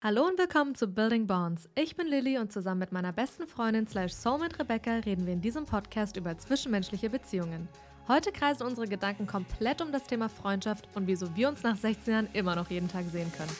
Hallo 0.00 0.28
und 0.28 0.38
willkommen 0.38 0.76
zu 0.76 0.86
Building 0.86 1.26
Bonds. 1.26 1.68
Ich 1.74 1.96
bin 1.96 2.06
Lilly 2.06 2.38
und 2.38 2.52
zusammen 2.52 2.78
mit 2.78 2.92
meiner 2.92 3.12
besten 3.12 3.48
Freundin 3.48 3.88
slash 3.88 4.12
Soulmate 4.12 4.60
Rebecca 4.60 4.92
reden 4.98 5.26
wir 5.26 5.32
in 5.32 5.40
diesem 5.40 5.66
Podcast 5.66 6.16
über 6.16 6.38
zwischenmenschliche 6.38 7.10
Beziehungen. 7.10 7.68
Heute 8.06 8.30
kreisen 8.30 8.64
unsere 8.64 8.86
Gedanken 8.86 9.26
komplett 9.26 9.82
um 9.82 9.90
das 9.90 10.04
Thema 10.04 10.28
Freundschaft 10.28 10.88
und 10.94 11.08
wieso 11.08 11.34
wir 11.34 11.48
uns 11.48 11.64
nach 11.64 11.76
16 11.76 12.12
Jahren 12.12 12.28
immer 12.32 12.54
noch 12.54 12.70
jeden 12.70 12.86
Tag 12.86 13.06
sehen 13.06 13.32
können. 13.32 13.50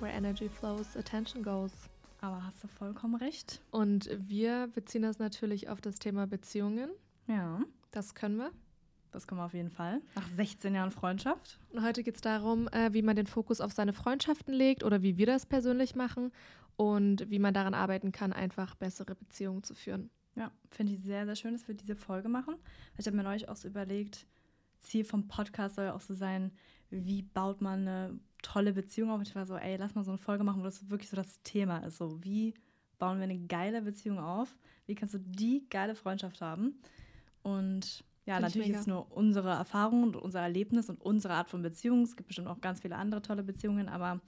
Where 0.00 0.12
energy 0.12 0.48
flows, 0.48 0.96
attention 0.96 1.44
goes. 1.44 1.88
Aber 2.20 2.44
hast 2.44 2.62
du 2.62 2.68
vollkommen 2.68 3.14
recht. 3.14 3.62
Und 3.70 4.10
wir 4.18 4.68
beziehen 4.68 5.02
das 5.02 5.18
natürlich 5.18 5.68
auf 5.68 5.80
das 5.80 5.98
Thema 5.98 6.26
Beziehungen. 6.26 6.90
Ja. 7.26 7.60
Das 7.90 8.14
können 8.14 8.36
wir. 8.36 8.50
Das 9.10 9.26
können 9.26 9.40
wir 9.40 9.46
auf 9.46 9.54
jeden 9.54 9.70
Fall. 9.70 10.02
Nach 10.14 10.28
16 10.36 10.74
Jahren 10.74 10.90
Freundschaft. 10.90 11.58
Und 11.70 11.82
heute 11.82 12.02
geht 12.02 12.16
es 12.16 12.20
darum, 12.20 12.68
äh, 12.68 12.92
wie 12.92 13.02
man 13.02 13.16
den 13.16 13.26
Fokus 13.26 13.60
auf 13.60 13.72
seine 13.72 13.92
Freundschaften 13.92 14.52
legt 14.52 14.84
oder 14.84 15.02
wie 15.02 15.16
wir 15.16 15.26
das 15.26 15.46
persönlich 15.46 15.94
machen 15.94 16.32
und 16.76 17.30
wie 17.30 17.38
man 17.38 17.54
daran 17.54 17.74
arbeiten 17.74 18.12
kann, 18.12 18.32
einfach 18.32 18.74
bessere 18.74 19.14
Beziehungen 19.14 19.62
zu 19.62 19.74
führen. 19.74 20.10
Ja, 20.36 20.52
finde 20.70 20.92
ich 20.92 21.00
sehr, 21.00 21.24
sehr 21.24 21.36
schön, 21.36 21.54
dass 21.54 21.66
wir 21.66 21.74
diese 21.74 21.96
Folge 21.96 22.28
machen. 22.28 22.56
Ich 22.96 23.06
habe 23.06 23.16
mir 23.16 23.24
neulich 23.24 23.48
auch 23.48 23.56
so 23.56 23.66
überlegt, 23.66 24.26
Ziel 24.80 25.04
vom 25.04 25.26
Podcast 25.26 25.76
soll 25.76 25.86
ja 25.86 25.94
auch 25.94 26.00
so 26.00 26.14
sein, 26.14 26.52
wie 26.90 27.22
baut 27.22 27.60
man 27.60 27.88
eine 27.88 28.20
tolle 28.42 28.72
Beziehung 28.72 29.10
auf. 29.10 29.22
Ich 29.22 29.34
war 29.34 29.46
so, 29.46 29.56
ey, 29.56 29.76
lass 29.76 29.94
mal 29.94 30.04
so 30.04 30.10
eine 30.10 30.18
Folge 30.18 30.44
machen, 30.44 30.60
wo 30.60 30.64
das 30.64 30.88
wirklich 30.90 31.10
so 31.10 31.16
das 31.16 31.42
Thema 31.42 31.78
ist. 31.78 31.98
So, 31.98 32.22
wie 32.22 32.54
bauen 32.98 33.18
wir 33.18 33.24
eine 33.24 33.38
geile 33.38 33.82
Beziehung 33.82 34.18
auf? 34.18 34.56
Wie 34.86 34.94
kannst 34.94 35.14
du 35.14 35.18
die 35.18 35.66
geile 35.68 35.94
Freundschaft 35.94 36.40
haben? 36.40 36.80
Und 37.42 38.04
ja, 38.26 38.34
Find 38.34 38.42
natürlich 38.42 38.70
ist 38.70 38.80
es 38.80 38.86
nur 38.86 39.10
unsere 39.10 39.50
Erfahrung 39.50 40.02
und 40.02 40.16
unser 40.16 40.40
Erlebnis 40.40 40.90
und 40.90 41.00
unsere 41.00 41.34
Art 41.34 41.48
von 41.48 41.62
Beziehung. 41.62 42.02
Es 42.02 42.16
gibt 42.16 42.28
bestimmt 42.28 42.48
auch 42.48 42.60
ganz 42.60 42.80
viele 42.80 42.96
andere 42.96 43.22
tolle 43.22 43.42
Beziehungen, 43.42 43.88
aber 43.88 44.20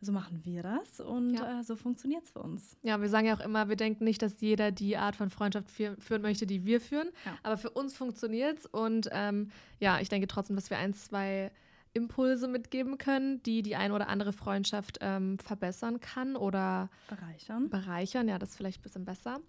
so 0.00 0.12
machen 0.12 0.40
wir 0.44 0.62
das 0.62 1.00
und 1.00 1.34
ja. 1.34 1.60
äh, 1.60 1.64
so 1.64 1.74
funktioniert 1.74 2.24
es 2.24 2.30
für 2.30 2.40
uns. 2.40 2.76
Ja, 2.82 3.00
wir 3.00 3.08
sagen 3.08 3.26
ja 3.26 3.34
auch 3.34 3.40
immer, 3.40 3.68
wir 3.68 3.76
denken 3.76 4.04
nicht, 4.04 4.22
dass 4.22 4.40
jeder 4.40 4.70
die 4.70 4.96
Art 4.96 5.16
von 5.16 5.28
Freundschaft 5.30 5.70
führen 5.70 6.22
möchte, 6.22 6.46
die 6.46 6.64
wir 6.64 6.80
führen. 6.80 7.08
Ja. 7.24 7.38
Aber 7.42 7.56
für 7.56 7.70
uns 7.70 7.96
funktioniert 7.96 8.58
es 8.58 8.66
und 8.66 9.08
ähm, 9.12 9.50
ja, 9.80 9.98
ich 9.98 10.08
denke 10.08 10.28
trotzdem, 10.28 10.54
dass 10.54 10.70
wir 10.70 10.78
ein, 10.78 10.94
zwei 10.94 11.50
Impulse 11.98 12.48
mitgeben 12.48 12.96
können, 12.96 13.42
die 13.42 13.62
die 13.62 13.76
eine 13.76 13.92
oder 13.92 14.08
andere 14.08 14.32
Freundschaft 14.32 14.98
ähm, 15.02 15.38
verbessern 15.38 16.00
kann 16.00 16.36
oder 16.36 16.88
bereichern. 17.08 17.68
Bereichern, 17.68 18.28
ja, 18.28 18.38
das 18.38 18.50
ist 18.50 18.56
vielleicht 18.56 18.80
ein 18.80 18.82
bisschen 18.82 19.04
besser. 19.04 19.40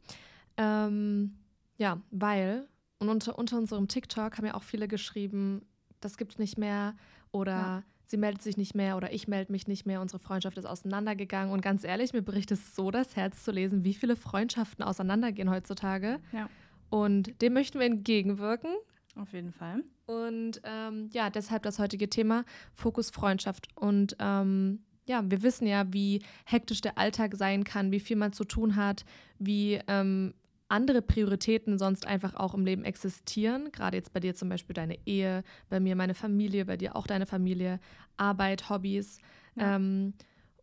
Ähm, 0.58 1.36
ja, 1.78 2.02
weil, 2.12 2.68
und 3.00 3.08
unter, 3.10 3.40
unter 3.40 3.58
unserem 3.58 3.88
TikTok 3.88 4.38
haben 4.38 4.46
ja 4.46 4.56
auch 4.56 4.64
viele 4.64 4.88
geschrieben, 4.88 5.66
das 6.02 6.18
gibt 6.18 6.34
es 6.34 6.40
nicht 6.40 6.58
mehr 6.58 6.96
oder 7.32 7.52
ja. 7.52 7.84
sie 8.06 8.18
meldet 8.18 8.42
sich 8.42 8.58
nicht 8.58 8.76
mehr 8.76 8.98
oder 8.98 9.14
ich 9.14 9.28
melde 9.28 9.52
mich 9.52 9.68
nicht 9.68 9.86
mehr, 9.86 10.02
unsere 10.02 10.20
Freundschaft 10.20 10.58
ist 10.58 10.66
auseinandergegangen. 10.66 11.54
Und 11.54 11.62
ganz 11.62 11.84
ehrlich, 11.84 12.14
mir 12.14 12.22
bricht 12.22 12.52
es 12.52 12.76
so 12.76 12.92
das 12.92 13.16
Herz 13.16 13.44
zu 13.44 13.52
lesen, 13.52 13.84
wie 13.84 13.94
viele 13.94 14.16
Freundschaften 14.16 14.84
auseinandergehen 14.84 15.50
heutzutage. 15.50 16.20
Ja. 16.32 16.50
Und 16.90 17.42
dem 17.42 17.54
möchten 17.54 17.80
wir 17.80 17.86
entgegenwirken. 17.86 18.72
Auf 19.20 19.34
jeden 19.34 19.52
Fall. 19.52 19.84
Und 20.06 20.62
ähm, 20.64 21.10
ja, 21.12 21.30
deshalb 21.30 21.64
das 21.64 21.78
heutige 21.78 22.10
Thema 22.10 22.46
Fokus 22.74 23.10
Freundschaft. 23.10 23.68
Und 23.76 24.16
ähm, 24.20 24.80
ja, 25.06 25.30
wir 25.30 25.44
wissen 25.44 25.68
ja, 25.68 25.92
wie 25.92 26.22
hektisch 26.46 26.80
der 26.80 26.98
Alltag 26.98 27.36
sein 27.36 27.66
kann, 27.66 27.92
wie 27.92 28.00
viel 28.00 28.16
man 28.16 28.32
zu 28.32 28.46
tun 28.46 28.78
hat, 28.78 29.04
wie 29.38 29.82
ähm, 29.88 30.34
andere 30.70 31.02
Prioritäten 31.02 31.78
sonst 31.78 32.08
einfach 32.08 32.36
auch 32.36 32.54
im 32.54 32.64
Leben 32.64 32.86
existieren. 32.86 33.72
Gerade 33.74 33.98
jetzt 33.98 34.14
bei 34.14 34.22
dir 34.22 34.36
zum 34.36 34.48
Beispiel 34.48 34.74
deine 34.74 34.98
Ehe, 35.06 35.44
bei 35.68 35.82
mir 35.82 35.96
meine 35.98 36.14
Familie, 36.14 36.64
bei 36.66 36.78
dir 36.78 36.96
auch 36.96 37.06
deine 37.06 37.26
Familie, 37.26 37.80
Arbeit, 38.16 38.70
Hobbys. 38.70 39.20
Ja. 39.56 39.76
Ähm, 39.76 40.14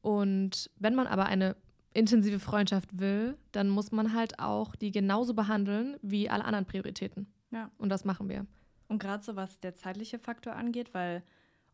und 0.01 0.71
wenn 0.79 0.95
man 0.95 1.09
aber 1.09 1.27
eine 1.27 1.57
intensive 1.93 2.39
Freundschaft 2.39 2.99
will, 2.99 3.37
dann 3.53 3.69
muss 3.69 3.93
man 3.93 4.15
halt 4.15 4.39
auch 4.39 4.77
die 4.77 4.93
genauso 4.93 5.35
behandeln 5.35 5.97
wie 6.01 6.31
alle 6.31 6.45
anderen 6.45 6.67
Prioritäten. 6.67 7.27
Ja. 7.51 7.71
Und 7.79 7.89
das 7.89 8.05
machen 8.05 8.29
wir. 8.29 8.47
Und 8.89 8.99
gerade 8.99 9.25
so 9.25 9.37
was 9.37 9.61
der 9.61 9.75
zeitliche 9.75 10.19
Faktor 10.19 10.55
angeht, 10.55 10.95
weil 10.95 11.23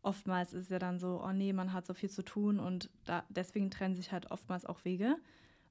oftmals 0.01 0.53
ist 0.53 0.69
ja 0.69 0.79
dann 0.79 0.99
so, 0.99 1.23
oh 1.23 1.31
nee, 1.31 1.53
man 1.53 1.73
hat 1.73 1.85
so 1.85 1.93
viel 1.93 2.09
zu 2.09 2.23
tun 2.23 2.59
und 2.59 2.89
da, 3.05 3.23
deswegen 3.29 3.71
trennen 3.71 3.95
sich 3.95 4.11
halt 4.11 4.31
oftmals 4.31 4.65
auch 4.65 4.83
Wege. 4.85 5.15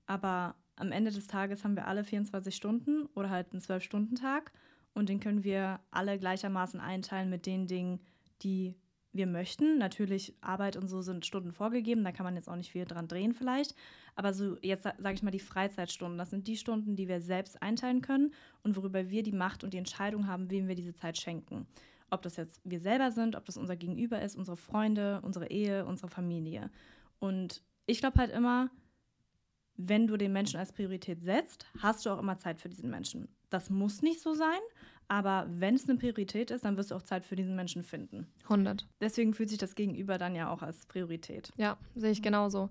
Aber 0.07 0.55
am 0.77 0.91
Ende 0.91 1.11
des 1.11 1.27
Tages 1.27 1.65
haben 1.65 1.77
wir 1.77 1.87
alle 1.87 2.05
24 2.05 2.55
Stunden 2.55 3.07
oder 3.15 3.31
halt 3.31 3.53
einen 3.53 3.61
12-Stunden-Tag 3.61 4.53
und 4.95 5.09
den 5.09 5.21
können 5.21 5.45
wir 5.45 5.81
alle 5.91 6.19
gleichermaßen 6.19 6.81
einteilen 6.81 7.31
mit 7.31 7.47
den 7.47 7.67
Dingen, 7.67 8.01
die 8.43 8.75
wir 9.13 9.27
möchten. 9.27 9.79
Natürlich, 9.79 10.35
Arbeit 10.41 10.77
und 10.77 10.89
so 10.89 11.03
sind 11.03 11.27
Stunden 11.27 11.53
vorgegeben, 11.53 12.05
da 12.05 12.13
kann 12.13 12.25
man 12.25 12.37
jetzt 12.37 12.49
auch 12.49 12.57
nicht 12.57 12.73
viel 12.73 12.85
dran 12.85 13.09
drehen 13.09 13.35
vielleicht. 13.35 13.75
Aber 14.15 14.33
so 14.33 14.57
jetzt 14.63 14.85
sage 14.85 15.15
ich 15.15 15.23
mal 15.23 15.31
die 15.31 15.39
Freizeitstunden, 15.39 16.19
das 16.19 16.31
sind 16.31 16.47
die 16.47 16.57
Stunden, 16.57 16.97
die 16.97 17.09
wir 17.09 17.21
selbst 17.21 17.63
einteilen 17.63 18.01
können 18.01 18.33
und 18.63 18.77
worüber 18.77 19.11
wir 19.11 19.23
die 19.23 19.33
Macht 19.33 19.65
und 19.65 19.75
die 19.75 19.79
Entscheidung 19.79 20.27
haben, 20.27 20.51
wem 20.51 20.69
wir 20.69 20.75
diese 20.75 20.95
Zeit 20.95 21.19
schenken. 21.19 21.67
Ob 22.11 22.23
das 22.23 22.37
jetzt 22.37 22.61
wir 22.65 22.81
selber 22.81 23.11
sind, 23.11 23.37
ob 23.37 23.45
das 23.47 23.57
unser 23.57 23.77
Gegenüber 23.77 24.21
ist, 24.21 24.37
unsere 24.37 24.57
Freunde, 24.57 25.21
unsere 25.23 25.51
Ehe, 25.51 25.87
unsere 25.87 26.09
Familie. 26.09 26.71
Und 27.19 27.63
ich 27.87 28.01
glaube 28.01 28.19
halt 28.19 28.31
immer, 28.31 28.71
wenn 29.77 30.07
du 30.07 30.17
den 30.17 30.33
Menschen 30.33 30.59
als 30.59 30.73
Priorität 30.73 31.23
setzt, 31.23 31.67
hast 31.79 32.05
du 32.05 32.11
auch 32.11 32.19
immer 32.19 32.37
Zeit 32.37 32.61
für 32.61 32.69
diesen 32.69 32.91
Menschen. 32.91 33.29
Das 33.49 33.71
muss 33.71 34.03
nicht 34.03 34.21
so 34.21 34.35
sein, 34.35 34.61
aber 35.13 35.47
wenn 35.51 35.75
es 35.75 35.87
eine 35.87 35.99
Priorität 35.99 36.51
ist, 36.51 36.65
dann 36.65 36.79
wirst 36.79 36.91
du 36.91 36.95
auch 36.95 37.03
Zeit 37.03 37.27
für 37.27 37.37
diesen 37.37 37.55
Menschen 37.55 37.83
finden. 37.83 38.27
100. 38.45 38.87
Deswegen 38.99 39.35
fühlt 39.35 39.51
sich 39.51 39.59
das 39.59 39.75
Gegenüber 39.75 40.17
dann 40.17 40.35
ja 40.35 40.51
auch 40.51 40.63
als 40.63 40.87
Priorität. 40.87 41.53
Ja, 41.59 41.77
sehe 41.95 42.13
ich 42.13 42.23
genauso. 42.23 42.71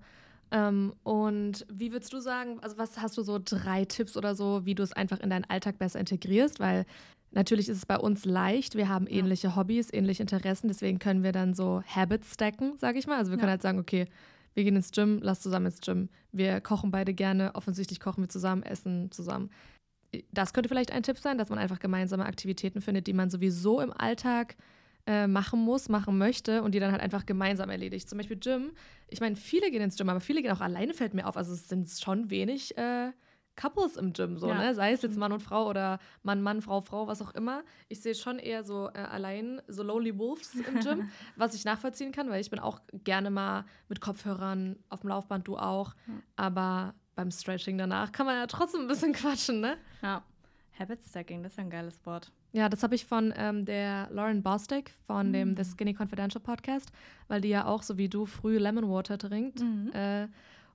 Ähm, 0.50 0.92
und 1.04 1.64
wie 1.72 1.92
würdest 1.92 2.12
du 2.12 2.18
sagen, 2.18 2.58
also 2.58 2.78
was 2.78 3.00
hast 3.00 3.16
du 3.16 3.22
so 3.22 3.38
drei 3.42 3.84
Tipps 3.84 4.16
oder 4.16 4.34
so, 4.34 4.66
wie 4.66 4.74
du 4.74 4.82
es 4.82 4.92
einfach 4.92 5.20
in 5.20 5.30
deinen 5.30 5.44
Alltag 5.44 5.78
besser 5.78 6.00
integrierst? 6.00 6.58
Weil 6.58 6.84
natürlich 7.30 7.68
ist 7.68 7.76
es 7.76 7.86
bei 7.86 7.96
uns 7.96 8.24
leicht, 8.24 8.74
wir 8.74 8.88
haben 8.88 9.06
ähnliche 9.06 9.46
ja. 9.46 9.56
Hobbys, 9.56 9.92
ähnliche 9.92 10.24
Interessen, 10.24 10.66
deswegen 10.66 10.98
können 10.98 11.22
wir 11.22 11.30
dann 11.30 11.54
so 11.54 11.80
Habits 11.86 12.34
stacken, 12.34 12.76
sage 12.76 12.98
ich 12.98 13.06
mal. 13.06 13.18
Also 13.18 13.30
wir 13.30 13.36
ja. 13.36 13.40
können 13.40 13.52
halt 13.52 13.62
sagen, 13.62 13.78
okay, 13.78 14.08
wir 14.54 14.64
gehen 14.64 14.74
ins 14.74 14.90
Gym, 14.90 15.20
lass 15.22 15.42
zusammen 15.42 15.66
ins 15.66 15.80
Gym. 15.80 16.08
Wir 16.32 16.60
kochen 16.60 16.90
beide 16.90 17.14
gerne, 17.14 17.54
offensichtlich 17.54 18.00
kochen 18.00 18.24
wir 18.24 18.28
zusammen, 18.28 18.64
essen 18.64 19.12
zusammen. 19.12 19.48
Das 20.30 20.52
könnte 20.52 20.68
vielleicht 20.68 20.92
ein 20.92 21.02
Tipp 21.02 21.18
sein, 21.18 21.38
dass 21.38 21.48
man 21.48 21.58
einfach 21.58 21.78
gemeinsame 21.78 22.26
Aktivitäten 22.26 22.80
findet, 22.80 23.06
die 23.06 23.12
man 23.12 23.30
sowieso 23.30 23.80
im 23.80 23.92
Alltag 23.92 24.56
äh, 25.06 25.26
machen 25.26 25.60
muss, 25.60 25.88
machen 25.88 26.18
möchte 26.18 26.62
und 26.62 26.74
die 26.74 26.80
dann 26.80 26.92
halt 26.92 27.02
einfach 27.02 27.26
gemeinsam 27.26 27.70
erledigt. 27.70 28.08
Zum 28.08 28.18
Beispiel 28.18 28.36
Gym. 28.36 28.72
Ich 29.08 29.20
meine, 29.20 29.36
viele 29.36 29.70
gehen 29.70 29.82
ins 29.82 29.96
Gym, 29.96 30.08
aber 30.08 30.20
viele 30.20 30.42
gehen 30.42 30.52
auch 30.52 30.60
alleine, 30.60 30.94
fällt 30.94 31.14
mir 31.14 31.26
auf. 31.26 31.36
Also 31.36 31.52
es 31.52 31.68
sind 31.68 31.88
schon 31.90 32.30
wenig 32.30 32.76
äh, 32.76 33.10
Couples 33.56 33.96
im 33.96 34.12
Gym, 34.12 34.38
so, 34.38 34.48
ja. 34.48 34.58
ne? 34.58 34.74
Sei 34.74 34.92
es 34.92 35.02
jetzt 35.02 35.16
Mann 35.16 35.32
und 35.32 35.42
Frau 35.42 35.68
oder 35.68 35.98
Mann, 36.22 36.40
Mann, 36.40 36.62
Frau, 36.62 36.80
Frau, 36.80 37.06
was 37.06 37.20
auch 37.20 37.34
immer. 37.34 37.64
Ich 37.88 38.00
sehe 38.00 38.14
schon 38.14 38.38
eher 38.38 38.64
so 38.64 38.88
äh, 38.94 38.98
allein, 38.98 39.60
so 39.68 39.82
Lonely 39.82 40.16
Wolves 40.18 40.54
im 40.54 40.80
Gym, 40.80 41.10
was 41.36 41.54
ich 41.54 41.64
nachvollziehen 41.64 42.12
kann, 42.12 42.30
weil 42.30 42.40
ich 42.40 42.50
bin 42.50 42.60
auch 42.60 42.80
gerne 43.04 43.30
mal 43.30 43.64
mit 43.88 44.00
Kopfhörern 44.00 44.76
auf 44.88 45.00
dem 45.00 45.08
Laufband, 45.08 45.46
du 45.48 45.58
auch. 45.58 45.94
Ja. 46.06 46.14
Aber 46.36 46.94
beim 47.14 47.30
Stretching 47.30 47.78
danach 47.78 48.12
kann 48.12 48.26
man 48.26 48.36
ja 48.36 48.46
trotzdem 48.46 48.82
ein 48.82 48.88
bisschen 48.88 49.12
quatschen, 49.12 49.60
ne? 49.60 49.76
Ja. 50.02 50.22
Habit 50.78 51.00
Stacking, 51.08 51.42
das 51.42 51.52
ist 51.52 51.58
ein 51.58 51.70
geiles 51.70 52.04
Wort. 52.06 52.32
Ja, 52.52 52.68
das 52.68 52.82
habe 52.82 52.94
ich 52.94 53.06
von 53.06 53.32
ähm, 53.36 53.64
der 53.64 54.08
Lauren 54.10 54.42
Bostick 54.42 54.94
von 55.06 55.28
mhm. 55.28 55.32
dem 55.32 55.56
The 55.56 55.64
Skinny 55.64 55.94
Confidential 55.94 56.42
Podcast, 56.42 56.90
weil 57.28 57.40
die 57.40 57.48
ja 57.48 57.66
auch 57.66 57.82
so 57.82 57.98
wie 57.98 58.08
du 58.08 58.26
früh 58.26 58.58
Lemon 58.58 58.90
Water 58.90 59.18
trinkt. 59.18 59.60
Mhm. 59.60 59.90
Äh, 59.92 60.28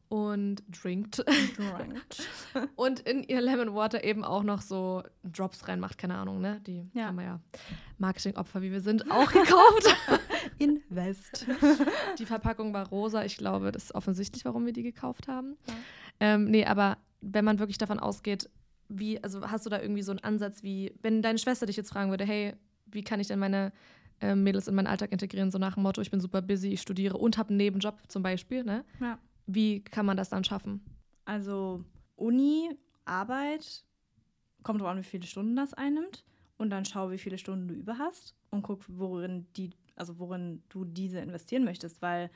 und. 0.10 0.64
Drinkt. 0.70 1.24
und 2.76 3.02
in 3.02 3.24
ihr 3.24 3.42
Lemon 3.42 3.76
Water 3.76 4.04
eben 4.04 4.24
auch 4.24 4.44
noch 4.44 4.62
so 4.62 5.04
Drops 5.24 5.68
reinmacht, 5.68 5.98
keine 5.98 6.16
Ahnung, 6.16 6.40
ne? 6.40 6.62
Die 6.66 6.90
ja. 6.94 7.08
haben 7.08 7.18
wir 7.18 7.26
ja 7.26 7.40
Marketingopfer, 7.98 8.62
wie 8.62 8.72
wir 8.72 8.82
sind, 8.82 9.12
auch 9.12 9.32
gekauft. 9.32 9.96
Invest. 10.60 11.46
Die 12.18 12.26
Verpackung 12.26 12.74
war 12.74 12.88
rosa. 12.88 13.26
Ich 13.26 13.38
glaube, 13.38 13.72
das 13.72 13.86
ist 13.86 13.96
offensichtlich, 13.96 14.46
warum 14.46 14.66
wir 14.66 14.74
die 14.74 14.84
gekauft 14.84 15.28
haben. 15.28 15.58
Ja. 15.68 15.74
Ähm, 16.20 16.46
nee, 16.46 16.66
aber 16.66 16.98
wenn 17.22 17.46
man 17.46 17.60
wirklich 17.60 17.78
davon 17.78 18.00
ausgeht, 18.00 18.50
wie, 18.90 19.22
also 19.24 19.50
hast 19.50 19.66
du 19.66 19.70
da 19.70 19.82
irgendwie 19.82 20.02
so 20.02 20.12
einen 20.12 20.24
Ansatz, 20.24 20.64
wie, 20.64 20.94
wenn 21.02 21.22
deine 21.22 21.40
Schwester 21.40 21.66
dich 21.66 21.76
jetzt 21.76 21.92
fragen 21.92 22.10
würde, 22.10 22.26
hey, 22.26 22.54
wie 22.86 23.04
kann 23.04 23.20
ich 23.20 23.28
denn 23.28 23.40
meine 23.40 23.72
äh, 24.22 24.36
Mädels 24.36 24.68
in 24.68 24.76
meinen 24.76 24.88
Alltag 24.88 25.12
integrieren, 25.12 25.52
so 25.52 25.58
nach 25.58 25.76
dem 25.76 25.84
Motto, 25.84 26.02
ich 26.02 26.12
bin 26.12 26.22
super 26.22 26.42
busy, 26.42 26.70
ich 26.70 26.82
studiere 26.82 27.18
und 27.18 27.38
habe 27.38 27.50
einen 27.50 27.58
Nebenjob 27.58 28.00
zum 28.08 28.24
Beispiel, 28.24 28.64
ne? 28.64 28.84
Ja. 29.00 29.20
Wie 29.46 29.84
kann 29.84 30.06
man 30.06 30.18
das 30.18 30.30
dann 30.30 30.44
schaffen? 30.44 30.82
Also 31.26 31.84
Uni, 32.16 32.70
Arbeit, 33.06 33.84
kommt 34.64 34.82
drauf 34.82 34.90
an, 34.90 35.00
wie 35.00 35.04
viele 35.04 35.26
Stunden 35.26 35.56
das 35.56 35.74
einnimmt 35.74 36.24
und 36.58 36.70
dann 36.70 36.86
schau, 36.86 37.12
wie 37.12 37.18
viele 37.18 37.38
Stunden 37.38 37.68
du 37.68 37.74
über 37.74 37.98
hast 37.98 38.36
und 38.50 38.64
guck, 38.64 38.84
worin 38.88 39.48
die, 39.56 39.72
also 39.96 40.20
worin 40.20 40.64
du 40.70 40.84
diese 40.84 41.20
investieren 41.20 41.64
möchtest, 41.64 42.02
weil 42.02 42.30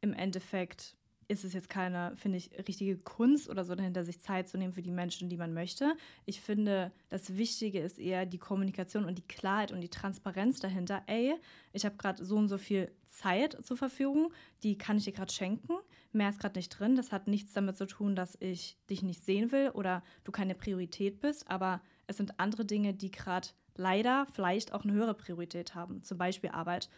im 0.00 0.12
Endeffekt 0.12 0.96
ist 1.30 1.44
es 1.44 1.52
jetzt 1.52 1.70
keine, 1.70 2.12
finde 2.16 2.38
ich, 2.38 2.50
richtige 2.66 2.98
Kunst 2.98 3.48
oder 3.48 3.64
so 3.64 3.76
dahinter, 3.76 4.02
sich 4.02 4.20
Zeit 4.20 4.48
zu 4.48 4.58
nehmen 4.58 4.72
für 4.72 4.82
die 4.82 4.90
Menschen, 4.90 5.28
die 5.28 5.36
man 5.36 5.54
möchte. 5.54 5.96
Ich 6.26 6.40
finde, 6.40 6.90
das 7.08 7.36
Wichtige 7.36 7.78
ist 7.78 8.00
eher 8.00 8.26
die 8.26 8.38
Kommunikation 8.38 9.04
und 9.04 9.16
die 9.16 9.26
Klarheit 9.26 9.70
und 9.70 9.80
die 9.80 9.88
Transparenz 9.88 10.58
dahinter. 10.58 11.04
Ey, 11.06 11.36
ich 11.72 11.84
habe 11.84 11.96
gerade 11.96 12.24
so 12.24 12.36
und 12.36 12.48
so 12.48 12.58
viel 12.58 12.90
Zeit 13.06 13.56
zur 13.64 13.76
Verfügung, 13.76 14.32
die 14.64 14.76
kann 14.76 14.96
ich 14.98 15.04
dir 15.04 15.12
gerade 15.12 15.32
schenken. 15.32 15.74
Mehr 16.12 16.30
ist 16.30 16.40
gerade 16.40 16.58
nicht 16.58 16.70
drin. 16.70 16.96
Das 16.96 17.12
hat 17.12 17.28
nichts 17.28 17.52
damit 17.52 17.76
zu 17.76 17.86
tun, 17.86 18.16
dass 18.16 18.36
ich 18.40 18.76
dich 18.90 19.04
nicht 19.04 19.24
sehen 19.24 19.52
will 19.52 19.70
oder 19.70 20.02
du 20.24 20.32
keine 20.32 20.56
Priorität 20.56 21.20
bist, 21.20 21.48
aber 21.48 21.80
es 22.08 22.16
sind 22.16 22.40
andere 22.40 22.64
Dinge, 22.64 22.92
die 22.92 23.12
gerade 23.12 23.48
leider 23.76 24.26
vielleicht 24.32 24.72
auch 24.72 24.82
eine 24.82 24.94
höhere 24.94 25.14
Priorität 25.14 25.76
haben. 25.76 26.02
Zum 26.02 26.18
Beispiel 26.18 26.50
Arbeit 26.50 26.90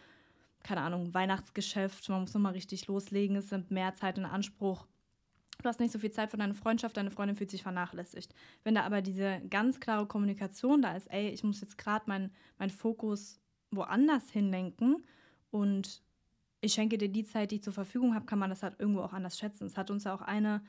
keine 0.63 0.81
Ahnung, 0.81 1.13
Weihnachtsgeschäft, 1.13 2.07
man 2.09 2.21
muss 2.21 2.33
nochmal 2.33 2.53
richtig 2.53 2.87
loslegen, 2.87 3.35
es 3.35 3.49
sind 3.49 3.71
mehr 3.71 3.93
Zeit 3.95 4.17
in 4.17 4.25
Anspruch. 4.25 4.87
Du 5.61 5.69
hast 5.69 5.79
nicht 5.79 5.91
so 5.91 5.99
viel 5.99 6.11
Zeit 6.11 6.31
für 6.31 6.37
deine 6.37 6.55
Freundschaft, 6.55 6.97
deine 6.97 7.11
Freundin 7.11 7.35
fühlt 7.35 7.51
sich 7.51 7.63
vernachlässigt. 7.63 8.33
Wenn 8.63 8.75
da 8.75 8.83
aber 8.83 9.01
diese 9.01 9.41
ganz 9.49 9.79
klare 9.79 10.05
Kommunikation 10.07 10.81
da 10.81 10.95
ist, 10.95 11.09
ey, 11.11 11.29
ich 11.29 11.43
muss 11.43 11.61
jetzt 11.61 11.77
gerade 11.77 12.05
meinen 12.07 12.31
mein 12.57 12.69
Fokus 12.69 13.39
woanders 13.71 14.29
hinlenken 14.29 15.05
und 15.51 16.01
ich 16.61 16.73
schenke 16.73 16.97
dir 16.97 17.09
die 17.09 17.25
Zeit, 17.25 17.51
die 17.51 17.55
ich 17.55 17.63
zur 17.63 17.73
Verfügung 17.73 18.15
habe, 18.15 18.25
kann 18.25 18.39
man 18.39 18.49
das 18.49 18.63
halt 18.63 18.79
irgendwo 18.79 19.01
auch 19.01 19.13
anders 19.13 19.37
schätzen. 19.37 19.65
Es 19.65 19.77
hat 19.77 19.91
uns 19.91 20.05
ja 20.05 20.15
auch 20.15 20.21
eine 20.21 20.61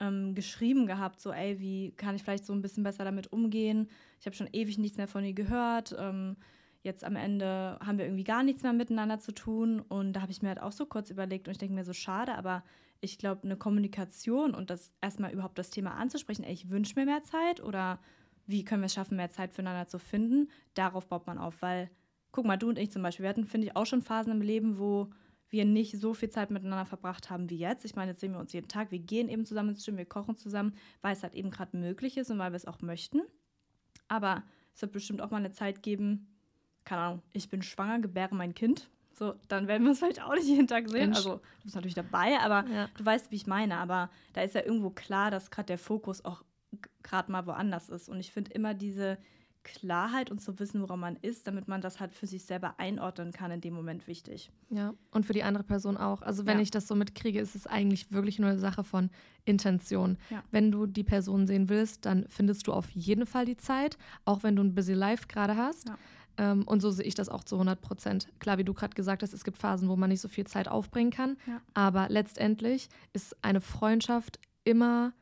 ähm, 0.00 0.34
geschrieben 0.34 0.86
gehabt, 0.86 1.20
so, 1.20 1.32
ey, 1.32 1.58
wie 1.60 1.92
kann 1.92 2.14
ich 2.14 2.22
vielleicht 2.22 2.44
so 2.44 2.52
ein 2.52 2.62
bisschen 2.62 2.82
besser 2.82 3.04
damit 3.04 3.32
umgehen? 3.32 3.88
Ich 4.20 4.26
habe 4.26 4.36
schon 4.36 4.48
ewig 4.52 4.78
nichts 4.78 4.98
mehr 4.98 5.08
von 5.08 5.24
ihr 5.24 5.32
gehört. 5.32 5.94
Ähm, 5.98 6.36
jetzt 6.82 7.04
am 7.04 7.16
Ende 7.16 7.78
haben 7.84 7.98
wir 7.98 8.06
irgendwie 8.06 8.24
gar 8.24 8.42
nichts 8.42 8.62
mehr 8.62 8.72
miteinander 8.72 9.18
zu 9.18 9.32
tun. 9.32 9.80
Und 9.80 10.12
da 10.12 10.22
habe 10.22 10.32
ich 10.32 10.42
mir 10.42 10.48
halt 10.48 10.62
auch 10.62 10.72
so 10.72 10.86
kurz 10.86 11.10
überlegt 11.10 11.48
und 11.48 11.52
ich 11.52 11.58
denke 11.58 11.74
mir 11.74 11.84
so, 11.84 11.92
schade, 11.92 12.34
aber 12.34 12.62
ich 13.00 13.18
glaube, 13.18 13.44
eine 13.44 13.56
Kommunikation 13.56 14.54
und 14.54 14.70
das 14.70 14.92
erstmal 15.00 15.32
überhaupt 15.32 15.58
das 15.58 15.70
Thema 15.70 15.94
anzusprechen, 15.94 16.44
ey, 16.44 16.52
ich 16.52 16.70
wünsche 16.70 16.98
mir 16.98 17.06
mehr 17.06 17.22
Zeit 17.22 17.62
oder 17.62 18.00
wie 18.46 18.64
können 18.64 18.82
wir 18.82 18.86
es 18.86 18.94
schaffen, 18.94 19.16
mehr 19.16 19.30
Zeit 19.30 19.52
füreinander 19.52 19.86
zu 19.86 19.98
finden, 19.98 20.48
darauf 20.74 21.06
baut 21.08 21.26
man 21.26 21.38
auf. 21.38 21.62
Weil, 21.62 21.90
guck 22.32 22.46
mal, 22.46 22.56
du 22.56 22.68
und 22.68 22.78
ich 22.78 22.90
zum 22.90 23.02
Beispiel, 23.02 23.24
wir 23.24 23.30
hatten, 23.30 23.44
finde 23.44 23.68
ich, 23.68 23.76
auch 23.76 23.86
schon 23.86 24.02
Phasen 24.02 24.32
im 24.32 24.40
Leben, 24.40 24.78
wo 24.78 25.10
wir 25.50 25.64
nicht 25.64 25.98
so 25.98 26.14
viel 26.14 26.30
Zeit 26.30 26.50
miteinander 26.50 26.84
verbracht 26.84 27.30
haben 27.30 27.48
wie 27.50 27.56
jetzt. 27.56 27.84
Ich 27.84 27.94
meine, 27.94 28.12
jetzt 28.12 28.20
sehen 28.20 28.32
wir 28.32 28.40
uns 28.40 28.52
jeden 28.52 28.68
Tag, 28.68 28.90
wir 28.90 28.98
gehen 28.98 29.28
eben 29.28 29.46
zusammen 29.46 29.70
ins 29.70 29.84
Gym, 29.84 29.96
wir 29.96 30.04
kochen 30.04 30.36
zusammen, 30.36 30.74
weil 31.00 31.12
es 31.12 31.22
halt 31.22 31.34
eben 31.34 31.50
gerade 31.50 31.76
möglich 31.76 32.16
ist 32.16 32.30
und 32.30 32.38
weil 32.38 32.52
wir 32.52 32.56
es 32.56 32.66
auch 32.66 32.80
möchten. 32.80 33.22
Aber 34.08 34.42
es 34.74 34.82
wird 34.82 34.92
bestimmt 34.92 35.20
auch 35.22 35.30
mal 35.30 35.38
eine 35.38 35.52
Zeit 35.52 35.82
geben, 35.82 36.26
keine 36.88 37.02
Ahnung, 37.02 37.22
ich 37.34 37.50
bin 37.50 37.60
schwanger, 37.60 38.00
gebäre 38.00 38.34
mein 38.34 38.54
Kind. 38.54 38.88
So, 39.12 39.34
dann 39.48 39.68
werden 39.68 39.84
wir 39.84 39.92
es 39.92 39.98
vielleicht 39.98 40.22
auch 40.22 40.32
nicht 40.32 40.46
jeden 40.46 40.66
Tag 40.66 40.88
sehen. 40.88 41.12
Also, 41.12 41.34
du 41.34 41.62
bist 41.64 41.74
natürlich 41.74 41.94
dabei, 41.94 42.38
aber 42.40 42.66
ja. 42.66 42.88
du 42.96 43.04
weißt, 43.04 43.30
wie 43.30 43.36
ich 43.36 43.46
meine. 43.46 43.76
Aber 43.76 44.08
da 44.32 44.40
ist 44.40 44.54
ja 44.54 44.64
irgendwo 44.64 44.90
klar, 44.90 45.30
dass 45.30 45.50
gerade 45.50 45.66
der 45.66 45.78
Fokus 45.78 46.24
auch 46.24 46.44
gerade 47.02 47.30
mal 47.30 47.46
woanders 47.46 47.90
ist. 47.90 48.08
Und 48.08 48.20
ich 48.20 48.32
finde 48.32 48.52
immer 48.52 48.72
diese 48.72 49.18
Klarheit 49.64 50.30
und 50.30 50.40
zu 50.40 50.58
wissen, 50.60 50.80
woran 50.80 51.00
man 51.00 51.16
ist, 51.16 51.46
damit 51.46 51.68
man 51.68 51.82
das 51.82 52.00
halt 52.00 52.14
für 52.14 52.26
sich 52.26 52.44
selber 52.44 52.76
einordnen 52.78 53.32
kann, 53.32 53.50
in 53.50 53.60
dem 53.60 53.74
Moment 53.74 54.06
wichtig. 54.06 54.50
Ja, 54.70 54.94
und 55.10 55.26
für 55.26 55.34
die 55.34 55.42
andere 55.42 55.64
Person 55.64 55.98
auch. 55.98 56.22
Also 56.22 56.46
wenn 56.46 56.56
ja. 56.56 56.62
ich 56.62 56.70
das 56.70 56.88
so 56.88 56.94
mitkriege, 56.94 57.38
ist 57.38 57.54
es 57.54 57.66
eigentlich 57.66 58.10
wirklich 58.10 58.38
nur 58.38 58.48
eine 58.48 58.58
Sache 58.58 58.82
von 58.82 59.10
Intention. 59.44 60.16
Ja. 60.30 60.42
Wenn 60.50 60.72
du 60.72 60.86
die 60.86 61.04
Person 61.04 61.46
sehen 61.46 61.68
willst, 61.68 62.06
dann 62.06 62.24
findest 62.28 62.66
du 62.66 62.72
auf 62.72 62.90
jeden 62.92 63.26
Fall 63.26 63.44
die 63.44 63.58
Zeit, 63.58 63.98
auch 64.24 64.42
wenn 64.42 64.56
du 64.56 64.62
ein 64.62 64.74
busy 64.74 64.94
Life 64.94 65.26
gerade 65.28 65.56
hast. 65.56 65.88
Ja. 65.88 65.98
Ähm, 66.38 66.62
und 66.66 66.80
so 66.80 66.90
sehe 66.90 67.04
ich 67.04 67.14
das 67.14 67.28
auch 67.28 67.44
zu 67.44 67.56
100 67.56 67.80
Prozent. 67.80 68.28
Klar, 68.38 68.58
wie 68.58 68.64
du 68.64 68.72
gerade 68.72 68.94
gesagt 68.94 69.22
hast, 69.22 69.34
es 69.34 69.44
gibt 69.44 69.58
Phasen, 69.58 69.88
wo 69.88 69.96
man 69.96 70.08
nicht 70.08 70.20
so 70.20 70.28
viel 70.28 70.46
Zeit 70.46 70.68
aufbringen 70.68 71.10
kann. 71.10 71.36
Ja. 71.46 71.60
Aber 71.74 72.08
letztendlich 72.08 72.88
ist 73.12 73.36
eine 73.42 73.60
Freundschaft 73.60 74.38
immer, 74.64 75.12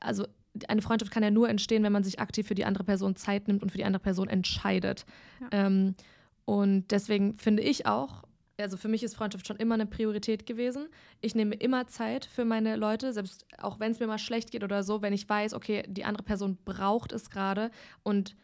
also 0.00 0.26
eine 0.68 0.80
Freundschaft 0.80 1.12
kann 1.12 1.22
ja 1.22 1.30
nur 1.30 1.50
entstehen, 1.50 1.82
wenn 1.82 1.92
man 1.92 2.02
sich 2.02 2.18
aktiv 2.18 2.48
für 2.48 2.54
die 2.54 2.64
andere 2.64 2.84
Person 2.84 3.14
Zeit 3.14 3.46
nimmt 3.46 3.62
und 3.62 3.70
für 3.70 3.78
die 3.78 3.84
andere 3.84 4.02
Person 4.02 4.28
entscheidet. 4.28 5.04
Ja. 5.40 5.66
Ähm, 5.66 5.94
und 6.46 6.90
deswegen 6.90 7.36
finde 7.38 7.62
ich 7.62 7.86
auch, 7.86 8.22
also 8.58 8.78
für 8.78 8.88
mich 8.88 9.02
ist 9.02 9.16
Freundschaft 9.16 9.46
schon 9.46 9.58
immer 9.58 9.74
eine 9.74 9.84
Priorität 9.84 10.46
gewesen. 10.46 10.88
Ich 11.20 11.34
nehme 11.34 11.54
immer 11.56 11.88
Zeit 11.88 12.24
für 12.24 12.46
meine 12.46 12.76
Leute, 12.76 13.12
selbst 13.12 13.44
auch 13.58 13.80
wenn 13.80 13.92
es 13.92 14.00
mir 14.00 14.06
mal 14.06 14.18
schlecht 14.18 14.50
geht 14.50 14.64
oder 14.64 14.82
so, 14.82 15.02
wenn 15.02 15.12
ich 15.12 15.28
weiß, 15.28 15.52
okay, 15.52 15.84
die 15.86 16.04
andere 16.04 16.24
Person 16.24 16.56
braucht 16.64 17.12
es 17.12 17.28
gerade 17.28 17.70
und 18.02 18.34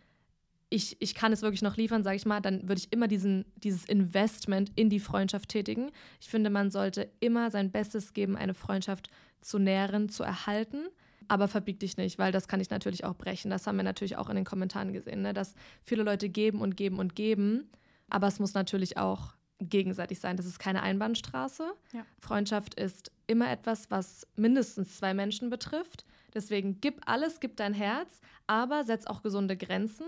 ich, 0.72 0.96
ich 1.00 1.14
kann 1.14 1.32
es 1.32 1.42
wirklich 1.42 1.60
noch 1.60 1.76
liefern, 1.76 2.02
sage 2.02 2.16
ich 2.16 2.24
mal, 2.24 2.40
dann 2.40 2.62
würde 2.62 2.78
ich 2.78 2.90
immer 2.92 3.06
diesen, 3.06 3.44
dieses 3.56 3.84
Investment 3.84 4.72
in 4.74 4.88
die 4.88 5.00
Freundschaft 5.00 5.50
tätigen. 5.50 5.90
Ich 6.18 6.28
finde, 6.28 6.48
man 6.48 6.70
sollte 6.70 7.10
immer 7.20 7.50
sein 7.50 7.70
Bestes 7.70 8.14
geben, 8.14 8.36
eine 8.36 8.54
Freundschaft 8.54 9.08
zu 9.42 9.58
nähren, 9.58 10.08
zu 10.08 10.22
erhalten. 10.22 10.86
Aber 11.28 11.46
verbieg 11.46 11.78
dich 11.78 11.98
nicht, 11.98 12.18
weil 12.18 12.32
das 12.32 12.48
kann 12.48 12.60
ich 12.60 12.70
natürlich 12.70 13.04
auch 13.04 13.14
brechen. 13.14 13.50
Das 13.50 13.66
haben 13.66 13.76
wir 13.76 13.84
natürlich 13.84 14.16
auch 14.16 14.28
in 14.30 14.36
den 14.36 14.44
Kommentaren 14.44 14.92
gesehen, 14.92 15.22
ne? 15.22 15.34
dass 15.34 15.54
viele 15.84 16.02
Leute 16.02 16.28
geben 16.28 16.60
und 16.60 16.76
geben 16.76 16.98
und 16.98 17.14
geben. 17.14 17.70
Aber 18.08 18.26
es 18.26 18.38
muss 18.38 18.54
natürlich 18.54 18.96
auch 18.96 19.34
gegenseitig 19.60 20.20
sein. 20.20 20.36
Das 20.36 20.46
ist 20.46 20.58
keine 20.58 20.82
Einbahnstraße. 20.82 21.70
Ja. 21.92 22.04
Freundschaft 22.18 22.74
ist 22.74 23.12
immer 23.26 23.50
etwas, 23.50 23.90
was 23.90 24.26
mindestens 24.36 24.96
zwei 24.96 25.14
Menschen 25.14 25.50
betrifft. 25.50 26.04
Deswegen 26.34 26.80
gib 26.80 27.02
alles, 27.06 27.40
gib 27.40 27.56
dein 27.56 27.74
Herz, 27.74 28.20
aber 28.46 28.84
setz 28.84 29.06
auch 29.06 29.22
gesunde 29.22 29.56
Grenzen 29.56 30.06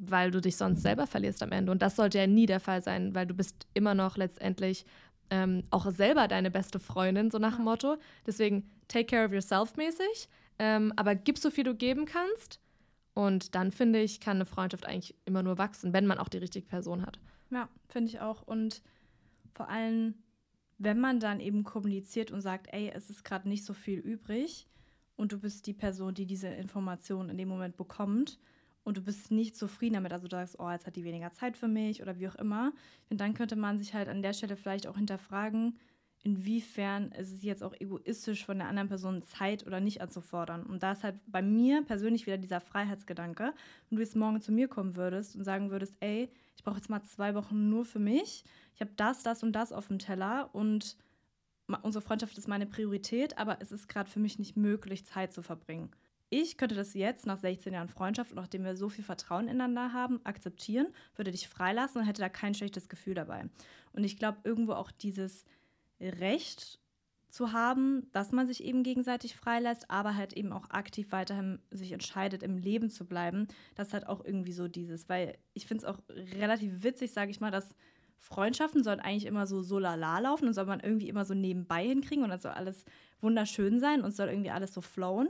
weil 0.00 0.30
du 0.30 0.40
dich 0.40 0.56
sonst 0.56 0.82
selber 0.82 1.06
verlierst 1.06 1.42
am 1.42 1.52
Ende. 1.52 1.72
Und 1.72 1.82
das 1.82 1.96
sollte 1.96 2.18
ja 2.18 2.26
nie 2.26 2.46
der 2.46 2.60
Fall 2.60 2.82
sein, 2.82 3.14
weil 3.14 3.26
du 3.26 3.34
bist 3.34 3.66
immer 3.74 3.94
noch 3.94 4.16
letztendlich 4.16 4.84
ähm, 5.30 5.64
auch 5.70 5.90
selber 5.90 6.28
deine 6.28 6.50
beste 6.50 6.78
Freundin, 6.78 7.30
so 7.30 7.38
nach 7.38 7.56
dem 7.56 7.64
Motto. 7.64 7.96
Deswegen 8.26 8.70
take 8.88 9.06
care 9.06 9.26
of 9.26 9.32
yourself 9.32 9.76
mäßig, 9.76 10.28
ähm, 10.58 10.92
aber 10.96 11.14
gib 11.14 11.38
so 11.38 11.50
viel 11.50 11.64
du 11.64 11.74
geben 11.74 12.04
kannst. 12.04 12.60
Und 13.14 13.54
dann 13.54 13.72
finde 13.72 14.00
ich, 14.00 14.20
kann 14.20 14.36
eine 14.38 14.46
Freundschaft 14.46 14.86
eigentlich 14.86 15.14
immer 15.24 15.42
nur 15.42 15.58
wachsen, 15.58 15.92
wenn 15.92 16.06
man 16.06 16.18
auch 16.18 16.28
die 16.28 16.38
richtige 16.38 16.66
Person 16.66 17.04
hat. 17.04 17.18
Ja, 17.50 17.68
finde 17.88 18.10
ich 18.10 18.20
auch. 18.20 18.42
Und 18.42 18.82
vor 19.54 19.68
allem, 19.68 20.14
wenn 20.78 20.98
man 20.98 21.20
dann 21.20 21.40
eben 21.40 21.64
kommuniziert 21.64 22.30
und 22.30 22.40
sagt, 22.40 22.68
ey, 22.72 22.90
es 22.94 23.10
ist 23.10 23.24
gerade 23.24 23.48
nicht 23.48 23.64
so 23.64 23.74
viel 23.74 23.98
übrig 23.98 24.66
und 25.16 25.32
du 25.32 25.38
bist 25.38 25.66
die 25.66 25.74
Person, 25.74 26.14
die 26.14 26.26
diese 26.26 26.48
Information 26.48 27.28
in 27.28 27.38
dem 27.38 27.48
Moment 27.48 27.76
bekommt, 27.76 28.38
und 28.84 28.96
du 28.96 29.02
bist 29.02 29.30
nicht 29.30 29.56
zufrieden 29.56 29.94
damit, 29.94 30.12
also 30.12 30.28
du 30.28 30.36
sagst, 30.36 30.58
oh, 30.58 30.70
jetzt 30.70 30.86
hat 30.86 30.96
die 30.96 31.04
weniger 31.04 31.32
Zeit 31.32 31.56
für 31.56 31.68
mich 31.68 32.02
oder 32.02 32.18
wie 32.18 32.28
auch 32.28 32.34
immer, 32.36 32.72
und 33.10 33.20
dann 33.20 33.34
könnte 33.34 33.56
man 33.56 33.78
sich 33.78 33.94
halt 33.94 34.08
an 34.08 34.22
der 34.22 34.32
Stelle 34.32 34.56
vielleicht 34.56 34.86
auch 34.86 34.96
hinterfragen, 34.96 35.78
inwiefern 36.24 37.10
ist 37.12 37.32
es 37.32 37.42
jetzt 37.42 37.64
auch 37.64 37.74
egoistisch 37.80 38.44
von 38.44 38.58
der 38.58 38.68
anderen 38.68 38.88
Person 38.88 39.22
Zeit 39.22 39.66
oder 39.66 39.80
nicht 39.80 40.00
anzufordern. 40.00 40.62
Und 40.62 40.82
da 40.82 40.92
ist 40.92 41.02
halt 41.02 41.16
bei 41.26 41.42
mir 41.42 41.82
persönlich 41.82 42.26
wieder 42.26 42.38
dieser 42.38 42.60
Freiheitsgedanke. 42.60 43.52
Wenn 43.88 43.96
du 43.96 44.02
jetzt 44.02 44.14
morgen 44.14 44.40
zu 44.40 44.52
mir 44.52 44.68
kommen 44.68 44.94
würdest 44.94 45.34
und 45.34 45.42
sagen 45.42 45.70
würdest, 45.70 45.96
ey, 45.98 46.30
ich 46.56 46.62
brauche 46.62 46.76
jetzt 46.76 46.90
mal 46.90 47.02
zwei 47.02 47.34
Wochen 47.34 47.68
nur 47.68 47.84
für 47.84 47.98
mich, 47.98 48.44
ich 48.74 48.80
habe 48.80 48.92
das, 48.96 49.24
das 49.24 49.42
und 49.42 49.52
das 49.52 49.72
auf 49.72 49.88
dem 49.88 49.98
Teller 49.98 50.50
und 50.52 50.96
unsere 51.82 52.02
Freundschaft 52.02 52.38
ist 52.38 52.48
meine 52.48 52.66
Priorität, 52.66 53.38
aber 53.38 53.60
es 53.60 53.72
ist 53.72 53.88
gerade 53.88 54.10
für 54.10 54.20
mich 54.20 54.38
nicht 54.38 54.56
möglich, 54.56 55.04
Zeit 55.06 55.32
zu 55.32 55.42
verbringen 55.42 55.90
ich 56.32 56.56
könnte 56.56 56.74
das 56.74 56.94
jetzt 56.94 57.26
nach 57.26 57.36
16 57.36 57.74
Jahren 57.74 57.90
Freundschaft 57.90 58.32
und 58.32 58.36
nachdem 58.36 58.64
wir 58.64 58.74
so 58.74 58.88
viel 58.88 59.04
Vertrauen 59.04 59.48
ineinander 59.48 59.92
haben, 59.92 60.24
akzeptieren, 60.24 60.86
würde 61.14 61.30
dich 61.30 61.46
freilassen 61.46 62.00
und 62.00 62.06
hätte 62.06 62.22
da 62.22 62.30
kein 62.30 62.54
schlechtes 62.54 62.88
Gefühl 62.88 63.12
dabei. 63.12 63.44
Und 63.92 64.02
ich 64.02 64.16
glaube, 64.16 64.38
irgendwo 64.44 64.72
auch 64.72 64.90
dieses 64.90 65.44
Recht 66.00 66.78
zu 67.28 67.52
haben, 67.52 68.08
dass 68.12 68.32
man 68.32 68.46
sich 68.46 68.64
eben 68.64 68.82
gegenseitig 68.82 69.36
freilässt, 69.36 69.90
aber 69.90 70.16
halt 70.16 70.32
eben 70.32 70.52
auch 70.52 70.70
aktiv 70.70 71.12
weiterhin 71.12 71.60
sich 71.70 71.92
entscheidet, 71.92 72.42
im 72.42 72.56
Leben 72.56 72.88
zu 72.88 73.06
bleiben, 73.06 73.46
das 73.74 73.88
ist 73.88 73.94
halt 73.94 74.06
auch 74.06 74.24
irgendwie 74.24 74.52
so 74.52 74.68
dieses, 74.68 75.10
weil 75.10 75.36
ich 75.52 75.66
finde 75.66 75.84
es 75.84 75.90
auch 75.90 75.98
relativ 76.38 76.82
witzig, 76.82 77.12
sage 77.12 77.30
ich 77.30 77.40
mal, 77.40 77.50
dass 77.50 77.74
Freundschaften 78.18 78.82
sollen 78.82 79.00
eigentlich 79.00 79.26
immer 79.26 79.46
so 79.46 79.62
so 79.62 79.78
lala 79.78 80.18
laufen 80.20 80.46
und 80.46 80.54
soll 80.54 80.66
man 80.66 80.80
irgendwie 80.80 81.08
immer 81.08 81.26
so 81.26 81.34
nebenbei 81.34 81.86
hinkriegen 81.86 82.24
und 82.24 82.30
dann 82.30 82.40
soll 82.40 82.52
alles 82.52 82.84
wunderschön 83.20 83.80
sein 83.80 84.00
und 84.00 84.14
soll 84.14 84.28
irgendwie 84.28 84.50
alles 84.50 84.72
so 84.72 84.80
flowen 84.80 85.28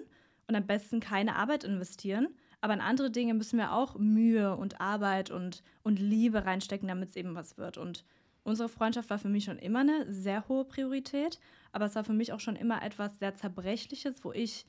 und 0.53 0.57
am 0.57 0.67
besten 0.67 1.01
keine 1.01 1.37
Arbeit 1.37 1.65
investieren. 1.65 2.29
Aber 2.61 2.75
in 2.75 2.81
andere 2.81 3.11
Dinge 3.11 3.35
müssen 3.35 3.59
wir 3.59 3.73
auch 3.73 3.99
Mühe 3.99 4.55
und 4.55 4.81
Arbeit 4.81 5.31
und, 5.31 5.63
und 5.83 5.99
Liebe 5.99 6.45
reinstecken, 6.45 6.87
damit 6.87 7.11
es 7.11 7.17
eben 7.17 7.35
was 7.35 7.59
wird. 7.59 7.77
Und 7.77 8.05
unsere 8.45 8.69
Freundschaft 8.69 9.11
war 9.11 9.19
für 9.19 9.29
mich 9.29 9.45
schon 9.45 9.59
immer 9.59 9.81
eine 9.81 10.13
sehr 10.13 10.47
hohe 10.49 10.65
Priorität, 10.65 11.41
aber 11.73 11.87
es 11.87 11.97
war 11.97 12.05
für 12.05 12.13
mich 12.13 12.33
auch 12.33 12.41
schon 12.41 12.55
immer 12.55 12.83
etwas 12.83 13.19
sehr 13.19 13.35
Zerbrechliches, 13.35 14.25
wo 14.25 14.33
ich 14.33 14.67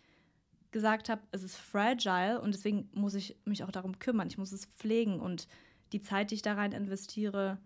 gesagt 0.71 1.09
habe, 1.09 1.21
es 1.31 1.43
ist 1.43 1.57
fragile 1.57 2.41
und 2.41 2.55
deswegen 2.55 2.89
muss 2.93 3.13
ich 3.13 3.35
mich 3.45 3.63
auch 3.63 3.71
darum 3.71 3.99
kümmern. 3.99 4.27
Ich 4.27 4.39
muss 4.39 4.51
es 4.51 4.65
pflegen 4.65 5.19
und 5.19 5.47
die 5.91 6.01
Zeit, 6.01 6.31
die 6.31 6.35
ich 6.35 6.41
da 6.41 6.53
rein 6.53 6.71
investiere, 6.71 7.59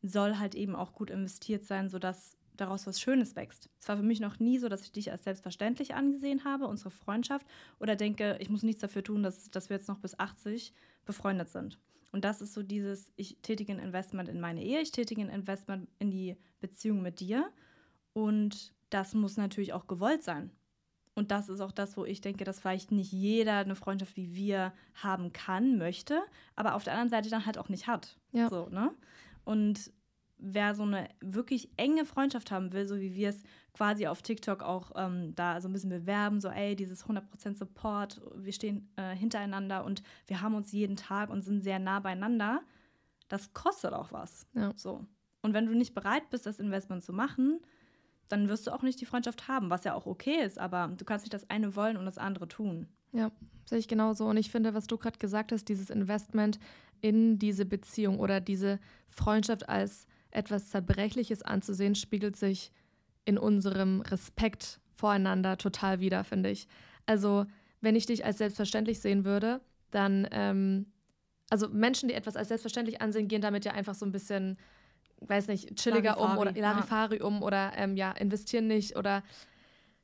soll 0.00 0.38
halt 0.38 0.54
eben 0.54 0.74
auch 0.74 0.94
gut 0.94 1.10
investiert 1.10 1.66
sein, 1.66 1.90
sodass 1.90 2.38
daraus 2.56 2.86
was 2.86 3.00
Schönes 3.00 3.36
wächst. 3.36 3.68
Es 3.80 3.88
war 3.88 3.96
für 3.96 4.02
mich 4.02 4.20
noch 4.20 4.38
nie 4.38 4.58
so, 4.58 4.68
dass 4.68 4.82
ich 4.82 4.92
dich 4.92 5.10
als 5.10 5.24
selbstverständlich 5.24 5.94
angesehen 5.94 6.44
habe, 6.44 6.66
unsere 6.66 6.90
Freundschaft, 6.90 7.46
oder 7.78 7.96
denke, 7.96 8.36
ich 8.40 8.50
muss 8.50 8.62
nichts 8.62 8.80
dafür 8.80 9.02
tun, 9.02 9.22
dass, 9.22 9.50
dass 9.50 9.68
wir 9.68 9.76
jetzt 9.76 9.88
noch 9.88 9.98
bis 9.98 10.18
80 10.18 10.72
befreundet 11.04 11.48
sind. 11.48 11.78
Und 12.12 12.24
das 12.24 12.40
ist 12.40 12.54
so 12.54 12.62
dieses, 12.62 13.12
ich 13.16 13.38
tätige 13.42 13.72
ein 13.72 13.78
Investment 13.78 14.28
in 14.28 14.40
meine 14.40 14.62
Ehe, 14.62 14.80
ich 14.80 14.90
tätige 14.90 15.20
ein 15.20 15.28
Investment 15.28 15.88
in 15.98 16.10
die 16.10 16.36
Beziehung 16.60 17.02
mit 17.02 17.20
dir. 17.20 17.50
Und 18.12 18.72
das 18.90 19.14
muss 19.14 19.36
natürlich 19.36 19.72
auch 19.72 19.86
gewollt 19.86 20.22
sein. 20.22 20.50
Und 21.14 21.30
das 21.30 21.48
ist 21.48 21.60
auch 21.60 21.72
das, 21.72 21.96
wo 21.96 22.04
ich 22.04 22.20
denke, 22.20 22.44
dass 22.44 22.60
vielleicht 22.60 22.92
nicht 22.92 23.10
jeder 23.10 23.58
eine 23.58 23.74
Freundschaft 23.74 24.16
wie 24.16 24.34
wir 24.34 24.72
haben 24.94 25.32
kann, 25.32 25.78
möchte, 25.78 26.22
aber 26.54 26.74
auf 26.74 26.84
der 26.84 26.92
anderen 26.92 27.08
Seite 27.08 27.30
dann 27.30 27.46
halt 27.46 27.58
auch 27.58 27.70
nicht 27.70 27.86
hat. 27.86 28.18
Ja. 28.32 28.50
So, 28.50 28.68
ne? 28.68 28.94
Und 29.44 29.92
wer 30.38 30.74
so 30.74 30.82
eine 30.82 31.08
wirklich 31.20 31.70
enge 31.76 32.04
Freundschaft 32.04 32.50
haben 32.50 32.72
will, 32.72 32.86
so 32.86 33.00
wie 33.00 33.14
wir 33.14 33.30
es 33.30 33.42
quasi 33.72 34.06
auf 34.06 34.22
TikTok 34.22 34.62
auch 34.62 34.92
ähm, 34.96 35.34
da 35.34 35.60
so 35.60 35.68
ein 35.68 35.72
bisschen 35.72 35.90
bewerben, 35.90 36.40
so 36.40 36.48
ey, 36.48 36.76
dieses 36.76 37.06
100% 37.06 37.56
Support, 37.56 38.20
wir 38.34 38.52
stehen 38.52 38.88
äh, 38.96 39.14
hintereinander 39.14 39.84
und 39.84 40.02
wir 40.26 40.40
haben 40.40 40.54
uns 40.54 40.72
jeden 40.72 40.96
Tag 40.96 41.30
und 41.30 41.42
sind 41.42 41.62
sehr 41.62 41.78
nah 41.78 42.00
beieinander, 42.00 42.62
das 43.28 43.52
kostet 43.52 43.92
auch 43.92 44.12
was. 44.12 44.46
Ja. 44.54 44.72
So. 44.76 45.04
Und 45.42 45.54
wenn 45.54 45.66
du 45.66 45.74
nicht 45.74 45.94
bereit 45.94 46.28
bist, 46.30 46.46
das 46.46 46.60
Investment 46.60 47.04
zu 47.04 47.12
machen, 47.12 47.60
dann 48.28 48.48
wirst 48.48 48.66
du 48.66 48.72
auch 48.72 48.82
nicht 48.82 49.00
die 49.00 49.06
Freundschaft 49.06 49.48
haben, 49.48 49.70
was 49.70 49.84
ja 49.84 49.94
auch 49.94 50.06
okay 50.06 50.42
ist, 50.42 50.58
aber 50.58 50.92
du 50.96 51.04
kannst 51.04 51.24
nicht 51.24 51.34
das 51.34 51.48
eine 51.48 51.76
wollen 51.76 51.96
und 51.96 52.04
das 52.04 52.18
andere 52.18 52.48
tun. 52.48 52.88
Ja, 53.12 53.30
sehe 53.64 53.78
ich 53.78 53.88
genauso. 53.88 54.26
Und 54.26 54.36
ich 54.36 54.50
finde, 54.50 54.74
was 54.74 54.86
du 54.86 54.98
gerade 54.98 55.18
gesagt 55.18 55.52
hast, 55.52 55.68
dieses 55.68 55.90
Investment 55.90 56.58
in 57.00 57.38
diese 57.38 57.64
Beziehung 57.64 58.18
oder 58.18 58.40
diese 58.40 58.80
Freundschaft 59.08 59.68
als 59.68 60.06
etwas 60.30 60.70
Zerbrechliches 60.70 61.42
anzusehen, 61.42 61.94
spiegelt 61.94 62.36
sich 62.36 62.72
in 63.24 63.38
unserem 63.38 64.00
Respekt 64.02 64.80
voreinander 64.94 65.58
total 65.58 66.00
wieder, 66.00 66.24
finde 66.24 66.50
ich. 66.50 66.68
Also, 67.06 67.46
wenn 67.80 67.96
ich 67.96 68.06
dich 68.06 68.24
als 68.24 68.38
selbstverständlich 68.38 69.00
sehen 69.00 69.24
würde, 69.24 69.60
dann, 69.90 70.26
ähm, 70.30 70.86
also 71.50 71.68
Menschen, 71.68 72.08
die 72.08 72.14
etwas 72.14 72.36
als 72.36 72.48
selbstverständlich 72.48 73.00
ansehen, 73.00 73.28
gehen 73.28 73.42
damit 73.42 73.64
ja 73.64 73.72
einfach 73.72 73.94
so 73.94 74.04
ein 74.06 74.12
bisschen, 74.12 74.58
weiß 75.20 75.48
nicht, 75.48 75.76
chilliger 75.76 76.16
Larifari, 76.16 76.32
um 76.32 76.38
oder 76.38 76.52
Larifari 76.52 77.18
ja. 77.18 77.24
um 77.24 77.42
oder 77.42 77.72
ähm, 77.76 77.96
ja, 77.96 78.12
investieren 78.12 78.66
nicht 78.66 78.96
oder 78.96 79.22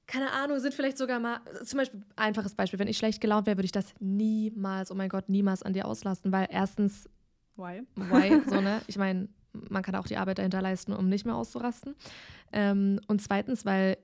keine 0.06 0.32
Ahnung, 0.32 0.58
sind 0.58 0.74
vielleicht 0.74 0.98
sogar 0.98 1.20
mal, 1.20 1.40
zum 1.64 1.78
Beispiel, 1.78 2.02
einfaches 2.16 2.54
Beispiel, 2.54 2.78
wenn 2.78 2.88
ich 2.88 2.98
schlecht 2.98 3.20
gelaunt 3.20 3.46
wäre, 3.46 3.56
würde 3.56 3.66
ich 3.66 3.72
das 3.72 3.94
niemals, 4.00 4.90
oh 4.90 4.94
mein 4.94 5.08
Gott, 5.08 5.28
niemals 5.28 5.62
an 5.62 5.72
dir 5.72 5.86
auslassen, 5.86 6.32
weil 6.32 6.48
erstens, 6.50 7.08
why? 7.56 7.82
Why, 7.94 8.42
so, 8.48 8.60
ne? 8.60 8.82
Ich 8.88 8.98
meine, 8.98 9.28
man 9.52 9.82
kann 9.82 9.94
auch 9.94 10.06
die 10.06 10.16
Arbeit 10.16 10.38
dahinter 10.38 10.62
leisten, 10.62 10.92
um 10.92 11.08
nicht 11.08 11.26
mehr 11.26 11.34
auszurasten. 11.34 11.94
Ähm, 12.52 13.00
und 13.06 13.20
zweitens, 13.20 13.64
weil 13.64 13.98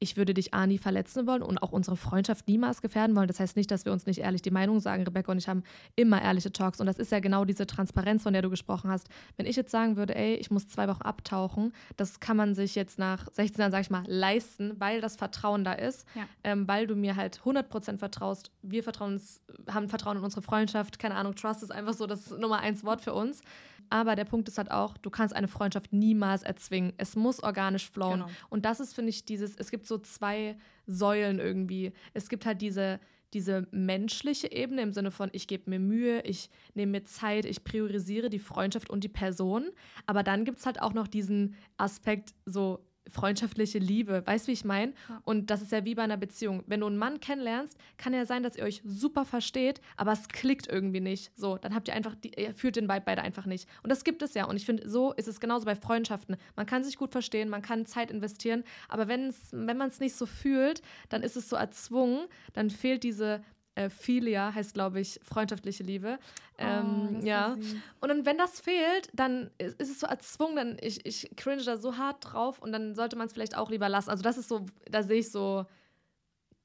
ich 0.00 0.16
würde 0.16 0.32
dich 0.32 0.54
A 0.54 0.66
nie 0.66 0.78
verletzen 0.78 1.26
wollen 1.26 1.42
und 1.42 1.58
auch 1.58 1.72
unsere 1.72 1.96
Freundschaft 1.96 2.46
niemals 2.46 2.82
gefährden 2.82 3.16
wollen. 3.16 3.26
Das 3.26 3.40
heißt 3.40 3.56
nicht, 3.56 3.70
dass 3.70 3.84
wir 3.84 3.92
uns 3.92 4.06
nicht 4.06 4.20
ehrlich 4.20 4.42
die 4.42 4.50
Meinung 4.50 4.80
sagen. 4.80 5.02
Rebecca 5.02 5.32
und 5.32 5.38
ich 5.38 5.48
haben 5.48 5.64
immer 5.96 6.22
ehrliche 6.22 6.52
Talks. 6.52 6.80
Und 6.80 6.86
das 6.86 6.98
ist 6.98 7.10
ja 7.10 7.18
genau 7.18 7.44
diese 7.44 7.66
Transparenz, 7.66 8.22
von 8.22 8.32
der 8.32 8.42
du 8.42 8.50
gesprochen 8.50 8.90
hast. 8.90 9.08
Wenn 9.36 9.46
ich 9.46 9.56
jetzt 9.56 9.72
sagen 9.72 9.96
würde, 9.96 10.14
ey, 10.14 10.34
ich 10.34 10.50
muss 10.50 10.68
zwei 10.68 10.88
Wochen 10.88 11.02
abtauchen, 11.02 11.72
das 11.96 12.20
kann 12.20 12.36
man 12.36 12.54
sich 12.54 12.74
jetzt 12.76 12.98
nach 12.98 13.26
16 13.32 13.60
Jahren, 13.60 13.72
sag 13.72 13.80
ich 13.80 13.90
mal, 13.90 14.04
leisten, 14.06 14.74
weil 14.78 15.00
das 15.00 15.16
Vertrauen 15.16 15.64
da 15.64 15.72
ist. 15.72 16.06
Ja. 16.14 16.26
Ähm, 16.44 16.68
weil 16.68 16.86
du 16.86 16.94
mir 16.94 17.16
halt 17.16 17.40
100% 17.40 17.98
vertraust. 17.98 18.52
Wir 18.62 18.84
vertrauen 18.84 19.14
uns, 19.14 19.40
haben 19.68 19.88
Vertrauen 19.88 20.18
in 20.18 20.22
unsere 20.22 20.42
Freundschaft. 20.42 21.00
Keine 21.00 21.16
Ahnung, 21.16 21.34
Trust 21.34 21.64
ist 21.64 21.72
einfach 21.72 21.94
so 21.94 22.06
das 22.06 22.30
Nummer 22.30 22.60
eins 22.60 22.84
Wort 22.84 23.00
für 23.00 23.14
uns. 23.14 23.42
Aber 23.90 24.16
der 24.16 24.24
Punkt 24.24 24.48
ist 24.48 24.58
halt 24.58 24.70
auch, 24.70 24.96
du 24.96 25.10
kannst 25.10 25.34
eine 25.34 25.48
Freundschaft 25.48 25.92
niemals 25.92 26.42
erzwingen. 26.42 26.92
Es 26.96 27.16
muss 27.16 27.42
organisch 27.42 27.90
flowen. 27.90 28.20
Genau. 28.20 28.32
Und 28.50 28.64
das 28.64 28.80
ist, 28.80 28.94
finde 28.94 29.10
ich, 29.10 29.24
dieses, 29.24 29.56
es 29.56 29.70
gibt 29.70 29.86
so 29.86 29.98
zwei 29.98 30.56
Säulen 30.86 31.38
irgendwie. 31.38 31.92
Es 32.14 32.28
gibt 32.28 32.46
halt 32.46 32.60
diese, 32.60 33.00
diese 33.34 33.66
menschliche 33.70 34.50
Ebene 34.50 34.82
im 34.82 34.92
Sinne 34.92 35.10
von, 35.10 35.28
ich 35.32 35.46
gebe 35.46 35.70
mir 35.70 35.78
Mühe, 35.78 36.22
ich 36.22 36.50
nehme 36.74 36.92
mir 36.92 37.04
Zeit, 37.04 37.44
ich 37.44 37.64
priorisiere 37.64 38.30
die 38.30 38.38
Freundschaft 38.38 38.90
und 38.90 39.04
die 39.04 39.08
Person. 39.08 39.70
Aber 40.06 40.22
dann 40.22 40.44
gibt 40.44 40.58
es 40.58 40.66
halt 40.66 40.80
auch 40.80 40.94
noch 40.94 41.08
diesen 41.08 41.54
Aspekt, 41.76 42.34
so 42.46 42.84
freundschaftliche 43.08 43.78
Liebe. 43.78 44.26
Weißt 44.26 44.46
du, 44.46 44.48
wie 44.48 44.52
ich 44.54 44.64
meine? 44.64 44.92
Und 45.24 45.50
das 45.50 45.62
ist 45.62 45.72
ja 45.72 45.84
wie 45.84 45.94
bei 45.94 46.02
einer 46.02 46.16
Beziehung. 46.16 46.62
Wenn 46.66 46.80
du 46.80 46.86
einen 46.86 46.98
Mann 46.98 47.20
kennenlernst, 47.20 47.76
kann 47.96 48.12
ja 48.12 48.26
sein, 48.26 48.42
dass 48.42 48.56
ihr 48.56 48.64
euch 48.64 48.82
super 48.84 49.24
versteht, 49.24 49.80
aber 49.96 50.12
es 50.12 50.28
klickt 50.28 50.66
irgendwie 50.68 51.00
nicht. 51.00 51.32
So, 51.36 51.56
dann 51.58 51.74
habt 51.74 51.88
ihr 51.88 51.94
einfach, 51.94 52.14
die, 52.14 52.32
ihr 52.40 52.54
fühlt 52.54 52.76
den 52.76 52.88
Vibe 52.88 53.02
beide 53.04 53.22
einfach 53.22 53.46
nicht. 53.46 53.68
Und 53.82 53.90
das 53.90 54.04
gibt 54.04 54.22
es 54.22 54.34
ja. 54.34 54.44
Und 54.44 54.56
ich 54.56 54.66
finde, 54.66 54.88
so 54.88 55.12
ist 55.12 55.28
es 55.28 55.40
genauso 55.40 55.64
bei 55.64 55.74
Freundschaften. 55.74 56.36
Man 56.56 56.66
kann 56.66 56.84
sich 56.84 56.96
gut 56.96 57.12
verstehen, 57.12 57.48
man 57.48 57.62
kann 57.62 57.86
Zeit 57.86 58.10
investieren, 58.10 58.64
aber 58.88 59.08
wenn's, 59.08 59.48
wenn 59.52 59.76
man 59.76 59.88
es 59.88 60.00
nicht 60.00 60.14
so 60.14 60.26
fühlt, 60.26 60.82
dann 61.08 61.22
ist 61.22 61.36
es 61.36 61.48
so 61.48 61.56
erzwungen, 61.56 62.26
dann 62.52 62.70
fehlt 62.70 63.02
diese 63.02 63.42
äh, 63.78 63.90
Philia 63.90 64.52
heißt, 64.52 64.74
glaube 64.74 65.00
ich, 65.00 65.20
freundschaftliche 65.22 65.84
Liebe. 65.84 66.18
Oh, 66.58 66.62
ähm, 66.62 67.18
oh, 67.20 67.24
ja. 67.24 67.56
Und 68.00 68.08
dann, 68.08 68.26
wenn 68.26 68.36
das 68.36 68.60
fehlt, 68.60 69.08
dann 69.12 69.50
ist, 69.58 69.80
ist 69.80 69.90
es 69.90 70.00
so 70.00 70.06
erzwungen, 70.06 70.56
dann 70.56 70.76
ich, 70.80 71.06
ich 71.06 71.30
cringe 71.36 71.62
da 71.62 71.76
so 71.76 71.96
hart 71.96 72.16
drauf 72.20 72.58
und 72.60 72.72
dann 72.72 72.94
sollte 72.94 73.16
man 73.16 73.28
es 73.28 73.32
vielleicht 73.32 73.56
auch 73.56 73.70
lieber 73.70 73.88
lassen. 73.88 74.10
Also 74.10 74.22
das 74.22 74.36
ist 74.36 74.48
so, 74.48 74.66
da 74.90 75.02
sehe 75.02 75.20
ich 75.20 75.30
so 75.30 75.66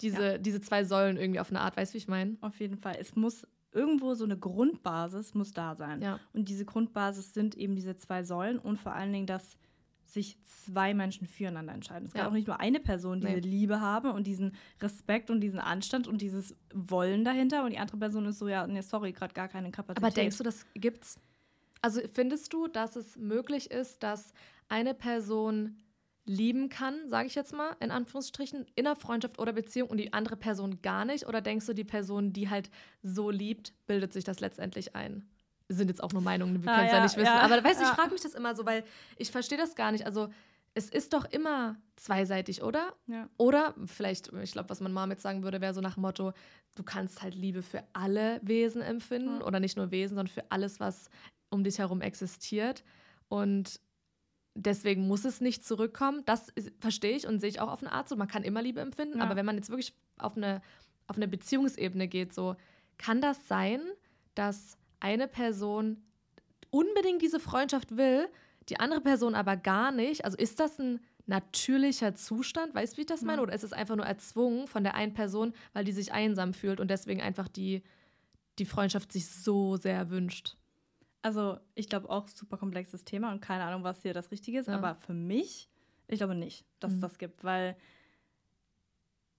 diese, 0.01 0.33
ja. 0.33 0.37
diese 0.39 0.59
zwei 0.61 0.83
Säulen 0.83 1.17
irgendwie 1.17 1.39
auf 1.39 1.49
eine 1.49 1.61
Art, 1.61 1.77
weißt 1.77 1.91
du, 1.91 1.93
wie 1.93 1.99
ich 1.99 2.07
meine? 2.07 2.37
Auf 2.41 2.59
jeden 2.59 2.77
Fall. 2.77 2.97
Es 2.99 3.15
muss 3.15 3.45
irgendwo 3.71 4.15
so 4.15 4.23
eine 4.23 4.37
Grundbasis 4.37 5.33
muss 5.33 5.51
da 5.51 5.75
sein. 5.75 6.01
Ja. 6.01 6.19
Und 6.33 6.49
diese 6.49 6.65
Grundbasis 6.65 7.33
sind 7.33 7.55
eben 7.55 7.75
diese 7.75 7.95
zwei 7.95 8.23
Säulen 8.23 8.59
und 8.59 8.77
vor 8.79 8.93
allen 8.93 9.13
Dingen 9.13 9.27
das 9.27 9.57
sich 10.13 10.37
zwei 10.45 10.93
Menschen 10.93 11.27
füreinander 11.27 11.73
entscheiden. 11.73 12.05
Es 12.05 12.13
kann 12.13 12.21
ja. 12.21 12.29
auch 12.29 12.33
nicht 12.33 12.47
nur 12.47 12.59
eine 12.59 12.79
Person 12.79 13.19
diese 13.19 13.33
nee. 13.33 13.39
Liebe 13.39 13.81
haben 13.81 14.11
und 14.11 14.27
diesen 14.27 14.55
Respekt 14.81 15.29
und 15.29 15.41
diesen 15.41 15.59
Anstand 15.59 16.07
und 16.07 16.21
dieses 16.21 16.55
Wollen 16.73 17.25
dahinter 17.25 17.63
und 17.63 17.71
die 17.71 17.79
andere 17.79 17.97
Person 17.97 18.25
ist 18.25 18.39
so, 18.39 18.47
ja, 18.47 18.65
nee, 18.67 18.81
sorry, 18.81 19.11
gerade 19.11 19.33
gar 19.33 19.47
keine 19.47 19.71
Kapazität. 19.71 20.03
Aber 20.03 20.13
denkst 20.13 20.37
du, 20.37 20.43
das 20.43 20.65
gibt's? 20.75 21.19
Also 21.81 22.01
findest 22.13 22.53
du, 22.53 22.67
dass 22.67 22.95
es 22.95 23.17
möglich 23.17 23.71
ist, 23.71 24.03
dass 24.03 24.33
eine 24.69 24.93
Person 24.93 25.77
lieben 26.25 26.69
kann, 26.69 27.09
sage 27.09 27.27
ich 27.27 27.35
jetzt 27.35 27.53
mal, 27.53 27.75
in 27.81 27.91
Anführungsstrichen, 27.91 28.65
in 28.75 28.87
einer 28.87 28.95
Freundschaft 28.95 29.39
oder 29.39 29.51
Beziehung 29.51 29.89
und 29.89 29.97
die 29.97 30.13
andere 30.13 30.37
Person 30.37 30.81
gar 30.81 31.03
nicht? 31.03 31.27
Oder 31.27 31.41
denkst 31.41 31.65
du, 31.65 31.73
die 31.73 31.83
Person, 31.83 32.31
die 32.31 32.49
halt 32.49 32.69
so 33.01 33.29
liebt, 33.29 33.73
bildet 33.87 34.13
sich 34.13 34.23
das 34.23 34.39
letztendlich 34.39 34.95
ein? 34.95 35.27
Sind 35.73 35.89
jetzt 35.89 36.03
auch 36.03 36.13
nur 36.13 36.21
Meinungen, 36.21 36.63
wir 36.63 36.71
ah, 36.71 36.75
können 36.75 36.87
es 36.87 36.91
ja, 36.91 36.97
ja, 36.97 37.03
nicht 37.03 37.17
wissen. 37.17 37.25
Ja, 37.25 37.41
aber 37.41 37.63
weißt 37.63 37.79
du, 37.79 37.83
ja. 37.83 37.89
ich 37.89 37.95
frage 37.95 38.11
mich 38.11 38.21
das 38.21 38.33
immer 38.33 38.55
so, 38.55 38.65
weil 38.65 38.83
ich 39.17 39.31
verstehe 39.31 39.57
das 39.57 39.75
gar 39.75 39.91
nicht. 39.91 40.05
Also 40.05 40.29
es 40.75 40.89
ist 40.89 41.13
doch 41.13 41.25
immer 41.25 41.75
zweiseitig, 41.95 42.63
oder? 42.63 42.93
Ja. 43.07 43.29
Oder 43.37 43.75
vielleicht, 43.85 44.31
ich 44.33 44.51
glaube, 44.53 44.69
was 44.69 44.79
man 44.79 44.91
Mom 44.91 45.11
jetzt 45.11 45.21
sagen 45.21 45.43
würde, 45.43 45.61
wäre 45.61 45.73
so 45.73 45.81
nach 45.81 45.95
dem 45.95 46.01
Motto, 46.01 46.33
du 46.75 46.83
kannst 46.83 47.21
halt 47.21 47.35
Liebe 47.35 47.61
für 47.61 47.83
alle 47.93 48.39
Wesen 48.43 48.81
empfinden 48.81 49.35
mhm. 49.35 49.43
oder 49.43 49.59
nicht 49.59 49.77
nur 49.77 49.91
Wesen, 49.91 50.15
sondern 50.15 50.33
für 50.33 50.51
alles, 50.51 50.79
was 50.79 51.09
um 51.49 51.63
dich 51.63 51.77
herum 51.77 52.01
existiert. 52.01 52.83
Und 53.29 53.79
deswegen 54.55 55.07
muss 55.07 55.25
es 55.25 55.41
nicht 55.41 55.65
zurückkommen. 55.65 56.23
Das 56.25 56.51
verstehe 56.79 57.15
ich 57.15 57.27
und 57.27 57.39
sehe 57.39 57.49
ich 57.49 57.59
auch 57.59 57.69
auf 57.69 57.81
eine 57.81 57.91
Art 57.91 58.09
so. 58.09 58.15
Man 58.15 58.27
kann 58.27 58.43
immer 58.43 58.61
Liebe 58.61 58.81
empfinden, 58.81 59.19
ja. 59.19 59.23
aber 59.23 59.35
wenn 59.35 59.45
man 59.45 59.55
jetzt 59.55 59.69
wirklich 59.69 59.93
auf 60.17 60.35
eine, 60.35 60.61
auf 61.07 61.17
eine 61.17 61.27
Beziehungsebene 61.27 62.07
geht, 62.07 62.33
so 62.33 62.55
kann 62.97 63.21
das 63.21 63.47
sein, 63.47 63.81
dass 64.33 64.77
eine 65.03 65.27
Person 65.27 66.01
unbedingt 66.69 67.21
diese 67.21 67.39
Freundschaft 67.39 67.97
will, 67.97 68.27
die 68.69 68.79
andere 68.79 69.01
Person 69.01 69.35
aber 69.35 69.57
gar 69.57 69.91
nicht. 69.91 70.25
Also 70.25 70.37
ist 70.37 70.59
das 70.59 70.79
ein 70.79 70.99
natürlicher 71.25 72.15
Zustand? 72.15 72.73
Weißt 72.73 72.93
du, 72.93 72.97
wie 72.97 73.01
ich 73.01 73.07
das 73.07 73.21
meine? 73.21 73.41
Oder 73.41 73.53
ist 73.53 73.63
es 73.63 73.73
einfach 73.73 73.95
nur 73.95 74.05
erzwungen 74.05 74.67
von 74.67 74.83
der 74.83 74.95
einen 74.95 75.13
Person, 75.13 75.53
weil 75.73 75.85
die 75.85 75.91
sich 75.91 76.13
einsam 76.13 76.53
fühlt 76.53 76.79
und 76.79 76.89
deswegen 76.89 77.21
einfach 77.21 77.47
die, 77.47 77.83
die 78.59 78.65
Freundschaft 78.65 79.11
sich 79.11 79.27
so 79.27 79.75
sehr 79.75 80.09
wünscht? 80.09 80.55
Also, 81.21 81.57
ich 81.75 81.87
glaube 81.87 82.09
auch 82.09 82.27
super 82.27 82.57
komplexes 82.57 83.05
Thema 83.05 83.31
und 83.31 83.41
keine 83.41 83.63
Ahnung, 83.63 83.83
was 83.83 84.01
hier 84.01 84.13
das 84.13 84.31
Richtige 84.31 84.59
ist, 84.59 84.67
ja. 84.67 84.75
aber 84.75 84.95
für 84.95 85.13
mich, 85.13 85.69
ich 86.07 86.17
glaube 86.17 86.35
nicht, 86.35 86.65
dass 86.79 86.91
mhm. 86.91 86.95
es 86.97 87.01
das 87.01 87.17
gibt, 87.17 87.43
weil 87.43 87.77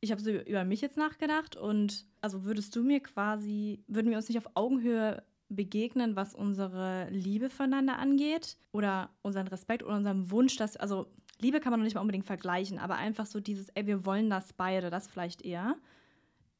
ich 0.00 0.11
habe 0.11 0.21
so 0.21 0.30
über 0.30 0.64
mich 0.64 0.80
jetzt 0.80 0.97
nachgedacht 0.97 1.56
und 1.56 2.06
also 2.21 2.44
würdest 2.44 2.75
du 2.76 2.83
mir 2.83 3.00
quasi, 3.00 3.83
würden 3.87 4.11
wir 4.11 4.16
uns 4.16 4.28
nicht 4.28 4.38
auf 4.38 4.50
Augenhöhe 4.54 5.23
begegnen, 5.54 6.16
was 6.16 6.34
unsere 6.34 7.08
Liebe 7.11 7.50
füreinander 7.50 7.99
angeht 7.99 8.56
oder 8.73 9.11
unseren 9.23 9.49
Respekt 9.49 9.82
oder 9.82 9.96
unseren 9.96 10.30
Wunsch, 10.30 10.56
dass, 10.56 10.76
also 10.76 11.06
Liebe 11.40 11.61
kann 11.61 11.70
man 11.70 11.80
noch 11.80 11.84
nicht 11.84 11.94
mal 11.94 12.00
unbedingt 12.00 12.26
vergleichen, 12.26 12.78
aber 12.78 12.96
einfach 12.96 13.26
so 13.26 13.40
dieses, 13.40 13.68
ey, 13.70 13.87
wir 13.87 14.04
wollen 14.06 14.30
das 14.30 14.52
beide, 14.52 14.90
das 14.90 15.06
vielleicht 15.06 15.42
eher, 15.42 15.76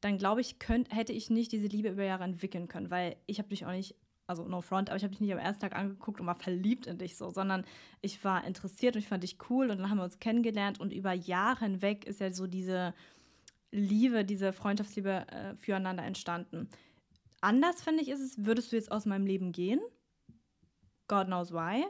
dann 0.01 0.17
glaube 0.17 0.41
ich, 0.41 0.59
könnt, 0.59 0.93
hätte 0.93 1.13
ich 1.13 1.29
nicht 1.29 1.51
diese 1.51 1.67
Liebe 1.67 1.89
über 1.89 2.03
Jahre 2.03 2.23
entwickeln 2.23 2.67
können, 2.67 2.91
weil 2.91 3.15
ich 3.25 3.39
habe 3.39 3.49
dich 3.49 3.65
auch 3.65 3.71
nicht, 3.71 3.95
also 4.27 4.47
no 4.47 4.61
front, 4.61 4.89
aber 4.89 4.97
ich 4.97 5.03
habe 5.03 5.11
dich 5.11 5.21
nicht 5.21 5.33
am 5.33 5.39
ersten 5.39 5.61
Tag 5.61 5.75
angeguckt 5.75 6.19
und 6.19 6.27
war 6.27 6.35
verliebt 6.35 6.87
in 6.87 6.97
dich 6.97 7.15
so, 7.15 7.29
sondern 7.29 7.65
ich 8.01 8.23
war 8.23 8.45
interessiert 8.45 8.95
und 8.95 9.01
ich 9.01 9.07
fand 9.07 9.23
dich 9.23 9.37
cool 9.49 9.69
und 9.69 9.79
dann 9.79 9.89
haben 9.89 9.97
wir 9.97 10.03
uns 10.03 10.19
kennengelernt 10.19 10.79
und 10.79 10.93
über 10.93 11.13
Jahre 11.13 11.65
hinweg 11.65 12.05
ist 12.05 12.19
ja 12.19 12.31
so 12.31 12.47
diese 12.47 12.93
Liebe, 13.71 14.25
diese 14.25 14.53
Freundschaftsliebe 14.53 15.27
äh, 15.27 15.55
füreinander 15.55 16.03
entstanden. 16.03 16.69
Anders, 17.45 17.83
finde 17.83 18.01
ich, 18.01 18.09
ist 18.09 18.21
es, 18.21 18.43
würdest 18.43 18.71
du 18.71 18.75
jetzt 18.75 18.91
aus 18.91 19.05
meinem 19.05 19.27
Leben 19.27 19.51
gehen, 19.51 19.79
God 21.07 21.27
knows 21.27 21.53
why, 21.53 21.85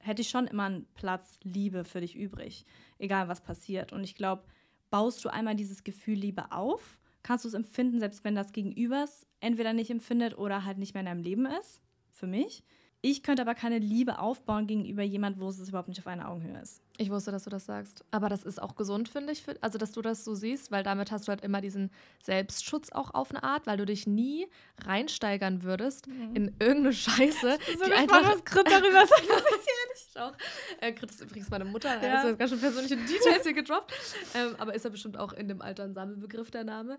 hätte 0.00 0.22
ich 0.22 0.28
schon 0.28 0.48
immer 0.48 0.64
einen 0.64 0.86
Platz 0.94 1.38
Liebe 1.44 1.84
für 1.84 2.00
dich 2.00 2.16
übrig, 2.16 2.66
egal 2.98 3.28
was 3.28 3.40
passiert. 3.40 3.92
Und 3.92 4.02
ich 4.02 4.16
glaube, 4.16 4.42
baust 4.90 5.24
du 5.24 5.28
einmal 5.28 5.54
dieses 5.54 5.84
Gefühl 5.84 6.16
Liebe 6.16 6.50
auf, 6.50 6.98
kannst 7.22 7.44
du 7.44 7.48
es 7.48 7.54
empfinden, 7.54 8.00
selbst 8.00 8.24
wenn 8.24 8.34
das 8.34 8.50
Gegenübers 8.50 9.24
entweder 9.38 9.72
nicht 9.72 9.90
empfindet 9.90 10.36
oder 10.36 10.64
halt 10.64 10.78
nicht 10.78 10.94
mehr 10.94 11.02
in 11.02 11.06
deinem 11.06 11.22
Leben 11.22 11.46
ist, 11.46 11.80
für 12.10 12.26
mich. 12.26 12.64
Ich 13.00 13.22
könnte 13.22 13.42
aber 13.42 13.54
keine 13.54 13.78
Liebe 13.78 14.18
aufbauen 14.18 14.66
gegenüber 14.66 15.04
jemand, 15.04 15.38
wo 15.38 15.46
es 15.46 15.68
überhaupt 15.68 15.90
nicht 15.90 16.00
auf 16.00 16.08
einer 16.08 16.28
Augenhöhe 16.28 16.60
ist. 16.60 16.82
Ich 17.00 17.10
wusste, 17.10 17.30
dass 17.30 17.44
du 17.44 17.50
das 17.50 17.64
sagst. 17.64 18.04
Aber 18.10 18.28
das 18.28 18.42
ist 18.42 18.60
auch 18.60 18.74
gesund, 18.74 19.08
finde 19.08 19.32
ich. 19.32 19.44
Also, 19.60 19.78
dass 19.78 19.92
du 19.92 20.02
das 20.02 20.24
so 20.24 20.34
siehst, 20.34 20.72
weil 20.72 20.82
damit 20.82 21.12
hast 21.12 21.28
du 21.28 21.30
halt 21.30 21.42
immer 21.42 21.60
diesen 21.60 21.92
Selbstschutz 22.20 22.90
auch 22.90 23.14
auf 23.14 23.30
eine 23.30 23.44
Art, 23.44 23.68
weil 23.68 23.76
du 23.76 23.86
dich 23.86 24.08
nie 24.08 24.48
reinsteigern 24.84 25.62
würdest 25.62 26.08
mhm. 26.08 26.34
in 26.34 26.56
irgendeine 26.58 26.92
Scheiße. 26.92 27.58
so 27.78 27.84
die 27.84 27.92
einfach 27.92 28.24
was 28.24 28.44
Grit 28.44 28.66
darüber 28.66 29.06
sagen, 29.06 29.26
das 29.28 29.38
ist 29.38 29.68
ehrlich 29.98 30.18
auch. 30.18 30.36
Äh, 30.80 30.92
Grit 30.92 31.10
ist 31.10 31.20
übrigens 31.20 31.50
meine 31.50 31.64
Mutter, 31.64 32.02
ja. 32.02 32.20
also 32.20 32.36
ganz 32.36 32.50
schön 32.50 32.60
persönliche 32.60 32.96
Details 33.08 33.42
hier 33.42 33.54
gedroppt. 33.54 33.92
Ähm, 34.34 34.54
aber 34.58 34.74
ist 34.74 34.84
ja 34.84 34.90
bestimmt 34.90 35.16
auch 35.16 35.32
in 35.32 35.48
dem 35.48 35.62
Alter 35.62 35.84
ein 35.84 35.94
Sammelbegriff 35.94 36.50
der 36.50 36.64
Name. 36.64 36.98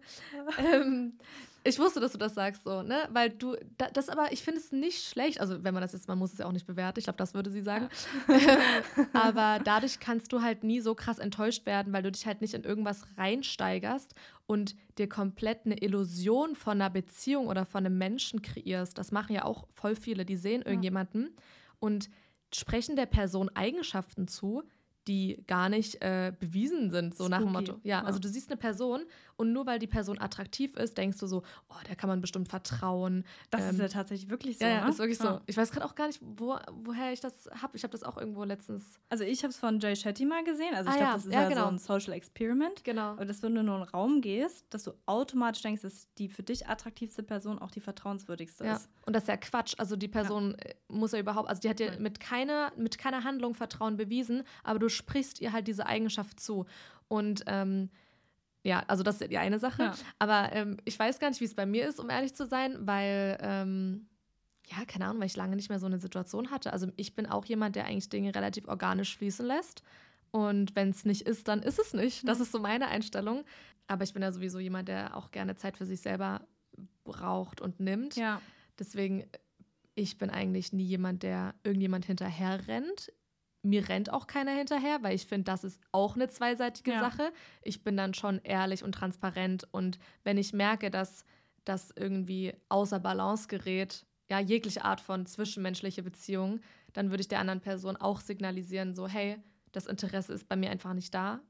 Ähm, 0.57 1.13
ich 1.63 1.77
wusste, 1.77 1.99
dass 1.99 2.13
du 2.13 2.17
das 2.17 2.35
sagst, 2.35 2.63
so, 2.63 2.83
ne? 2.83 3.09
Weil 3.11 3.29
du, 3.29 3.55
das 3.93 4.07
aber, 4.07 4.31
ich 4.31 4.43
finde 4.43 4.61
es 4.61 4.71
nicht 4.71 5.05
schlecht. 5.05 5.41
Also, 5.41 5.63
wenn 5.63 5.73
man 5.73 5.81
das 5.81 5.91
jetzt, 5.91 6.07
man 6.07 6.17
muss 6.17 6.31
es 6.31 6.39
ja 6.39 6.45
auch 6.45 6.51
nicht 6.53 6.65
bewerten. 6.65 6.99
Ich 6.99 7.05
glaube, 7.05 7.17
das 7.17 7.33
würde 7.33 7.51
sie 7.51 7.61
sagen. 7.61 7.89
Ja. 8.27 8.57
aber 9.13 9.59
dadurch 9.63 9.99
kannst 9.99 10.31
du 10.31 10.41
halt 10.41 10.63
nie 10.63 10.79
so 10.79 10.95
krass 10.95 11.19
enttäuscht 11.19 11.65
werden, 11.65 11.91
weil 11.91 12.03
du 12.03 12.11
dich 12.11 12.25
halt 12.25 12.41
nicht 12.41 12.53
in 12.53 12.63
irgendwas 12.63 13.05
reinsteigerst 13.17 14.15
und 14.47 14.75
dir 14.97 15.09
komplett 15.09 15.65
eine 15.65 15.81
Illusion 15.81 16.55
von 16.55 16.81
einer 16.81 16.89
Beziehung 16.89 17.47
oder 17.47 17.65
von 17.65 17.85
einem 17.85 17.97
Menschen 17.97 18.41
kreierst. 18.41 18.97
Das 18.97 19.11
machen 19.11 19.35
ja 19.35 19.43
auch 19.43 19.67
voll 19.73 19.95
viele, 19.95 20.25
die 20.25 20.37
sehen 20.37 20.61
irgendjemanden 20.61 21.23
ja. 21.23 21.31
und 21.79 22.09
sprechen 22.55 22.95
der 22.95 23.05
Person 23.05 23.49
Eigenschaften 23.49 24.27
zu, 24.27 24.63
die 25.07 25.43
gar 25.47 25.69
nicht 25.69 26.01
äh, 26.01 26.33
bewiesen 26.39 26.91
sind, 26.91 27.15
so 27.15 27.25
Spooky. 27.25 27.29
nach 27.29 27.39
dem 27.39 27.51
Motto. 27.51 27.73
Ja, 27.83 27.99
ja, 27.99 28.03
also 28.03 28.19
du 28.19 28.27
siehst 28.27 28.49
eine 28.49 28.57
Person 28.57 29.05
und 29.39 29.53
nur 29.53 29.65
weil 29.65 29.79
die 29.79 29.87
Person 29.87 30.19
attraktiv 30.19 30.75
ist, 30.75 30.97
denkst 30.97 31.17
du 31.17 31.25
so, 31.25 31.43
oh, 31.69 31.75
der 31.87 31.95
kann 31.95 32.09
man 32.09 32.19
bestimmt 32.19 32.49
vertrauen. 32.49 33.23
Das 33.49 33.63
ähm, 33.63 33.69
ist 33.69 33.79
ja 33.79 33.87
tatsächlich 33.87 34.29
wirklich 34.29 34.57
so. 34.57 34.65
Ja, 34.65 34.71
ja 34.71 34.83
ne? 34.83 34.89
ist 34.89 34.99
wirklich 34.99 35.17
ja. 35.19 35.35
so. 35.35 35.41
Ich 35.45 35.55
weiß 35.55 35.71
gerade 35.71 35.85
auch 35.85 35.95
gar 35.95 36.07
nicht, 36.07 36.19
wo, 36.21 36.57
woher 36.83 37.13
ich 37.13 37.21
das 37.21 37.49
habe. 37.61 37.77
Ich 37.77 37.83
habe 37.83 37.91
das 37.91 38.03
auch 38.03 38.17
irgendwo 38.17 38.43
letztens. 38.43 38.99
Also 39.07 39.23
ich 39.23 39.41
habe 39.43 39.51
es 39.51 39.57
von 39.57 39.79
Jay 39.79 39.95
Shetty 39.95 40.25
mal 40.25 40.43
gesehen. 40.43 40.75
Also 40.75 40.89
ich 40.89 40.95
ah, 40.95 40.99
glaube, 40.99 41.13
das 41.13 41.25
ist 41.25 41.33
ja, 41.33 41.47
genau. 41.47 41.63
so 41.63 41.67
ein 41.69 41.77
Social 41.77 42.13
Experiment. 42.13 42.83
Genau. 42.83 43.11
Aber 43.11 43.25
dass 43.25 43.41
wenn 43.41 43.55
du 43.55 43.61
in 43.61 43.69
einen 43.69 43.83
Raum 43.83 44.19
gehst, 44.19 44.65
dass 44.71 44.83
du 44.83 44.91
automatisch 45.05 45.61
denkst, 45.61 45.83
dass 45.83 46.13
die 46.17 46.27
für 46.27 46.43
dich 46.43 46.67
attraktivste 46.67 47.23
Person 47.23 47.59
auch 47.59 47.71
die 47.71 47.79
vertrauenswürdigste 47.79 48.65
ist. 48.65 48.89
Und 49.05 49.15
das 49.15 49.23
ist 49.23 49.29
ja 49.29 49.37
Quatsch. 49.37 49.73
Also 49.77 49.95
die 49.95 50.09
Person 50.09 50.55
äh, 50.55 50.75
muss 50.89 51.13
ja 51.13 51.19
überhaupt, 51.19 51.47
also 51.47 51.61
die 51.61 51.69
hat 51.69 51.79
dir 51.79 51.97
mit 51.99 52.19
keiner, 52.19 52.73
mit 52.75 52.97
keiner 52.97 53.23
Handlung 53.23 53.55
Vertrauen 53.55 53.95
bewiesen, 53.95 54.43
aber 54.63 54.79
du 54.79 54.88
sprichst 54.89 55.41
ihr 55.41 55.51
halt 55.51 55.67
diese 55.67 55.85
Eigenschaft 55.85 56.39
zu. 56.39 56.65
Und 57.07 57.43
ähm, 57.47 57.89
ja, 58.63 58.83
also 58.87 59.03
das 59.03 59.21
ist 59.21 59.31
die 59.31 59.37
eine 59.37 59.59
Sache. 59.59 59.83
Ja. 59.83 59.95
Aber 60.19 60.51
ähm, 60.53 60.77
ich 60.85 60.97
weiß 60.97 61.19
gar 61.19 61.29
nicht, 61.29 61.41
wie 61.41 61.45
es 61.45 61.55
bei 61.55 61.65
mir 61.65 61.87
ist, 61.87 61.99
um 61.99 62.09
ehrlich 62.09 62.33
zu 62.33 62.45
sein, 62.45 62.75
weil, 62.81 63.37
ähm, 63.41 64.07
ja, 64.67 64.85
keine 64.85 65.05
Ahnung, 65.05 65.19
weil 65.19 65.27
ich 65.27 65.37
lange 65.37 65.55
nicht 65.55 65.69
mehr 65.69 65.79
so 65.79 65.85
eine 65.85 65.99
Situation 65.99 66.51
hatte. 66.51 66.73
Also 66.73 66.87
ich 66.95 67.15
bin 67.15 67.25
auch 67.25 67.45
jemand, 67.45 67.75
der 67.75 67.85
eigentlich 67.85 68.09
Dinge 68.09 68.35
relativ 68.35 68.67
organisch 68.67 69.17
fließen 69.17 69.45
lässt. 69.45 69.81
Und 70.31 70.75
wenn 70.75 70.89
es 70.89 71.05
nicht 71.05 71.23
ist, 71.23 71.47
dann 71.47 71.63
ist 71.63 71.79
es 71.79 71.93
nicht. 71.93 72.27
Das 72.27 72.39
ist 72.39 72.51
so 72.51 72.59
meine 72.59 72.87
Einstellung. 72.87 73.43
Aber 73.87 74.03
ich 74.03 74.13
bin 74.13 74.21
ja 74.21 74.31
sowieso 74.31 74.59
jemand, 74.59 74.87
der 74.87 75.17
auch 75.17 75.31
gerne 75.31 75.55
Zeit 75.55 75.77
für 75.77 75.85
sich 75.85 76.01
selber 76.01 76.41
braucht 77.03 77.61
und 77.61 77.79
nimmt. 77.79 78.15
Ja. 78.15 78.41
Deswegen, 78.77 79.25
ich 79.95 80.17
bin 80.17 80.29
eigentlich 80.29 80.71
nie 80.73 80.83
jemand, 80.83 81.23
der 81.23 81.55
irgendjemand 81.63 82.05
hinterher 82.05 82.67
rennt 82.67 83.11
mir 83.61 83.89
rennt 83.89 84.11
auch 84.11 84.27
keiner 84.27 84.51
hinterher, 84.51 85.03
weil 85.03 85.15
ich 85.15 85.25
finde, 85.25 85.45
das 85.45 85.63
ist 85.63 85.81
auch 85.91 86.15
eine 86.15 86.29
zweiseitige 86.29 86.91
ja. 86.91 86.99
Sache. 86.99 87.31
Ich 87.61 87.83
bin 87.83 87.97
dann 87.97 88.13
schon 88.13 88.39
ehrlich 88.43 88.83
und 88.83 88.93
transparent 88.93 89.67
und 89.71 89.99
wenn 90.23 90.37
ich 90.37 90.53
merke, 90.53 90.89
dass 90.89 91.25
das 91.65 91.91
irgendwie 91.95 92.53
außer 92.69 92.99
Balance 92.99 93.47
gerät, 93.47 94.05
ja, 94.29 94.39
jegliche 94.39 94.85
Art 94.85 95.01
von 95.01 95.25
zwischenmenschliche 95.25 96.03
Beziehung, 96.03 96.61
dann 96.93 97.09
würde 97.09 97.21
ich 97.21 97.27
der 97.27 97.39
anderen 97.39 97.61
Person 97.61 97.97
auch 97.97 98.21
signalisieren, 98.21 98.93
so, 98.93 99.07
hey, 99.07 99.37
das 99.71 99.87
Interesse 99.87 100.33
ist 100.33 100.47
bei 100.47 100.55
mir 100.55 100.69
einfach 100.69 100.93
nicht 100.93 101.13
da. 101.13 101.41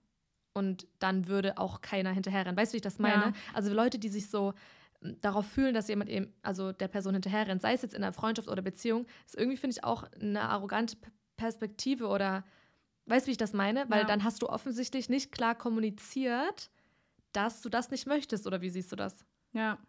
Und 0.54 0.88
dann 0.98 1.28
würde 1.28 1.58
auch 1.58 1.82
keiner 1.82 2.12
hinterherrennen. 2.12 2.58
Weißt 2.58 2.74
du, 2.74 2.74
wie 2.74 2.78
ich 2.78 2.84
das 2.84 3.00
meine? 3.00 3.26
Ja. 3.26 3.34
Also 3.54 3.74
Leute, 3.74 4.00
die 4.00 4.10
sich 4.10 4.30
so 4.30 4.54
hm, 5.02 5.18
darauf 5.22 5.46
fühlen, 5.46 5.74
dass 5.74 5.88
jemand 5.88 6.10
eben, 6.10 6.34
also 6.42 6.72
der 6.72 6.88
Person 6.88 7.14
hinterherrennt, 7.14 7.62
sei 7.62 7.74
es 7.74 7.82
jetzt 7.82 7.94
in 7.94 8.04
einer 8.04 8.14
Freundschaft 8.14 8.50
oder 8.50 8.62
Beziehung, 8.62 9.06
ist 9.26 9.38
irgendwie, 9.38 9.58
finde 9.58 9.78
ich, 9.78 9.84
auch 9.84 10.04
eine 10.20 10.42
arrogante 10.42 10.98
Perspektive 11.40 12.08
oder 12.08 12.44
weißt 13.06 13.26
du, 13.26 13.28
wie 13.28 13.32
ich 13.32 13.38
das 13.38 13.54
meine? 13.54 13.90
Weil 13.90 14.02
ja. 14.02 14.06
dann 14.06 14.24
hast 14.24 14.42
du 14.42 14.50
offensichtlich 14.50 15.10
nicht 15.10 15.32
klar 15.32 15.56
kommuniziert, 15.56 16.70
dass 17.32 17.62
du 17.62 17.70
das 17.70 17.92
nicht 17.92 18.06
möchtest 18.06 18.46
oder 18.46 18.62
wie 18.62 18.70
siehst 18.70 18.92
du 18.92 18.96
das? 18.96 19.26
Ja. 19.54 19.80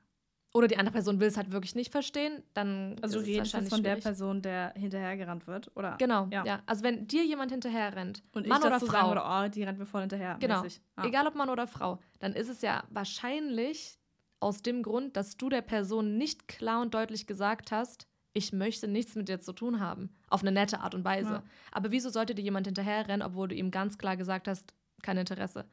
Oder 0.53 0.67
die 0.67 0.79
andere 0.79 0.93
Person 0.93 1.21
will 1.21 1.29
es 1.29 1.37
halt 1.37 1.53
wirklich 1.53 1.77
nicht 1.77 1.93
verstehen, 1.93 2.43
dann 2.55 2.97
also 3.03 3.19
ist 3.19 3.27
du 3.27 3.31
redest 3.31 3.55
es 3.55 3.69
von 3.69 3.79
schwierig. 3.79 3.83
der 3.83 3.97
Person, 3.97 4.43
der 4.43 4.73
hinterhergerannt 4.75 5.47
wird, 5.47 5.71
oder? 5.77 5.97
Genau, 5.99 6.27
ja. 6.31 6.45
ja. 6.45 6.61
Also 6.67 6.83
wenn 6.83 7.07
dir 7.07 7.25
jemand 7.25 7.53
hinterher 7.53 7.95
rennt, 7.95 8.25
und 8.33 8.49
Mann 8.49 8.61
ich 8.61 8.67
oder 8.67 8.81
Frau, 8.81 9.13
oder 9.13 9.45
oh, 9.45 9.49
die 9.49 9.63
rennt 9.63 9.79
mir 9.79 9.87
voll 9.87 10.01
hinterher. 10.01 10.37
Genau. 10.41 10.65
Ah. 10.97 11.07
Egal 11.07 11.29
ob 11.29 11.37
Mann 11.37 11.51
oder 11.51 11.69
Frau, 11.69 12.01
dann 12.19 12.33
ist 12.33 12.49
es 12.49 12.63
ja 12.63 12.83
wahrscheinlich 12.91 14.01
aus 14.41 14.63
dem 14.63 14.83
Grund, 14.83 15.17
dass 15.17 15.37
du 15.37 15.49
der 15.51 15.63
Person 15.63 16.19
nicht 16.19 16.49
klar 16.49 16.81
und 16.83 16.95
deutlich 16.95 17.29
gesagt 17.29 17.71
hast, 17.71 18.09
ich 18.33 18.53
möchte 18.53 18.87
nichts 18.88 19.14
mit 19.14 19.29
dir 19.29 19.40
zu 19.40 19.53
tun 19.53 19.81
haben. 19.81 20.11
Auf 20.29 20.43
eine 20.43 20.53
nette 20.53 20.81
Art 20.81 20.95
und 20.95 21.05
Weise. 21.05 21.31
Ja. 21.31 21.43
Aber 21.73 21.90
wieso 21.90 22.11
sollte 22.11 22.35
dir 22.35 22.43
jemand 22.43 22.66
hinterherrennen, 22.66 23.27
obwohl 23.27 23.49
du 23.49 23.55
ihm 23.55 23.71
ganz 23.71 23.99
klar 23.99 24.16
gesagt 24.16 24.47
hast, 24.47 24.73
kein 25.03 25.16
Interesse? 25.16 25.64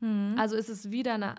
Mhm. 0.00 0.34
Also 0.36 0.56
ist 0.56 0.68
es 0.68 0.90
wieder 0.90 1.14
eine, 1.14 1.36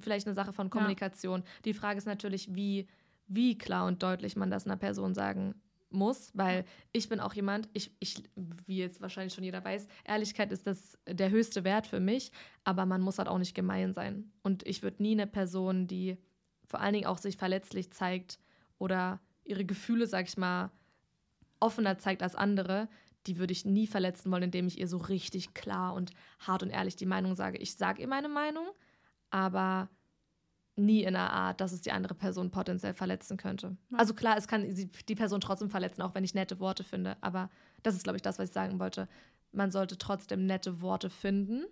vielleicht 0.00 0.26
eine 0.26 0.34
Sache 0.34 0.52
von 0.52 0.70
Kommunikation. 0.70 1.40
Ja. 1.40 1.46
Die 1.66 1.74
Frage 1.74 1.98
ist 1.98 2.06
natürlich, 2.06 2.54
wie, 2.54 2.86
wie 3.26 3.58
klar 3.58 3.86
und 3.86 4.02
deutlich 4.02 4.36
man 4.36 4.50
das 4.50 4.66
einer 4.66 4.76
Person 4.76 5.14
sagen 5.14 5.54
muss, 5.90 6.30
weil 6.34 6.64
ich 6.92 7.08
bin 7.08 7.20
auch 7.20 7.32
jemand, 7.34 7.68
ich, 7.72 7.94
ich, 7.98 8.22
wie 8.66 8.78
jetzt 8.78 9.00
wahrscheinlich 9.00 9.32
schon 9.32 9.44
jeder 9.44 9.64
weiß, 9.64 9.86
Ehrlichkeit 10.04 10.52
ist 10.52 10.66
das 10.66 10.98
der 11.06 11.30
höchste 11.30 11.64
Wert 11.64 11.86
für 11.86 12.00
mich, 12.00 12.30
aber 12.64 12.84
man 12.84 13.00
muss 13.00 13.18
halt 13.18 13.28
auch 13.28 13.38
nicht 13.38 13.54
gemein 13.54 13.92
sein. 13.92 14.30
Und 14.42 14.66
ich 14.66 14.82
würde 14.82 15.02
nie 15.02 15.12
eine 15.12 15.26
Person, 15.26 15.86
die 15.86 16.18
vor 16.66 16.80
allen 16.80 16.92
Dingen 16.92 17.06
auch 17.06 17.18
sich 17.18 17.36
verletzlich 17.36 17.90
zeigt 17.90 18.38
oder 18.78 19.20
ihre 19.48 19.64
Gefühle, 19.64 20.06
sag 20.06 20.28
ich 20.28 20.36
mal, 20.36 20.70
offener 21.60 21.98
zeigt 21.98 22.22
als 22.22 22.34
andere, 22.34 22.88
die 23.26 23.38
würde 23.38 23.52
ich 23.52 23.64
nie 23.64 23.86
verletzen 23.86 24.30
wollen, 24.30 24.44
indem 24.44 24.66
ich 24.66 24.78
ihr 24.78 24.88
so 24.88 24.96
richtig 24.96 25.54
klar 25.54 25.94
und 25.94 26.12
hart 26.38 26.62
und 26.62 26.70
ehrlich 26.70 26.96
die 26.96 27.06
Meinung 27.06 27.34
sage. 27.34 27.58
Ich 27.58 27.74
sage 27.74 28.00
ihr 28.00 28.08
meine 28.08 28.28
Meinung, 28.28 28.66
aber 29.30 29.88
nie 30.76 31.02
in 31.02 31.16
einer 31.16 31.32
Art, 31.32 31.60
dass 31.60 31.72
es 31.72 31.80
die 31.80 31.90
andere 31.90 32.14
Person 32.14 32.50
potenziell 32.50 32.94
verletzen 32.94 33.36
könnte. 33.36 33.76
Ja. 33.90 33.98
Also 33.98 34.14
klar, 34.14 34.36
es 34.36 34.46
kann 34.46 34.64
die 34.72 35.14
Person 35.14 35.40
trotzdem 35.40 35.70
verletzen, 35.70 36.02
auch 36.02 36.14
wenn 36.14 36.24
ich 36.24 36.34
nette 36.34 36.60
Worte 36.60 36.84
finde. 36.84 37.16
Aber 37.20 37.50
das 37.82 37.96
ist, 37.96 38.04
glaube 38.04 38.16
ich, 38.16 38.22
das, 38.22 38.38
was 38.38 38.50
ich 38.50 38.54
sagen 38.54 38.78
wollte. 38.78 39.08
Man 39.50 39.72
sollte 39.72 39.98
trotzdem 39.98 40.46
nette 40.46 40.80
Worte 40.80 41.10
finden, 41.10 41.64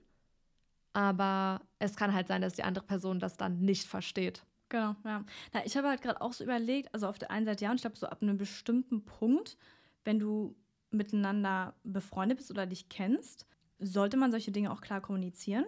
aber 0.93 1.61
es 1.79 1.97
kann 1.97 2.13
halt 2.13 2.27
sein, 2.27 2.43
dass 2.43 2.55
die 2.55 2.65
andere 2.65 2.85
Person 2.85 3.21
das 3.21 3.37
dann 3.37 3.61
nicht 3.61 3.87
versteht. 3.87 4.45
Genau, 4.69 4.97
ja. 5.05 5.25
Na, 5.53 5.65
ich 5.65 5.77
habe 5.77 5.89
halt 5.89 6.03
gerade 6.03 6.21
auch 6.21 6.33
so 6.33 6.45
überlegt, 6.45 6.93
also 6.93 7.07
auf 7.07 7.19
der 7.19 7.31
einen 7.31 7.47
Seite 7.47 7.65
ja, 7.65 7.71
und 7.71 7.77
ich 7.77 7.83
glaube, 7.83 7.97
so 7.97 8.07
ab 8.07 8.23
einem 8.23 8.37
bestimmten 8.37 9.05
Punkt, 9.05 9.57
wenn 10.05 10.19
du 10.19 10.57
miteinander 10.91 11.75
befreundet 11.85 12.39
bist 12.39 12.51
oder 12.51 12.67
dich 12.67 12.89
kennst, 12.89 13.47
sollte 13.79 14.17
man 14.17 14.31
solche 14.31 14.53
Dinge 14.53 14.73
auch 14.73 14.81
klar 14.81 15.01
kommunizieren. 15.01 15.67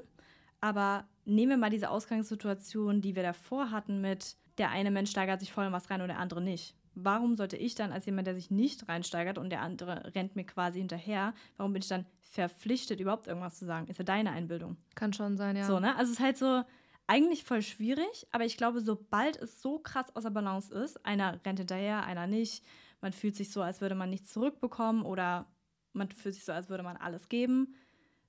Aber 0.60 1.06
nehmen 1.24 1.50
wir 1.50 1.56
mal 1.56 1.70
diese 1.70 1.90
Ausgangssituation, 1.90 3.00
die 3.00 3.14
wir 3.14 3.22
davor 3.22 3.70
hatten 3.70 4.00
mit 4.00 4.36
der 4.58 4.70
eine 4.70 4.90
Mensch 4.90 5.10
steigert 5.10 5.40
sich 5.40 5.52
voll 5.52 5.66
in 5.66 5.72
was 5.72 5.88
rein 5.90 6.00
und 6.00 6.08
der 6.08 6.18
andere 6.18 6.40
nicht. 6.40 6.74
Warum 6.94 7.36
sollte 7.36 7.56
ich 7.56 7.76
dann 7.76 7.92
als 7.92 8.06
jemand, 8.06 8.26
der 8.26 8.34
sich 8.34 8.50
nicht 8.50 8.88
reinsteigert 8.88 9.38
und 9.38 9.50
der 9.50 9.62
andere 9.62 10.12
rennt 10.16 10.34
mir 10.34 10.44
quasi 10.44 10.80
hinterher, 10.80 11.32
warum 11.56 11.72
bin 11.72 11.82
ich 11.82 11.88
dann 11.88 12.06
verpflichtet, 12.18 12.98
überhaupt 12.98 13.28
irgendwas 13.28 13.56
zu 13.58 13.66
sagen? 13.66 13.86
Ist 13.86 13.98
ja 13.98 14.04
deine 14.04 14.32
Einbildung. 14.32 14.76
Kann 14.96 15.12
schon 15.12 15.36
sein, 15.36 15.56
ja. 15.56 15.64
So, 15.64 15.78
ne? 15.78 15.94
Also 15.96 16.10
es 16.10 16.18
ist 16.18 16.24
halt 16.24 16.38
so, 16.38 16.64
eigentlich 17.08 17.42
voll 17.42 17.62
schwierig, 17.62 18.26
aber 18.30 18.44
ich 18.44 18.56
glaube, 18.56 18.80
sobald 18.80 19.36
es 19.36 19.60
so 19.60 19.78
krass 19.78 20.14
außer 20.14 20.30
Balance 20.30 20.72
ist, 20.72 21.04
einer 21.04 21.40
rennt 21.44 21.58
hinterher, 21.58 22.04
einer 22.04 22.26
nicht, 22.26 22.64
man 23.00 23.12
fühlt 23.12 23.34
sich 23.34 23.50
so, 23.50 23.62
als 23.62 23.80
würde 23.80 23.94
man 23.94 24.10
nichts 24.10 24.32
zurückbekommen 24.32 25.02
oder 25.02 25.50
man 25.94 26.10
fühlt 26.10 26.34
sich 26.34 26.44
so, 26.44 26.52
als 26.52 26.68
würde 26.68 26.82
man 26.84 26.98
alles 26.98 27.28
geben. 27.28 27.74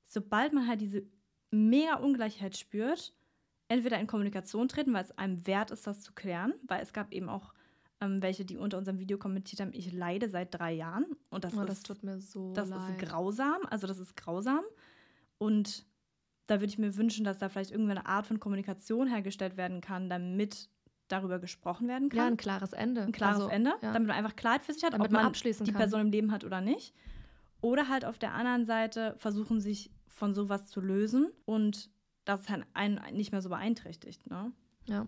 Sobald 0.08 0.54
man 0.54 0.68
halt 0.68 0.82
diese 0.82 1.04
mega 1.52 1.96
Ungleichheit 1.96 2.58
spürt, 2.58 3.14
entweder 3.68 4.00
in 4.00 4.08
Kommunikation 4.08 4.70
treten, 4.70 4.94
weil 4.94 5.04
es 5.04 5.18
einem 5.18 5.46
wert 5.46 5.72
ist, 5.72 5.86
das 5.86 6.02
zu 6.02 6.14
klären, 6.14 6.54
weil 6.64 6.82
es 6.82 6.94
gab 6.94 7.12
eben 7.12 7.28
auch 7.28 7.54
ähm, 8.00 8.22
welche, 8.22 8.46
die 8.46 8.58
unter 8.58 8.78
unserem 8.78 9.00
Video 9.00 9.18
kommentiert 9.18 9.60
haben, 9.60 9.74
ich 9.74 9.92
leide 9.92 10.30
seit 10.30 10.54
drei 10.54 10.72
Jahren 10.72 11.06
und 11.30 11.44
das, 11.44 11.54
oh, 11.56 11.62
ist, 11.62 11.70
das 11.70 11.84
tut 11.84 12.04
mir 12.04 12.22
so 12.22 12.54
das 12.54 12.70
leid. 12.70 12.98
ist 12.98 13.10
grausam, 13.10 13.60
also 13.70 13.88
das 13.88 14.00
ist 14.00 14.16
grausam 14.16 14.64
und 15.38 15.86
da 16.50 16.56
würde 16.56 16.72
ich 16.72 16.80
mir 16.80 16.96
wünschen, 16.96 17.24
dass 17.24 17.38
da 17.38 17.50
vielleicht 17.50 17.72
irgendeine 17.72 18.06
Art 18.06 18.26
von 18.26 18.40
Kommunikation 18.40 19.08
hergestellt 19.08 19.56
werden 19.56 19.82
kann, 19.82 20.10
damit 20.10 20.70
darüber 21.08 21.40
gesprochen 21.40 21.88
werden 21.88 22.10
kann. 22.10 22.18
Ja, 22.18 22.28
ein 22.28 22.38
klares 22.38 22.74
Ende. 22.74 23.02
Ein 23.02 23.12
klares 23.12 23.42
also, 23.42 23.50
Ende, 23.50 23.72
ja. 23.82 23.94
damit 23.94 24.08
man 24.08 24.18
einfach 24.18 24.36
Klarheit 24.36 24.64
für 24.64 24.74
sich 24.74 24.84
hat, 24.84 24.94
damit 24.94 25.08
ob 25.08 25.12
man, 25.12 25.24
man 25.24 25.34
die 25.34 25.52
kann. 25.52 25.74
Person 25.74 26.02
im 26.02 26.12
Leben 26.12 26.32
hat 26.32 26.44
oder 26.44 26.62
nicht. 26.62 26.94
Oder 27.62 27.88
halt 27.88 28.06
auf 28.06 28.18
der 28.18 28.34
anderen 28.34 28.66
Seite 28.66 29.16
versuchen, 29.18 29.60
sich 29.60 29.92
von 30.08 30.34
sowas 30.34 30.66
zu 30.66 30.82
lösen 30.82 31.32
und 31.46 31.90
das 32.26 32.50
halt 32.50 32.66
einen 32.74 33.00
nicht 33.14 33.32
mehr 33.32 33.42
so 33.42 33.50
beeinträchtigt. 33.50 34.30
Ne? 34.30 34.52
Ja. 34.86 35.08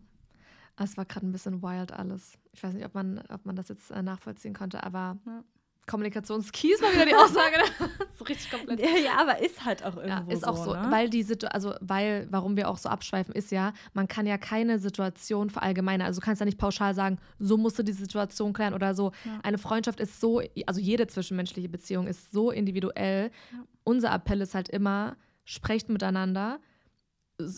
Es 0.78 0.98
war 0.98 1.06
gerade 1.06 1.28
ein 1.28 1.32
bisschen 1.32 1.62
wild 1.62 1.92
alles. 1.92 2.38
ich 2.52 2.64
weiß 2.64 2.74
nicht, 2.74 2.86
ob 2.86 2.94
man, 2.94 3.20
ob 3.30 3.46
man 3.46 3.56
das 3.56 3.70
jetzt 3.70 3.92
äh, 3.92 4.02
nachvollziehen 4.02 4.54
konnte, 4.54 4.84
aber 4.84 5.18
ja. 5.26 5.44
Kommunikationskeys 5.88 6.82
war 6.82 6.92
wieder 6.94 7.06
die 7.06 7.16
Aussage. 7.16 7.56
so 8.18 8.24
richtig 8.26 8.52
komplett. 8.52 8.80
Ja, 8.80 9.18
aber 9.20 9.40
ist 9.40 9.66
halt 9.66 9.84
auch 9.84 9.98
irgendwo 9.98 10.32
ja, 10.32 10.38
ist 10.38 10.48
auch 10.48 10.56
so, 10.56 10.74
ne? 10.74 10.88
weil 10.90 11.10
die 11.10 11.24
Situ 11.24 11.48
also 11.48 11.74
weil 11.82 12.28
warum 12.30 12.56
wir 12.56 12.70
auch 12.70 12.78
so 12.78 12.88
abschweifen 12.88 13.34
ist 13.34 13.52
ja, 13.52 13.74
man 13.94 14.08
kann 14.08 14.26
ja 14.28 14.38
keine 14.38 14.80
Situation 14.80 15.50
verallgemeinern. 15.50 16.08
Also 16.08 16.22
du 16.22 16.26
kannst 16.26 16.40
ja 16.40 16.46
nicht 16.46 16.58
pauschal 16.58 16.94
sagen, 16.94 17.18
so 17.40 17.58
musst 17.58 17.80
du 17.80 17.84
die 17.84 17.92
Situation 17.92 18.54
klären 18.54 18.74
oder 18.74 18.94
so. 18.94 19.12
Ja. 19.26 19.40
Eine 19.44 19.58
Freundschaft 19.58 20.00
ist 20.00 20.20
so, 20.20 20.42
also 20.66 20.80
jede 20.80 21.08
zwischenmenschliche 21.08 21.70
Beziehung 21.70 22.08
ist 22.08 22.32
so 22.32 22.52
individuell. 22.52 23.32
Ja. 23.52 23.64
Unser 23.84 24.14
Appell 24.14 24.42
ist 24.42 24.54
halt 24.54 24.70
immer, 24.70 25.18
sprecht 25.46 25.90
miteinander, 25.90 26.60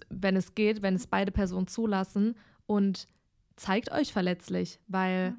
wenn 0.09 0.37
es 0.37 0.55
geht, 0.55 0.81
wenn 0.81 0.95
es 0.95 1.07
beide 1.07 1.31
Personen 1.31 1.67
zulassen 1.67 2.35
und 2.65 3.07
zeigt 3.57 3.91
euch 3.91 4.13
verletzlich, 4.13 4.79
weil 4.87 5.35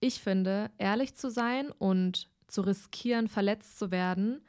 ich 0.00 0.20
finde, 0.20 0.70
ehrlich 0.78 1.14
zu 1.14 1.30
sein 1.30 1.70
und 1.70 2.28
zu 2.46 2.62
riskieren, 2.62 3.28
verletzt 3.28 3.78
zu 3.78 3.90
werden, 3.90 4.42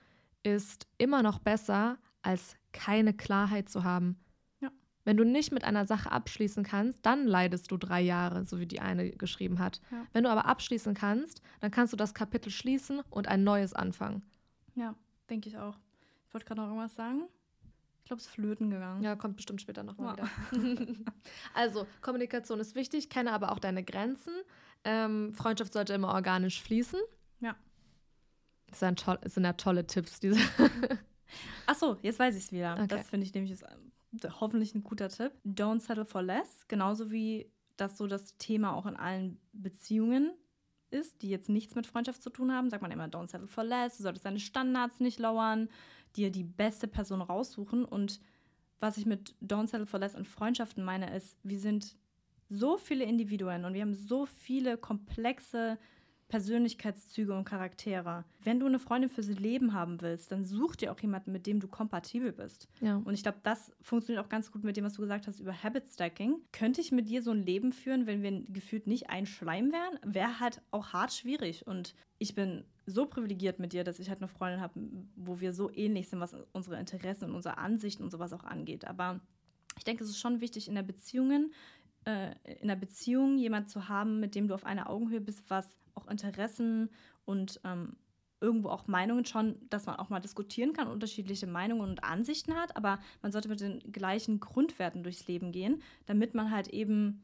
ist 0.44 0.88
immer 0.98 1.24
noch 1.24 1.40
besser, 1.40 1.98
als 2.22 2.56
keine 2.72 3.14
Klarheit 3.14 3.70
zu 3.70 3.84
haben. 3.84 4.20
Ja. 4.60 4.70
Wenn 5.04 5.18
du 5.18 5.24
nicht 5.24 5.52
mit 5.52 5.64
einer 5.64 5.86
Sache 5.86 6.12
abschließen 6.12 6.64
kannst, 6.64 7.06
dann 7.06 7.26
leidest 7.26 7.72
du 7.72 7.78
drei 7.78 8.02
Jahre, 8.02 8.46
so 8.46 8.60
wie 8.60 8.68
die 8.68 8.80
eine 8.80 9.12
geschrieben 9.12 9.60
hat. 9.60 9.82
Ja. 9.92 10.06
Wenn 10.14 10.24
du 10.24 10.30
aber 10.30 10.46
abschließen 10.46 10.94
kannst, 10.94 11.42
dann 11.60 11.72
kannst 11.72 11.94
du 11.94 11.98
das 11.98 12.14
Kapitel 12.14 12.52
schließen 12.52 13.02
und 13.10 13.28
ein 13.28 13.44
neues 13.44 13.74
anfangen. 13.74 14.24
Ja, 14.76 14.96
denke 15.30 15.50
ich 15.50 15.58
auch. 15.58 15.78
Ich 16.28 16.34
wollte 16.34 16.46
gerade 16.46 16.62
noch 16.62 16.68
irgendwas 16.68 16.96
sagen. 16.96 17.24
Ich 18.04 18.10
glaube, 18.10 18.22
es 18.22 18.28
ist 18.28 18.34
flöten 18.34 18.70
gegangen. 18.70 19.04
Ja, 19.04 19.16
kommt 19.18 19.36
bestimmt 19.36 19.60
später 19.60 19.84
nochmal 19.84 20.16
ja. 20.18 20.30
wieder. 20.52 21.02
also, 21.54 21.88
Kommunikation 22.02 22.60
ist 22.60 22.76
wichtig, 22.76 23.10
kenne 23.10 23.34
aber 23.34 23.52
auch 23.52 23.60
deine 23.60 23.84
Grenzen. 23.84 24.34
Ähm, 24.84 25.34
Freundschaft 25.34 25.74
sollte 25.74 25.94
immer 25.94 26.13
organisch 26.13 26.62
fließen. 26.62 27.00
Ja. 27.40 27.56
Das 28.68 28.80
sind, 28.80 29.00
toll, 29.00 29.18
das 29.22 29.34
sind 29.34 29.44
ja 29.44 29.54
tolle 29.54 29.86
Tipps, 29.86 30.20
diese. 30.20 30.40
Achso, 31.66 31.98
jetzt 32.02 32.20
weiß 32.20 32.36
ich 32.36 32.46
es 32.46 32.52
wieder. 32.52 32.74
Okay. 32.74 32.88
Das 32.88 33.10
finde 33.10 33.26
ich 33.26 33.34
nämlich 33.34 33.52
ist, 33.52 33.63
äh, 33.63 34.30
hoffentlich 34.40 34.76
ein 34.76 34.84
guter 34.84 35.10
Tipp. 35.10 35.34
Don't 35.46 35.82
settle 35.82 36.06
for 36.06 36.22
less. 36.22 36.68
Genauso 36.68 37.12
wie 37.12 37.52
das 37.76 37.98
so 37.98 38.08
das 38.08 38.38
Thema 38.38 38.74
auch 38.74 38.86
in 38.86 38.96
allen 38.96 39.40
Beziehungen 39.54 40.32
ist, 40.90 41.22
die 41.22 41.30
jetzt 41.30 41.50
nichts 41.50 41.76
mit 41.76 41.86
Freundschaft 41.86 42.24
zu 42.24 42.30
tun 42.30 42.52
haben, 42.52 42.70
sagt 42.70 42.82
man 42.82 42.92
immer, 42.92 43.06
don't 43.06 43.30
settle 43.30 43.48
for 43.48 43.63
less, 43.63 43.98
du 43.98 44.04
solltest 44.04 44.26
deine 44.26 44.40
Standards 44.40 45.00
nicht 45.00 45.20
lauern, 45.20 45.70
dir 46.16 46.32
die 46.32 46.44
beste 46.44 46.88
Person 46.88 47.22
raussuchen. 47.22 47.86
Und 47.86 48.20
was 48.80 48.98
ich 48.98 49.06
mit 49.06 49.36
don't 49.44 49.68
settle 49.68 49.86
for 49.86 50.00
less 50.00 50.16
in 50.16 50.26
Freundschaften 50.26 50.84
meine, 50.84 51.16
ist, 51.16 51.38
wir 51.44 51.60
sind 51.60 51.96
so 52.50 52.78
viele 52.78 53.04
Individuen 53.04 53.66
und 53.66 53.74
wir 53.74 53.82
haben 53.82 53.94
so 53.94 54.26
viele 54.26 54.78
komplexe 54.78 55.78
Persönlichkeitszüge 56.28 57.34
und 57.34 57.46
Charaktere. 57.46 58.26
Wenn 58.44 58.60
du 58.60 58.66
eine 58.66 58.80
Freundin 58.80 59.10
fürs 59.10 59.30
Leben 59.30 59.74
haben 59.74 60.02
willst, 60.02 60.32
dann 60.32 60.44
such 60.44 60.76
dir 60.76 60.92
auch 60.92 61.00
jemanden, 61.00 61.32
mit 61.32 61.48
dem 61.48 61.60
du 61.60 61.68
kompatibel 61.68 62.34
bist. 62.34 62.68
Ja. 62.82 62.98
Und 62.98 63.14
ich 63.14 63.24
glaube, 63.24 63.40
das 63.44 63.72
funktioniert 63.82 64.24
auch 64.26 64.30
ganz 64.30 64.52
gut 64.52 64.64
mit 64.64 64.76
dem, 64.76 64.84
was 64.84 64.94
du 64.94 65.02
gesagt 65.02 65.28
hast 65.28 65.40
über 65.40 65.64
Habit 65.64 65.90
Stacking. 65.90 66.42
Könnte 66.52 66.82
ich 66.82 66.92
mit 66.92 67.08
dir 67.08 67.22
so 67.22 67.32
ein 67.32 67.46
Leben 67.46 67.72
führen, 67.72 68.08
wenn 68.08 68.24
wir 68.24 68.44
gefühlt 68.50 68.88
nicht 68.88 69.10
ein 69.10 69.26
Schleim 69.26 69.72
wären? 69.72 70.00
Wäre 70.04 70.40
halt 70.40 70.62
auch 70.72 70.92
hart 70.92 71.14
schwierig. 71.14 71.66
Und 71.66 71.96
ich 72.18 72.36
bin 72.36 72.66
so 72.86 73.06
privilegiert 73.06 73.60
mit 73.60 73.72
dir, 73.72 73.86
dass 73.86 74.00
ich 74.00 74.10
halt 74.10 74.20
eine 74.20 74.28
Freundin 74.28 74.60
habe, 74.60 74.74
wo 75.16 75.40
wir 75.40 75.54
so 75.54 75.72
ähnlich 75.72 76.10
sind, 76.10 76.20
was 76.20 76.36
unsere 76.52 76.78
Interessen 76.78 77.26
und 77.26 77.36
unsere 77.36 77.58
Ansichten 77.58 78.04
und 78.04 78.12
sowas 78.12 78.34
auch 78.34 78.44
angeht. 78.44 78.86
Aber 78.86 79.22
ich 79.78 79.84
denke, 79.84 80.04
es 80.04 80.10
ist 80.10 80.20
schon 80.20 80.42
wichtig 80.42 80.68
in 80.68 80.76
der 80.76 80.84
Beziehungen, 80.84 81.54
äh, 82.08 82.34
in 82.46 82.70
einer 82.70 82.80
Beziehung 82.80 83.38
jemand 83.38 83.70
zu 83.70 83.89
haben, 83.89 84.22
mit 84.22 84.34
dem 84.34 84.48
du 84.48 84.54
auf 84.54 84.65
einer 84.65 84.89
Augenhöhe 84.89 85.20
bist, 85.20 85.43
was 85.50 85.76
auch 85.93 86.08
Interessen 86.08 86.89
und 87.26 87.60
ähm, 87.65 87.98
irgendwo 88.39 88.70
auch 88.70 88.88
Meinungen 88.88 89.26
schon, 89.26 89.58
dass 89.70 89.88
man 89.88 89.98
auch 89.98 90.10
mal 90.10 90.22
diskutieren 90.22 90.72
kann, 90.72 90.88
unterschiedliche 90.88 91.48
Meinungen 91.48 91.89
und 91.89 92.04
Ansichten 92.04 92.56
hat, 92.56 92.78
aber 92.78 93.00
man 93.22 93.32
sollte 93.32 93.50
mit 93.50 93.60
den 93.60 93.80
gleichen 93.91 94.39
Grundwerten 94.39 95.04
durchs 95.04 95.28
Leben 95.28 95.52
gehen, 95.52 95.82
damit 96.06 96.34
man 96.34 96.52
halt 96.52 96.70
eben 96.70 97.24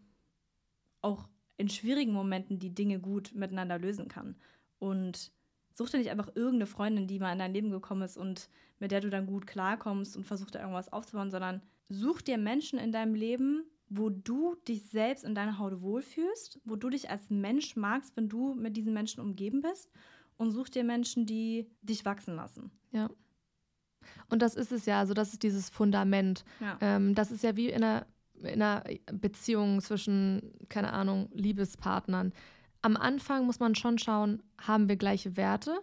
auch 1.02 1.30
in 1.56 1.70
schwierigen 1.70 2.12
Momenten 2.12 2.60
die 2.60 2.76
Dinge 2.76 3.00
gut 3.00 3.34
miteinander 3.36 3.80
lösen 3.80 4.10
kann. 4.10 4.36
Und 4.80 5.32
such 5.72 5.92
dir 5.92 6.00
nicht 6.00 6.10
einfach 6.10 6.36
irgendeine 6.36 6.66
Freundin, 6.66 7.08
die 7.08 7.20
mal 7.20 7.32
in 7.32 7.40
dein 7.40 7.54
Leben 7.54 7.70
gekommen 7.70 8.02
ist 8.02 8.18
und 8.18 8.50
mit 8.80 8.92
der 8.92 9.02
du 9.02 9.10
dann 9.10 9.28
gut 9.28 9.48
klarkommst 9.48 10.18
und 10.18 10.26
versuch 10.26 10.52
da 10.52 10.60
irgendwas 10.60 10.92
aufzubauen, 10.92 11.32
sondern 11.32 11.62
such 11.88 12.22
dir 12.22 12.38
Menschen 12.38 12.80
in 12.80 12.92
deinem 12.92 13.16
Leben, 13.16 13.64
wo 13.98 14.10
du 14.10 14.56
dich 14.68 14.84
selbst 14.90 15.24
in 15.24 15.36
deiner 15.36 15.58
Haut 15.58 15.82
wohlfühlst, 15.82 16.60
wo 16.66 16.76
du 16.76 16.90
dich 16.90 17.10
als 17.10 17.30
Mensch 17.30 17.76
magst, 17.76 18.16
wenn 18.16 18.30
du 18.30 18.54
mit 18.54 18.76
diesen 18.76 18.94
Menschen 18.94 19.22
umgeben 19.22 19.62
bist 19.62 19.90
und 20.38 20.52
such 20.52 20.70
dir 20.70 20.84
Menschen, 20.84 21.26
die 21.26 21.68
dich 21.82 22.06
wachsen 22.06 22.36
lassen. 22.36 22.72
Ja. 22.92 23.10
Und 24.30 24.42
das 24.42 24.56
ist 24.56 24.72
es 24.72 24.86
ja, 24.86 25.00
also 25.00 25.14
das 25.14 25.34
ist 25.34 25.44
dieses 25.44 25.70
Fundament. 25.70 26.44
Ja. 26.60 26.78
Ähm, 26.82 27.16
das 27.16 27.32
ist 27.32 27.44
ja 27.44 27.56
wie 27.56 27.70
in 27.70 27.84
einer, 27.84 28.06
in 28.42 28.62
einer 28.62 28.84
Beziehung 29.12 29.82
zwischen, 29.82 30.54
keine 30.70 30.92
Ahnung, 30.92 31.30
Liebespartnern. 31.34 32.34
Am 32.82 32.98
Anfang 32.98 33.46
muss 33.46 33.60
man 33.60 33.76
schon 33.76 33.98
schauen, 33.98 34.44
haben 34.60 34.90
wir 34.90 34.98
gleiche 34.98 35.38
Werte, 35.38 35.80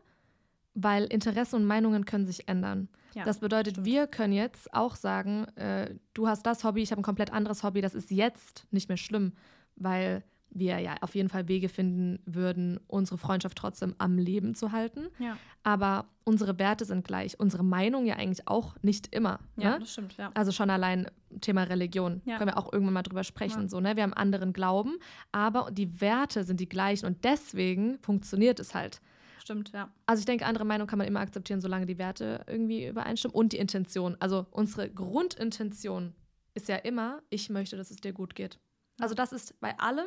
weil 0.75 1.05
Interessen 1.05 1.57
und 1.57 1.65
Meinungen 1.65 2.05
können 2.05 2.27
sich 2.27 2.49
ändern. 2.49 2.89
Ja, 3.15 3.25
das 3.25 3.41
bedeutet, 3.41 3.75
stimmt. 3.75 3.87
wir 3.87 4.07
können 4.07 4.33
jetzt 4.33 4.73
auch 4.73 4.95
sagen, 4.95 5.47
äh, 5.57 5.95
du 6.15 6.29
hast 6.29 6.47
das 6.47 6.63
Hobby, 6.65 6.83
ich 6.83 6.93
habe 6.93 7.01
ein 7.01 7.05
komplett 7.05 7.33
anderes 7.33 7.63
Hobby. 7.63 7.81
Das 7.81 7.95
ist 7.95 8.11
jetzt 8.11 8.67
nicht 8.71 8.89
mehr 8.89 8.97
schlimm, 8.97 9.33
weil 9.77 10.23
wir 10.51 10.79
ja 10.79 10.97
auf 11.01 11.15
jeden 11.15 11.29
Fall 11.29 11.49
Wege 11.49 11.69
finden 11.69 12.21
würden, 12.27 12.81
unsere 12.89 13.19
Freundschaft 13.19 13.57
trotzdem 13.57 13.95
am 13.99 14.19
Leben 14.19 14.55
zu 14.55 14.73
halten. 14.73 15.07
Ja. 15.19 15.37
Aber 15.63 16.07
unsere 16.25 16.59
Werte 16.59 16.85
sind 16.85 17.07
gleich, 17.07 17.39
unsere 17.39 17.65
Meinung 17.65 18.07
ja 18.07 18.17
eigentlich 18.17 18.49
auch 18.49 18.75
nicht 18.83 19.15
immer. 19.15 19.41
Ja, 19.57 19.73
ne? 19.73 19.81
das 19.81 19.93
stimmt, 19.93 20.17
ja. 20.17 20.31
Also 20.35 20.53
schon 20.53 20.71
allein 20.71 21.07
Thema 21.41 21.65
Religion, 21.65 22.21
ja. 22.25 22.39
können 22.39 22.51
wir 22.51 22.59
auch 22.59 22.73
irgendwann 22.73 22.95
mal 22.95 23.03
drüber 23.03 23.25
sprechen. 23.25 23.63
Ja. 23.63 23.69
So, 23.69 23.81
ne? 23.81 23.97
Wir 23.97 24.03
haben 24.03 24.15
anderen 24.15 24.53
Glauben, 24.53 24.99
aber 25.33 25.71
die 25.71 26.01
Werte 26.01 26.45
sind 26.45 26.61
die 26.61 26.69
gleichen 26.69 27.07
und 27.07 27.25
deswegen 27.25 27.99
funktioniert 28.01 28.59
es 28.59 28.75
halt. 28.75 29.01
Stimmt, 29.41 29.73
ja. 29.73 29.91
Also 30.07 30.21
ich 30.21 30.27
denke, 30.27 30.47
andere 30.47 30.65
Meinungen 30.65 30.89
kann 30.89 30.99
man 30.99 31.09
immer 31.09 31.21
akzeptieren, 31.21 31.61
solange 31.61 31.87
die 31.87 31.99
Werte 31.99 32.45
irgendwie 32.47 32.87
übereinstimmen 32.87 33.35
und 33.35 33.53
die 33.53 33.59
Intention. 33.59 34.17
Also 34.21 34.47
unsere 34.51 34.91
Grundintention 34.91 36.15
ist 36.55 36.69
ja 36.69 36.77
immer, 36.77 37.23
ich 37.31 37.51
möchte, 37.51 37.77
dass 37.77 37.91
es 37.91 38.01
dir 38.01 38.13
gut 38.13 38.35
geht. 38.35 38.59
Also 38.99 39.15
das 39.15 39.33
ist 39.33 39.59
bei 39.61 39.79
allem, 39.79 40.07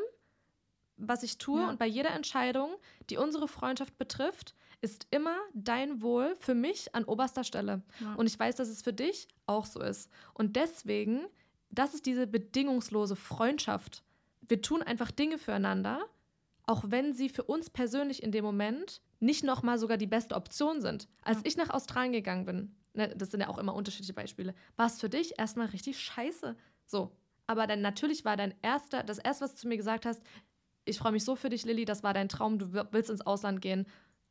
was 0.97 1.23
ich 1.23 1.37
tue 1.37 1.61
ja. 1.61 1.69
und 1.69 1.79
bei 1.79 1.87
jeder 1.87 2.11
Entscheidung, 2.11 2.75
die 3.09 3.17
unsere 3.17 3.47
Freundschaft 3.47 3.97
betrifft, 3.97 4.53
ist 4.81 5.07
immer 5.11 5.37
dein 5.53 6.01
Wohl 6.01 6.35
für 6.35 6.53
mich 6.53 6.93
an 6.93 7.05
oberster 7.05 7.43
Stelle. 7.43 7.81
Ja. 7.99 8.13
Und 8.15 8.27
ich 8.27 8.37
weiß, 8.37 8.55
dass 8.57 8.67
es 8.67 8.81
für 8.81 8.93
dich 8.93 9.29
auch 9.47 9.65
so 9.65 9.81
ist. 9.81 10.09
Und 10.33 10.55
deswegen, 10.55 11.21
das 11.69 11.93
ist 11.93 12.05
diese 12.05 12.27
bedingungslose 12.27 13.15
Freundschaft. 13.15 14.03
Wir 14.41 14.61
tun 14.61 14.83
einfach 14.83 15.09
Dinge 15.09 15.37
füreinander, 15.37 16.01
auch 16.65 16.83
wenn 16.87 17.13
sie 17.13 17.29
für 17.29 17.43
uns 17.43 17.69
persönlich 17.69 18.21
in 18.21 18.31
dem 18.31 18.43
Moment 18.43 19.01
nicht 19.23 19.43
nochmal 19.43 19.77
sogar 19.77 19.97
die 19.97 20.07
beste 20.07 20.35
Option 20.35 20.81
sind. 20.81 21.07
Als 21.21 21.37
ja. 21.39 21.43
ich 21.45 21.57
nach 21.57 21.69
Australien 21.69 22.13
gegangen 22.13 22.45
bin, 22.45 22.75
ne, 22.93 23.13
das 23.15 23.31
sind 23.31 23.39
ja 23.39 23.47
auch 23.47 23.57
immer 23.57 23.73
unterschiedliche 23.73 24.13
Beispiele, 24.13 24.53
war 24.75 24.87
es 24.87 24.99
für 24.99 25.09
dich 25.09 25.39
erstmal 25.39 25.67
richtig 25.67 25.99
scheiße. 25.99 26.55
So. 26.85 27.15
Aber 27.47 27.67
dann 27.67 27.81
natürlich 27.81 28.25
war 28.25 28.37
dein 28.37 28.53
erster, 28.61 29.03
das 29.03 29.17
erste, 29.19 29.45
was 29.45 29.51
du 29.51 29.61
zu 29.61 29.67
mir 29.67 29.77
gesagt 29.77 30.05
hast, 30.05 30.21
ich 30.85 30.97
freue 30.97 31.13
mich 31.13 31.23
so 31.23 31.35
für 31.35 31.49
dich, 31.49 31.65
Lilly, 31.65 31.85
das 31.85 32.03
war 32.03 32.13
dein 32.13 32.29
Traum, 32.29 32.59
du 32.59 32.73
willst 32.91 33.09
ins 33.09 33.21
Ausland 33.21 33.61
gehen, 33.61 33.85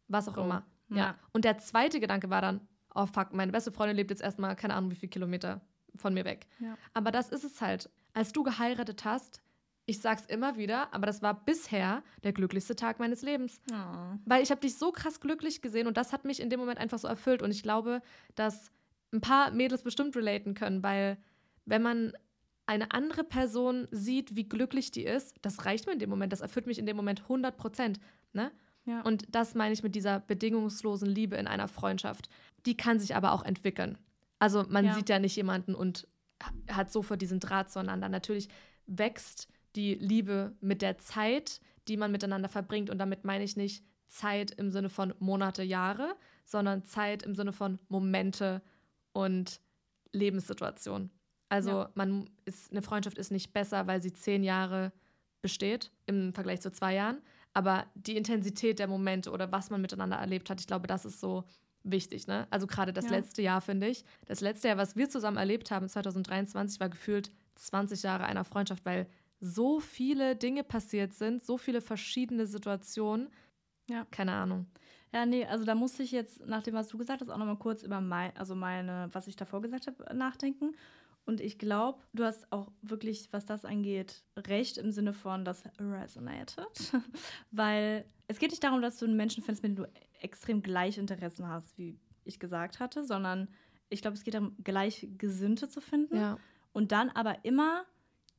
was 0.09 0.29
auch 0.29 0.37
oh. 0.37 0.43
immer. 0.43 0.65
Ja. 0.91 0.97
ja. 0.97 1.19
Und 1.33 1.45
der 1.45 1.59
zweite 1.59 1.99
Gedanke 1.99 2.31
war 2.31 2.43
dann, 2.43 2.61
oh 2.95 3.07
fuck, 3.07 3.33
meine 3.33 3.53
beste 3.53 3.73
Freundin 3.73 3.97
lebt 3.97 4.11
jetzt 4.11 4.23
erstmal, 4.23 4.55
keine 4.57 4.75
Ahnung, 4.75 4.91
wie 4.91 4.97
viele 4.97 5.11
Kilometer 5.11 5.63
von 5.97 6.15
mir 6.15 6.25
weg. 6.25 6.47
Ja. 6.61 6.77
Aber 6.95 7.11
das 7.11 7.31
ist 7.31 7.45
es 7.45 7.61
halt. 7.61 7.91
Als 8.15 8.33
du 8.33 8.43
geheiratet 8.43 9.05
hast, 9.05 9.43
ich 9.87 10.01
sag's 10.01 10.25
immer 10.27 10.57
wieder, 10.57 10.93
aber 10.95 11.07
das 11.07 11.23
war 11.23 11.45
bisher 11.45 12.03
der 12.23 12.33
glücklichste 12.33 12.77
Tag 12.77 12.99
meines 12.99 13.23
Lebens. 13.23 13.61
Oh. 13.73 14.17
Weil 14.25 14.43
ich 14.43 14.51
habe 14.51 14.61
dich 14.61 14.77
so 14.77 14.93
krass 14.93 15.21
glücklich 15.21 15.61
gesehen 15.61 15.87
und 15.87 15.97
das 15.97 16.13
hat 16.13 16.25
mich 16.25 16.41
in 16.41 16.51
dem 16.51 16.61
Moment 16.61 16.79
einfach 16.79 16.99
so 16.99 17.09
erfüllt. 17.09 17.43
Und 17.43 17.51
ich 17.51 17.63
glaube, 17.63 18.01
dass 18.35 18.71
ein 19.13 19.21
paar 19.21 19.51
Mädels 19.51 19.83
bestimmt 19.83 20.17
relaten 20.17 20.55
können, 20.55 20.83
weil 20.83 21.19
wenn 21.67 21.83
man 21.83 22.13
eine 22.67 22.93
andere 22.93 23.25
Person 23.25 23.89
sieht, 23.91 24.37
wie 24.37 24.49
glücklich 24.49 24.93
die 24.93 25.05
ist, 25.05 25.35
das 25.43 25.65
reicht 25.67 25.87
mir 25.87 25.93
in 25.93 25.99
dem 25.99 26.11
Moment, 26.11 26.33
das 26.33 26.41
erfüllt 26.41 26.67
mich 26.67 26.79
in 26.79 26.87
dem 26.87 26.97
Moment 26.97 27.23
100 27.23 27.57
Prozent. 27.57 28.01
Ne? 28.33 28.53
Ja. 28.85 29.03
Und 29.03 29.35
das 29.35 29.55
meine 29.55 29.73
ich 29.73 29.83
mit 29.83 29.95
dieser 29.95 30.21
bedingungslosen 30.21 31.09
Liebe 31.09 31.37
in 31.37 31.49
einer 31.49 31.69
Freundschaft. 31.69 32.29
Die 32.67 32.77
kann 32.77 33.01
sich 33.01 33.17
aber 33.17 33.33
auch 33.33 33.45
entwickeln. 33.45 33.99
Also 34.39 34.65
man 34.69 34.87
ja. 34.87 34.95
sieht 34.95 35.09
ja 35.09 35.19
nicht 35.19 35.37
jemanden 35.37 35.75
und 35.75 36.07
hat 36.69 36.91
sofort 36.93 37.21
diesen 37.21 37.41
Draht 37.41 37.71
zueinander. 37.71 38.09
Natürlich 38.09 38.49
wächst 38.87 39.49
die 39.77 39.95
Liebe 39.95 40.55
mit 40.61 40.83
der 40.83 40.99
Zeit, 40.99 41.61
die 41.89 41.97
man 41.97 42.13
miteinander 42.13 42.49
verbringt. 42.49 42.91
Und 42.91 42.99
damit 42.99 43.25
meine 43.25 43.45
ich 43.45 43.57
nicht 43.57 43.85
Zeit 44.09 44.51
im 44.53 44.71
Sinne 44.71 44.89
von 44.89 45.15
Monate, 45.19 45.63
Jahre, 45.63 46.15
sondern 46.45 46.85
Zeit 46.85 47.23
im 47.23 47.35
Sinne 47.35 47.53
von 47.53 47.79
Momente 47.89 48.63
und 49.13 49.61
Lebenssituationen. 50.13 51.11
Also 51.49 51.71
ja. 51.71 51.91
man 51.95 52.31
ist, 52.45 52.71
eine 52.71 52.83
Freundschaft 52.83 53.19
ist 53.19 53.31
nicht 53.31 53.53
besser, 53.53 53.87
weil 53.87 54.03
sie 54.03 54.13
zehn 54.13 54.43
Jahre 54.43 54.93
besteht 55.43 55.91
im 56.07 56.33
Vergleich 56.33 56.61
zu 56.61 56.71
zwei 56.71 56.95
Jahren. 56.95 57.21
Aber 57.53 57.87
die 57.95 58.17
Intensität 58.17 58.79
der 58.79 58.89
Momente 58.89 59.31
oder 59.31 59.53
was 59.53 59.71
man 59.71 59.83
miteinander 59.83 60.17
erlebt 60.17 60.49
hat, 60.49 60.61
ich 60.61 60.67
glaube, 60.67 60.87
das 60.87 61.05
ist 61.05 61.21
so 61.21 61.45
wichtig. 61.83 62.27
Ne? 62.27 62.47
Also 62.51 62.67
gerade 62.67 62.93
das 62.93 63.07
ja. 63.07 63.11
letzte 63.13 63.43
Jahr, 63.43 63.61
finde 63.61 63.89
ich. 63.89 64.05
Das 64.27 64.41
letzte 64.41 64.69
Jahr, 64.69 64.77
was 64.77 64.97
wir 64.97 65.11
zusammen 65.11 65.37
erlebt 65.37 65.71
haben, 65.71 65.89
2023, 65.89 66.81
war 66.81 66.89
gefühlt 66.89 67.31
20 67.57 68.03
Jahre 68.03 68.25
einer 68.25 68.45
Freundschaft, 68.45 68.85
weil 68.85 69.07
so 69.45 69.81
viele 69.81 70.37
Dinge 70.37 70.63
passiert 70.63 71.15
sind, 71.15 71.43
so 71.45 71.59
viele 71.59 71.81
verschiedene 71.81 72.47
Situationen. 72.47 73.29
Ja. 73.91 74.07
Keine 74.13 74.33
Ahnung. 74.33 74.67
Ja, 75.13 75.27
nee, 75.27 75.45
also 75.45 75.65
da 75.65 75.75
musste 75.75 76.05
ich 76.05 76.13
jetzt, 76.13 76.47
nach 76.47 76.63
dem, 76.63 76.75
was 76.75 76.89
du 76.89 76.97
gesagt 76.97 77.21
hast, 77.21 77.29
auch 77.29 77.37
nochmal 77.37 77.59
kurz 77.59 77.83
über 77.83 78.01
mein, 78.01 78.35
also 78.37 78.55
meine, 78.55 79.09
was 79.13 79.27
ich 79.27 79.35
davor 79.35 79.61
gesagt 79.61 79.89
habe, 79.89 80.15
nachdenken. 80.15 80.77
Und 81.25 81.41
ich 81.41 81.59
glaube, 81.59 82.01
du 82.13 82.25
hast 82.25 82.51
auch 82.53 82.71
wirklich, 82.83 83.33
was 83.33 83.45
das 83.45 83.65
angeht, 83.65 84.25
recht 84.37 84.79
im 84.79 84.93
Sinne 84.93 85.13
von, 85.13 85.45
das 85.45 85.65
resonated. 85.79 86.93
Weil 87.51 88.05
es 88.29 88.39
geht 88.39 88.51
nicht 88.51 88.63
darum, 88.63 88.81
dass 88.81 88.99
du 88.99 89.07
einen 89.07 89.17
Menschen 89.17 89.43
findest, 89.43 89.65
mit 89.65 89.77
dem 89.77 89.85
du 89.85 89.91
extrem 90.21 90.63
gleich 90.63 90.99
Interessen 90.99 91.49
hast, 91.49 91.77
wie 91.77 91.99
ich 92.25 92.39
gesagt 92.39 92.79
hatte, 92.79 93.05
sondern 93.05 93.49
ich 93.89 94.03
glaube, 94.03 94.17
es 94.17 94.23
geht 94.23 94.35
darum, 94.35 94.57
Gleichgesinnte 94.63 95.69
zu 95.69 95.81
finden. 95.81 96.17
Ja. 96.17 96.39
Und 96.73 96.93
dann 96.93 97.11
aber 97.11 97.45
immer 97.45 97.85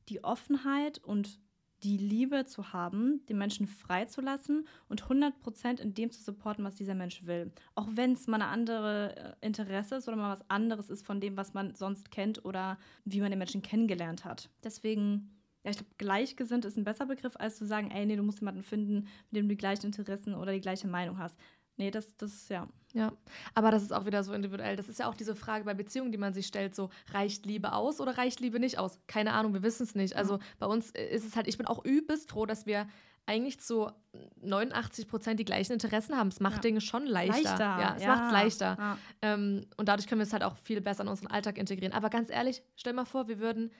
die 0.08 0.22
Offenheit 0.24 0.98
und 0.98 1.40
die 1.84 1.98
Liebe 1.98 2.46
zu 2.46 2.72
haben, 2.72 3.24
den 3.26 3.36
Menschen 3.36 3.66
freizulassen 3.66 4.66
und 4.88 5.04
100% 5.04 5.80
in 5.80 5.92
dem 5.92 6.10
zu 6.10 6.22
supporten, 6.22 6.64
was 6.64 6.76
dieser 6.76 6.94
Mensch 6.94 7.26
will. 7.26 7.52
Auch 7.74 7.88
wenn 7.92 8.12
es 8.12 8.26
mal 8.26 8.40
eine 8.40 8.50
andere 8.50 9.16
äh, 9.16 9.46
Interesse 9.46 9.96
ist 9.96 10.08
oder 10.08 10.16
mal 10.16 10.32
was 10.32 10.48
anderes 10.48 10.88
ist 10.88 11.04
von 11.04 11.20
dem, 11.20 11.36
was 11.36 11.52
man 11.52 11.74
sonst 11.74 12.10
kennt 12.10 12.44
oder 12.44 12.78
wie 13.04 13.20
man 13.20 13.30
den 13.30 13.38
Menschen 13.38 13.60
kennengelernt 13.60 14.24
hat. 14.24 14.48
Deswegen, 14.62 15.30
ja, 15.62 15.70
ich 15.70 15.76
glaube, 15.76 15.92
gleichgesinnt 15.98 16.64
ist 16.64 16.78
ein 16.78 16.84
besser 16.84 17.04
Begriff, 17.04 17.36
als 17.36 17.56
zu 17.56 17.66
sagen, 17.66 17.90
ey, 17.90 18.06
nee, 18.06 18.16
du 18.16 18.22
musst 18.22 18.40
jemanden 18.40 18.62
finden, 18.62 19.06
mit 19.30 19.36
dem 19.36 19.44
du 19.44 19.54
die 19.54 19.58
gleichen 19.58 19.86
Interessen 19.86 20.34
oder 20.34 20.52
die 20.52 20.62
gleiche 20.62 20.88
Meinung 20.88 21.18
hast. 21.18 21.38
Nee, 21.76 21.90
das, 21.90 22.16
das, 22.16 22.48
ja. 22.48 22.66
Ja, 22.94 23.12
aber 23.54 23.72
das 23.72 23.82
ist 23.82 23.92
auch 23.92 24.06
wieder 24.06 24.22
so 24.22 24.32
individuell. 24.32 24.76
Das 24.76 24.88
ist 24.88 25.00
ja 25.00 25.08
auch 25.08 25.16
diese 25.16 25.34
Frage 25.34 25.64
bei 25.64 25.74
Beziehungen, 25.74 26.12
die 26.12 26.18
man 26.18 26.32
sich 26.32 26.46
stellt: 26.46 26.76
so, 26.76 26.90
reicht 27.12 27.44
Liebe 27.44 27.72
aus 27.72 28.00
oder 28.00 28.16
reicht 28.16 28.38
Liebe 28.38 28.60
nicht 28.60 28.78
aus? 28.78 29.00
Keine 29.08 29.32
Ahnung, 29.32 29.52
wir 29.52 29.64
wissen 29.64 29.82
es 29.82 29.96
nicht. 29.96 30.14
Also 30.14 30.38
bei 30.60 30.66
uns 30.66 30.90
ist 30.90 31.26
es 31.26 31.34
halt, 31.34 31.48
ich 31.48 31.58
bin 31.58 31.66
auch 31.66 31.84
übelst 31.84 32.30
froh, 32.30 32.46
dass 32.46 32.66
wir 32.66 32.86
eigentlich 33.26 33.58
zu 33.58 33.90
89 34.42 35.08
Prozent 35.08 35.40
die 35.40 35.44
gleichen 35.44 35.72
Interessen 35.72 36.16
haben. 36.16 36.28
Es 36.28 36.38
macht 36.40 36.56
ja. 36.56 36.60
Dinge 36.60 36.80
schon 36.80 37.06
leichter. 37.06 37.42
leichter. 37.42 37.58
Ja, 37.58 37.94
es 37.96 38.02
ja. 38.02 38.08
macht 38.08 38.26
es 38.26 38.32
leichter. 38.32 38.76
Ja. 38.78 38.98
Ähm, 39.22 39.66
und 39.76 39.88
dadurch 39.88 40.06
können 40.06 40.20
wir 40.20 40.26
es 40.26 40.32
halt 40.32 40.44
auch 40.44 40.56
viel 40.58 40.80
besser 40.80 41.02
in 41.02 41.08
unseren 41.08 41.28
Alltag 41.28 41.58
integrieren. 41.58 41.94
Aber 41.94 42.10
ganz 42.10 42.30
ehrlich, 42.30 42.62
stell 42.76 42.92
mal 42.92 43.06
vor, 43.06 43.26
wir 43.26 43.40
würden 43.40 43.72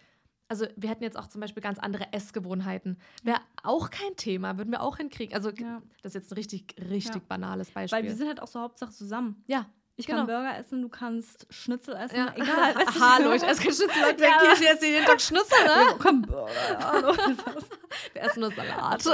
also 0.49 0.67
wir 0.77 0.91
hätten 0.91 1.03
jetzt 1.03 1.19
auch 1.19 1.27
zum 1.27 1.41
Beispiel 1.41 1.63
ganz 1.63 1.79
andere 1.79 2.13
Essgewohnheiten. 2.13 2.99
Wäre 3.23 3.41
auch 3.63 3.91
kein 3.91 4.17
Thema, 4.17 4.59
würden 4.59 4.71
wir 4.71 4.83
auch 4.83 4.99
hinkriegen. 4.99 5.35
Also 5.35 5.51
ja. 5.51 5.83
das 6.03 6.15
ist 6.15 6.23
jetzt 6.23 6.33
ein 6.33 6.35
richtig, 6.35 6.75
richtig 6.79 7.15
ja. 7.15 7.23
banales 7.29 7.71
Beispiel. 7.71 7.99
Weil 7.99 8.05
wir 8.05 8.15
sind 8.15 8.29
halt 8.29 8.43
auch 8.43 8.49
so 8.49 8.61
Hauptsache 8.61 8.93
zusammen. 8.93 9.43
Ja. 9.47 9.67
Ich 9.97 10.07
genau. 10.07 10.19
kann 10.19 10.27
Burger 10.27 10.59
essen, 10.59 10.83
du 10.83 10.89
kannst 10.89 11.47
Schnitzel 11.51 11.95
essen. 11.95 12.17
Ja. 12.17 12.35
Egal. 12.35 12.75
Weißt 12.75 13.01
Hallo, 13.01 13.33
ich 13.33 13.43
esse 13.45 13.63
kein 13.63 13.73
Schnitzel. 13.73 14.03
Leute, 14.03 14.25
ja. 14.25 14.39
denke 14.41 14.55
ich 14.55 14.61
jetzt 14.61 14.83
jeden 14.83 15.07
Tag 15.07 15.21
Schnitzel, 15.21 15.65
ne? 15.65 15.97
Komm, 16.01 16.23
Burger. 16.23 16.79
Hallo. 16.81 17.17
wir 18.13 18.23
essen 18.23 18.41
nur 18.41 18.51
Salat. 18.51 19.07
Also 19.07 19.13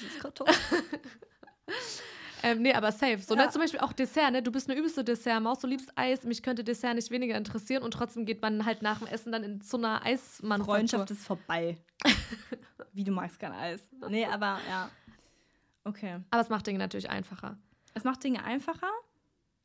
Süßkartoffeln. 0.00 0.82
Ähm, 2.44 2.60
nee, 2.60 2.74
aber 2.74 2.92
safe. 2.92 3.20
So, 3.20 3.34
ne, 3.34 3.40
ja. 3.40 3.46
ne, 3.46 3.52
zum 3.52 3.62
Beispiel 3.62 3.80
auch 3.80 3.94
Dessert, 3.94 4.32
ne? 4.32 4.42
Du 4.42 4.52
bist 4.52 4.68
eine 4.68 4.78
übelste 4.78 5.02
Dessert-Maus, 5.02 5.60
du 5.60 5.66
liebst 5.66 5.90
Eis. 5.96 6.24
Mich 6.24 6.42
könnte 6.42 6.62
Dessert 6.62 6.94
nicht 6.94 7.10
weniger 7.10 7.38
interessieren 7.38 7.82
und 7.82 7.92
trotzdem 7.92 8.26
geht 8.26 8.42
man 8.42 8.66
halt 8.66 8.82
nach 8.82 8.98
dem 8.98 9.06
Essen 9.06 9.32
dann 9.32 9.42
in 9.42 9.62
so 9.62 9.78
einer 9.78 10.04
Eismanufaktur. 10.04 10.74
Freundschaft 10.74 11.10
ist 11.10 11.24
vorbei. 11.24 11.78
Wie 12.92 13.02
du 13.02 13.12
magst 13.12 13.40
kein 13.40 13.52
Eis. 13.52 13.80
Nee, 14.10 14.26
aber 14.26 14.58
ja. 14.68 14.90
Okay. 15.84 16.20
Aber 16.30 16.42
es 16.42 16.50
macht 16.50 16.66
Dinge 16.66 16.78
natürlich 16.78 17.08
einfacher. 17.08 17.56
Es 17.94 18.04
macht 18.04 18.22
Dinge 18.22 18.44
einfacher, 18.44 18.90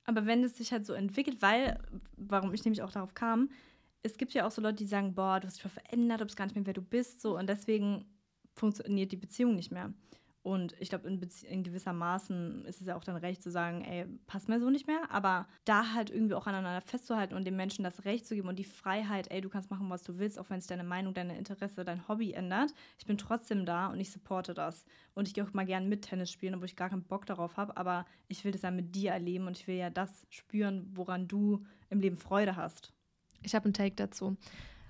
aber 0.05 0.25
wenn 0.25 0.41
es 0.45 0.55
sich 0.55 0.71
halt 0.71 0.85
so 0.85 0.93
entwickelt, 0.93 1.41
weil, 1.41 1.79
warum 2.15 2.53
ich 2.53 2.63
nämlich 2.63 2.81
auch 2.81 2.91
darauf 2.91 3.13
kam, 3.13 3.49
es 4.03 4.15
gibt 4.15 4.33
ja 4.33 4.47
auch 4.47 4.51
so 4.51 4.61
Leute, 4.61 4.77
die 4.77 4.85
sagen, 4.85 5.15
boah, 5.15 5.41
du 5.41 5.47
hast 5.47 5.61
dich 5.61 5.69
verändert, 5.69 6.21
du 6.21 6.25
bist 6.25 6.37
gar 6.37 6.45
nicht 6.45 6.55
mehr, 6.55 6.65
wer 6.65 6.73
du 6.73 6.81
bist, 6.81 7.19
so 7.19 7.37
und 7.37 7.47
deswegen 7.47 8.05
funktioniert 8.53 9.11
die 9.11 9.17
Beziehung 9.17 9.55
nicht 9.55 9.71
mehr. 9.71 9.93
Und 10.49 10.75
ich 10.79 10.89
glaube, 10.89 11.07
in, 11.07 11.21
in, 11.47 11.61
gewisser 11.61 11.93
Maßen 11.93 12.65
ist 12.65 12.81
es 12.81 12.87
ja 12.87 12.95
auch 12.95 13.03
dann 13.03 13.17
recht 13.17 13.43
zu 13.43 13.51
sagen, 13.51 13.83
ey, 13.83 14.07
passt 14.25 14.49
mir 14.49 14.59
so 14.59 14.71
nicht 14.71 14.87
mehr. 14.87 15.03
Aber 15.11 15.47
da 15.63 15.93
halt 15.93 16.09
irgendwie 16.09 16.33
auch 16.33 16.47
aneinander 16.47 16.81
festzuhalten 16.81 17.35
und 17.35 17.45
dem 17.45 17.55
Menschen 17.55 17.83
das 17.83 18.03
Recht 18.03 18.25
zu 18.25 18.33
geben 18.33 18.47
und 18.47 18.57
die 18.57 18.63
Freiheit, 18.63 19.29
ey, 19.29 19.41
du 19.41 19.49
kannst 19.49 19.69
machen, 19.69 19.91
was 19.91 20.01
du 20.01 20.17
willst, 20.17 20.39
auch 20.39 20.49
wenn 20.49 20.59
sich 20.59 20.67
deine 20.67 20.83
Meinung, 20.83 21.13
deine 21.13 21.37
Interesse, 21.37 21.85
dein 21.85 22.07
Hobby 22.07 22.31
ändert. 22.33 22.73
Ich 22.97 23.05
bin 23.05 23.19
trotzdem 23.19 23.63
da 23.67 23.89
und 23.89 23.99
ich 23.99 24.11
supporte 24.11 24.55
das. 24.55 24.85
Und 25.13 25.27
ich 25.27 25.35
gehe 25.35 25.43
auch 25.43 25.53
mal 25.53 25.67
gerne 25.67 25.85
mit 25.85 26.01
Tennis 26.01 26.31
spielen, 26.31 26.55
obwohl 26.55 26.65
ich 26.65 26.75
gar 26.75 26.89
keinen 26.89 27.03
Bock 27.03 27.27
darauf 27.27 27.55
habe. 27.55 27.77
Aber 27.77 28.07
ich 28.27 28.43
will 28.43 28.51
das 28.51 28.63
ja 28.63 28.71
mit 28.71 28.95
dir 28.95 29.11
erleben 29.11 29.45
und 29.45 29.55
ich 29.55 29.67
will 29.67 29.75
ja 29.75 29.91
das 29.91 30.25
spüren, 30.31 30.89
woran 30.95 31.27
du 31.27 31.63
im 31.91 31.99
Leben 31.99 32.17
Freude 32.17 32.55
hast. 32.55 32.91
Ich 33.43 33.53
habe 33.53 33.65
einen 33.65 33.75
Take 33.75 33.93
dazu. 33.93 34.35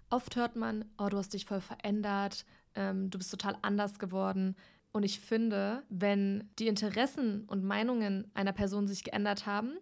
Oft 0.10 0.38
hört 0.38 0.56
man, 0.56 0.86
oh, 0.98 1.10
du 1.10 1.18
hast 1.18 1.34
dich 1.34 1.44
voll 1.44 1.60
verändert, 1.60 2.46
ähm, 2.76 3.10
du 3.10 3.18
bist 3.18 3.30
total 3.30 3.58
anders 3.62 4.00
geworden. 4.00 4.56
Und 4.92 5.04
ich 5.04 5.20
finde, 5.20 5.84
wenn 5.90 6.50
die 6.58 6.68
Interessen 6.68 7.46
und 7.46 7.64
Meinungen 7.64 8.32
einer 8.34 8.54
Person 8.54 8.88
sich 8.88 9.04
geändert 9.04 9.46
haben, 9.46 9.78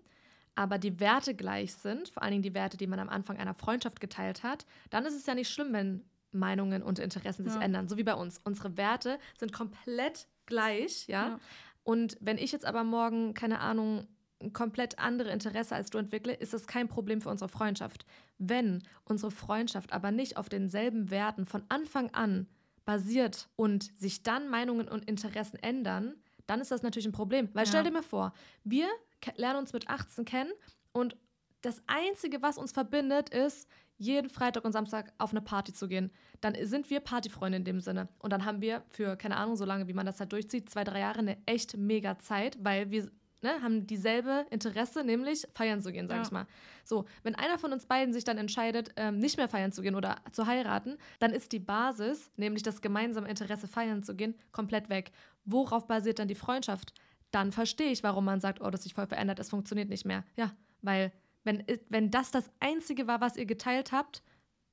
aber 0.55 0.79
die 0.79 0.99
Werte 0.99 1.35
gleich 1.35 1.73
sind, 1.75 2.09
vor 2.09 2.23
allen 2.23 2.31
Dingen 2.31 2.43
die 2.43 2.53
Werte, 2.53 2.77
die 2.77 2.87
man 2.87 2.99
am 2.99 3.09
Anfang 3.09 3.37
einer 3.37 3.53
Freundschaft 3.53 3.99
geteilt 3.99 4.43
hat, 4.43 4.65
dann 4.89 5.05
ist 5.05 5.15
es 5.15 5.25
ja 5.25 5.35
nicht 5.35 5.49
schlimm, 5.49 5.71
wenn 5.71 6.03
Meinungen 6.31 6.83
und 6.83 6.99
Interessen 6.99 7.45
sich 7.45 7.53
ja. 7.53 7.61
ändern. 7.61 7.87
So 7.87 7.97
wie 7.97 8.03
bei 8.03 8.15
uns. 8.15 8.41
Unsere 8.43 8.75
Werte 8.75 9.19
sind 9.37 9.53
komplett 9.53 10.27
gleich, 10.45 11.07
ja? 11.07 11.27
ja. 11.27 11.39
Und 11.83 12.17
wenn 12.19 12.37
ich 12.37 12.51
jetzt 12.51 12.65
aber 12.65 12.83
morgen, 12.83 13.33
keine 13.33 13.59
Ahnung, 13.59 14.07
ein 14.41 14.53
komplett 14.53 14.99
andere 14.99 15.31
Interesse 15.31 15.75
als 15.75 15.89
du 15.89 15.97
entwickle, 15.97 16.33
ist 16.33 16.53
das 16.53 16.67
kein 16.67 16.87
Problem 16.87 17.21
für 17.21 17.29
unsere 17.29 17.49
Freundschaft. 17.49 18.05
Wenn 18.37 18.83
unsere 19.03 19.31
Freundschaft 19.31 19.93
aber 19.93 20.11
nicht 20.11 20.37
auf 20.37 20.49
denselben 20.49 21.09
Werten 21.09 21.45
von 21.45 21.63
Anfang 21.69 22.09
an 22.13 22.47
basiert 22.87 23.49
und 23.57 23.91
sich 23.99 24.23
dann 24.23 24.47
Meinungen 24.47 24.87
und 24.87 25.05
Interessen 25.09 25.57
ändern, 25.61 26.15
dann 26.47 26.61
ist 26.61 26.71
das 26.71 26.83
natürlich 26.83 27.05
ein 27.05 27.11
Problem. 27.11 27.49
Weil 27.53 27.65
ja. 27.65 27.69
stell 27.69 27.83
dir 27.83 27.91
mal 27.91 28.01
vor, 28.01 28.33
wir 28.63 28.87
lernen 29.35 29.59
uns 29.59 29.73
mit 29.73 29.89
18 29.89 30.23
kennen 30.23 30.53
und 30.93 31.17
das 31.61 31.83
Einzige, 31.85 32.41
was 32.41 32.57
uns 32.57 32.71
verbindet, 32.71 33.29
ist, 33.29 33.67
jeden 33.97 34.29
Freitag 34.29 34.63
und 34.63 34.71
Samstag 34.71 35.11
auf 35.17 35.31
eine 35.31 35.41
Party 35.41 35.73
zu 35.73 35.89
gehen. 35.89 36.11
Dann 36.39 36.55
sind 36.61 36.89
wir 36.89 37.01
Partyfreunde 37.01 37.57
in 37.57 37.65
dem 37.65 37.81
Sinne. 37.81 38.07
Und 38.19 38.31
dann 38.31 38.45
haben 38.45 38.61
wir 38.61 38.83
für, 38.87 39.17
keine 39.17 39.35
Ahnung, 39.35 39.57
so 39.57 39.65
lange, 39.65 39.87
wie 39.89 39.93
man 39.93 40.05
das 40.05 40.19
halt 40.21 40.31
durchzieht, 40.31 40.69
zwei, 40.69 40.85
drei 40.85 40.99
Jahre 40.99 41.19
eine 41.19 41.37
echt 41.45 41.75
mega 41.75 42.19
Zeit, 42.19 42.57
weil 42.63 42.89
wir 42.89 43.11
ne, 43.41 43.61
haben 43.61 43.87
dieselbe 43.87 44.45
Interesse, 44.49 45.03
nämlich 45.03 45.47
feiern 45.53 45.81
zu 45.81 45.91
gehen, 45.91 46.07
sag 46.07 46.17
ja. 46.17 46.21
ich 46.23 46.31
mal. 46.31 46.47
So, 46.83 47.05
wenn 47.23 47.35
einer 47.35 47.57
von 47.57 47.73
uns 47.73 47.85
beiden 47.85 48.13
sich 48.13 48.23
dann 48.23 48.37
entscheidet, 48.37 48.91
ähm, 48.95 49.17
nicht 49.19 49.37
mehr 49.37 49.49
feiern 49.49 49.71
zu 49.71 49.81
gehen 49.81 49.95
oder 49.95 50.17
zu 50.31 50.47
heiraten, 50.47 50.97
dann 51.19 51.33
ist 51.33 51.51
die 51.51 51.59
Basis, 51.59 52.31
nämlich 52.37 52.63
das 52.63 52.81
gemeinsame 52.81 53.29
Interesse 53.29 53.67
feiern 53.67 54.03
zu 54.03 54.15
gehen, 54.15 54.35
komplett 54.51 54.89
weg. 54.89 55.11
Worauf 55.45 55.87
basiert 55.87 56.19
dann 56.19 56.27
die 56.27 56.35
Freundschaft? 56.35 56.93
Dann 57.31 57.51
verstehe 57.51 57.91
ich, 57.91 58.03
warum 58.03 58.25
man 58.25 58.39
sagt, 58.39 58.61
oh, 58.61 58.69
das 58.69 58.83
sich 58.83 58.93
voll 58.93 59.07
verändert, 59.07 59.39
es 59.39 59.49
funktioniert 59.49 59.89
nicht 59.89 60.05
mehr. 60.05 60.23
Ja, 60.35 60.51
weil 60.81 61.11
wenn, 61.43 61.63
wenn 61.89 62.11
das 62.11 62.31
das 62.31 62.49
Einzige 62.59 63.07
war, 63.07 63.21
was 63.21 63.37
ihr 63.37 63.45
geteilt 63.45 63.91
habt, 63.91 64.21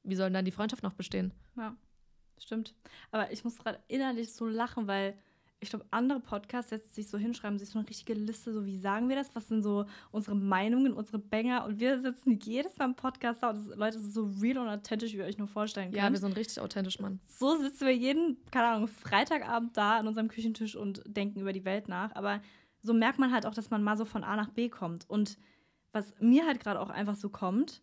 wie 0.03 0.16
soll 0.16 0.31
dann 0.31 0.44
die 0.44 0.50
Freundschaft 0.50 0.83
noch 0.83 0.92
bestehen? 0.92 1.33
Ja, 1.57 1.77
stimmt. 2.38 2.74
Aber 3.11 3.33
ich 3.33 3.44
muss 3.44 3.59
gerade 3.59 3.83
innerlich 3.88 4.35
so 4.35 4.46
lachen, 4.46 4.87
weil 4.87 5.16
ich 5.64 5.70
glaube, 5.70 5.87
andere 5.90 6.20
Podcasts 6.20 6.70
setzen 6.70 6.92
sich 6.92 7.09
so 7.09 7.18
hinschreiben, 7.18 7.59
sich 7.59 7.70
so 7.70 7.79
eine 7.79 7.88
richtige 7.88 8.14
Liste, 8.14 8.53
so 8.53 8.64
wie 8.64 8.79
sagen 8.79 9.09
wir 9.09 9.16
das, 9.16 9.35
was 9.35 9.48
sind 9.48 9.62
so 9.62 9.87
unsere 10.12 10.37
Meinungen, 10.37 10.92
unsere 10.92 11.18
Banger? 11.18 11.64
Und 11.64 11.81
wir 11.81 12.00
sitzen 12.00 12.38
jedes 12.38 12.79
Mal 12.79 12.85
im 12.87 12.94
Podcast 12.94 13.42
da 13.42 13.50
und 13.50 13.57
das, 13.57 13.77
Leute, 13.77 13.96
das 13.96 14.05
ist 14.05 14.14
so 14.14 14.31
real 14.40 14.59
und 14.59 14.68
authentisch, 14.68 15.12
wie 15.12 15.18
ihr 15.18 15.24
euch 15.24 15.38
nur 15.38 15.48
vorstellen 15.48 15.87
könnt. 15.87 15.96
Ja, 15.96 16.11
wir 16.11 16.18
sind 16.18 16.37
richtig 16.37 16.61
authentisch, 16.61 17.00
Mann. 17.00 17.18
So 17.27 17.57
sitzen 17.57 17.87
wir 17.87 17.96
jeden, 17.96 18.37
keine 18.50 18.68
Ahnung, 18.68 18.88
Freitagabend 18.88 19.77
da 19.77 19.98
an 19.98 20.07
unserem 20.07 20.29
Küchentisch 20.29 20.77
und 20.77 21.03
denken 21.07 21.40
über 21.40 21.53
die 21.53 21.64
Welt 21.64 21.88
nach, 21.88 22.14
aber 22.14 22.40
so 22.83 22.92
merkt 22.92 23.18
man 23.18 23.33
halt 23.33 23.46
auch, 23.46 23.55
dass 23.55 23.70
man 23.70 23.83
mal 23.83 23.96
so 23.96 24.05
von 24.05 24.22
A 24.22 24.37
nach 24.37 24.50
B 24.50 24.68
kommt. 24.68 25.09
Und 25.09 25.38
was 25.92 26.14
mir 26.20 26.46
halt 26.46 26.61
gerade 26.61 26.81
auch 26.81 26.90
einfach 26.90 27.16
so 27.16 27.31
kommt, 27.31 27.81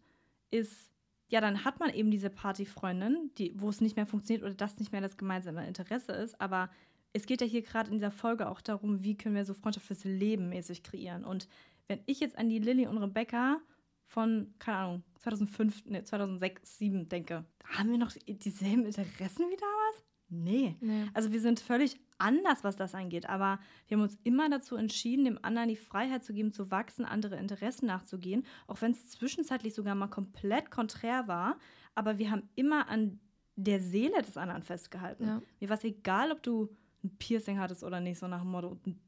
ist, 0.52 0.92
ja, 1.28 1.42
dann 1.42 1.66
hat 1.66 1.80
man 1.80 1.90
eben 1.92 2.12
diese 2.12 2.30
Partyfreundin, 2.30 3.32
die, 3.38 3.60
wo 3.60 3.70
es 3.70 3.82
nicht 3.82 3.96
mehr 3.96 4.06
funktioniert 4.06 4.44
oder 4.44 4.54
das 4.54 4.78
nicht 4.78 4.92
mehr 4.92 5.02
das 5.02 5.18
gemeinsame 5.18 5.66
Interesse 5.68 6.12
ist, 6.12 6.40
aber 6.40 6.70
es 7.14 7.26
geht 7.26 7.42
ja 7.42 7.48
hier 7.48 7.62
gerade 7.62 7.90
in 7.90 7.98
dieser 7.98 8.12
Folge 8.12 8.50
auch 8.50 8.62
darum, 8.62 9.04
wie 9.04 9.18
können 9.18 9.36
wir 9.36 9.46
so 9.46 9.54
Freundschaft 9.54 9.88
fürs 9.88 10.04
Leben 10.04 10.50
mäßig 10.50 10.84
kreieren. 10.84 11.26
Und 11.26 11.48
wenn 11.88 12.00
ich 12.06 12.20
jetzt 12.20 12.38
an 12.38 12.50
die 12.50 12.60
Lilly 12.60 12.88
und 12.88 12.98
Rebecca 12.98 13.60
von, 14.06 14.54
keine 14.60 14.78
Ahnung, 14.78 15.04
2005, 15.20 15.86
ne, 15.86 16.04
2006, 16.04 16.78
2007 16.78 17.10
denke, 17.10 17.46
haben 17.66 17.92
wir 17.92 17.98
noch 17.98 18.12
dieselben 18.28 18.86
Interessen 18.86 19.50
wie 19.50 19.58
damals? 19.58 20.04
Nee. 20.30 20.78
nee. 20.80 21.06
Also 21.14 21.34
wir 21.34 21.42
sind 21.42 21.60
völlig 21.60 22.00
anders, 22.18 22.64
was 22.64 22.78
das 22.78 22.96
angeht. 22.96 23.28
Aber 23.28 23.60
wir 23.88 23.98
haben 23.98 24.04
uns 24.04 24.18
immer 24.24 24.50
dazu 24.50 24.78
entschieden, 24.78 25.26
dem 25.26 25.40
anderen 25.44 25.68
die 25.68 25.76
Freiheit 25.76 26.24
zu 26.24 26.34
geben, 26.34 26.54
zu 26.54 26.72
wachsen, 26.72 27.04
andere 27.04 27.36
Interessen 27.36 27.88
nachzugehen. 27.88 28.46
Auch 28.68 28.82
wenn 28.82 28.92
es 28.92 29.10
zwischenzeitlich 29.10 29.74
sogar 29.74 29.96
mal 29.96 30.08
komplett 30.08 30.72
konträr 30.72 31.28
war. 31.28 31.60
Aber 31.96 32.18
wir 32.18 32.32
haben 32.32 32.50
immer 32.56 32.88
an 32.88 33.20
der 33.58 33.82
Seele 33.82 34.22
des 34.22 34.38
anderen 34.38 34.64
festgehalten. 34.64 35.28
Ja. 35.28 35.42
Mir 35.60 35.70
war 35.70 35.78
es 35.78 35.84
egal, 35.84 36.32
ob 36.32 36.42
du 36.42 36.70
ein 37.04 37.18
Piercing 37.18 37.60
hattest 37.60 37.84
oder 37.84 38.00
nicht, 38.00 38.20
so 38.20 38.28
nach 38.28 38.42
dem 38.42 38.52
Motto, 38.52 38.78
ein 38.86 39.00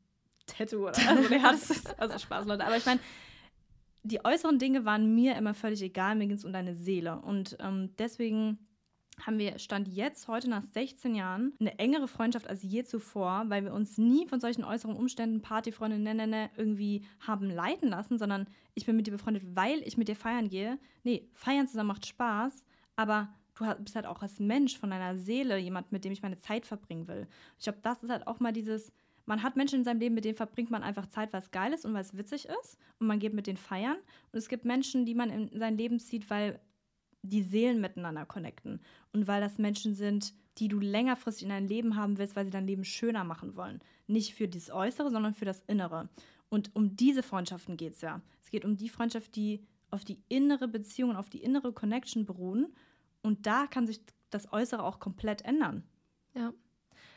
Tattoo 0.46 0.88
oder 0.88 0.98
also, 1.08 1.30
nee, 1.30 1.40
hattest, 1.40 2.00
also 2.00 2.18
Spaß, 2.18 2.46
Leute. 2.46 2.66
Aber 2.66 2.78
ich 2.78 2.86
meine, 2.86 3.00
die 4.04 4.24
äußeren 4.24 4.60
Dinge 4.60 4.86
waren 4.86 5.16
mir 5.16 5.36
immer 5.38 5.54
völlig 5.54 5.82
egal, 5.82 6.16
mir 6.16 6.28
ging 6.28 6.38
es 6.38 6.46
um 6.46 6.54
deine 6.54 6.76
Seele. 6.76 7.20
Und 7.20 7.58
ähm, 7.60 7.92
deswegen 7.98 8.60
haben 9.22 9.38
wir 9.38 9.60
Stand 9.60 9.88
jetzt, 9.88 10.28
heute 10.28 10.50
nach 10.50 10.64
16 10.64 11.16
Jahren, 11.16 11.54
eine 11.60 11.78
engere 11.80 12.08
Freundschaft 12.08 12.48
als 12.48 12.64
je 12.64 12.84
zuvor, 12.84 13.46
weil 13.48 13.64
wir 13.64 13.74
uns 13.74 13.98
nie 13.98 14.28
von 14.28 14.40
solchen 14.40 14.64
äußeren 14.64 14.96
Umständen, 14.96 15.42
Partyfreunde, 15.42 16.00
ne, 16.00 16.16
ne, 16.16 16.28
ne, 16.28 16.50
irgendwie 16.58 17.06
haben 17.20 17.50
leiten 17.50 17.90
lassen, 17.90 18.18
sondern 18.18 18.48
ich 18.74 18.86
bin 18.86 18.96
mit 18.96 19.08
dir 19.08 19.12
befreundet, 19.12 19.44
weil 19.56 19.82
ich 19.86 19.98
mit 19.98 20.08
dir 20.08 20.16
feiern 20.16 20.50
gehe. 20.50 20.80
Nee, 21.04 21.30
feiern 21.34 21.68
zusammen 21.68 21.90
macht 21.90 22.06
Spaß, 22.06 22.64
aber 22.96 23.30
du 23.56 23.76
bist 23.84 23.96
halt 23.96 24.06
auch 24.06 24.22
als 24.22 24.40
Mensch 24.40 24.78
von 24.78 24.90
deiner 24.90 25.16
Seele 25.16 25.58
jemand, 25.58 25.92
mit 25.92 26.06
dem 26.06 26.12
ich 26.12 26.22
meine 26.22 26.40
Zeit 26.40 26.66
verbringen 26.66 27.08
will. 27.08 27.28
Ich 27.58 27.64
glaube, 27.64 27.80
das 27.82 28.04
ist 28.04 28.10
halt 28.10 28.28
auch 28.28 28.40
mal 28.40 28.54
dieses, 28.54 28.92
man 29.26 29.44
hat 29.44 29.56
Menschen 29.56 29.80
in 29.80 29.86
seinem 29.86 30.00
Leben, 30.00 30.16
mit 30.16 30.26
denen 30.26 30.36
verbringt 30.36 30.72
man 30.72 30.84
einfach 30.84 31.08
Zeit, 31.08 31.32
weil 31.34 31.42
es 31.42 31.52
geil 31.52 31.74
ist 31.74 31.86
und 31.86 31.94
weil 31.94 32.02
es 32.02 32.18
witzig 32.18 32.48
ist 32.62 32.78
und 33.00 33.08
man 33.08 33.20
geht 33.20 33.34
mit 33.34 33.48
denen 33.48 33.58
feiern. 33.58 33.98
Und 34.32 34.38
es 34.38 34.50
gibt 34.50 34.66
Menschen, 34.66 35.06
die 35.06 35.16
man 35.16 35.30
in 35.30 35.60
sein 35.60 35.78
Leben 35.78 36.00
zieht, 36.00 36.30
weil 36.30 36.60
die 37.22 37.42
Seelen 37.42 37.80
miteinander 37.80 38.26
connecten 38.26 38.82
und 39.14 39.28
weil 39.28 39.40
das 39.42 39.58
Menschen 39.58 39.96
sind, 39.96 40.34
die 40.58 40.68
du 40.68 40.80
längerfristig 40.80 41.44
in 41.44 41.50
dein 41.50 41.68
Leben 41.68 41.96
haben 41.96 42.18
willst, 42.18 42.36
weil 42.36 42.46
sie 42.46 42.52
dein 42.52 42.68
Leben 42.68 42.84
schöner 42.84 43.24
machen 43.24 43.56
wollen. 43.56 43.80
Nicht 44.08 44.36
für 44.36 44.48
das 44.48 44.70
Äußere, 44.70 45.10
sondern 45.10 45.34
für 45.34 45.46
das 45.46 45.64
Innere. 45.68 46.10
Und 46.50 46.76
um 46.76 46.96
diese 46.96 47.24
Freundschaften 47.24 47.78
geht 47.78 47.94
es 47.94 48.02
ja. 48.02 48.22
Es 48.44 48.52
geht 48.52 48.66
um 48.66 48.78
die 48.78 48.90
Freundschaft, 48.90 49.36
die 49.36 49.66
auf 49.90 50.04
die 50.04 50.20
innere 50.28 50.68
Beziehung 50.68 51.12
und 51.12 51.16
auf 51.16 51.30
die 51.30 51.42
innere 51.42 51.72
Connection 51.72 52.26
beruhen. 52.26 52.74
Und 53.24 53.48
da 53.48 53.66
kann 53.68 53.88
sich 53.88 54.02
das 54.30 54.52
Äußere 54.54 54.84
auch 54.84 55.00
komplett 55.00 55.44
ändern. 55.44 55.84
Ja. 56.36 56.54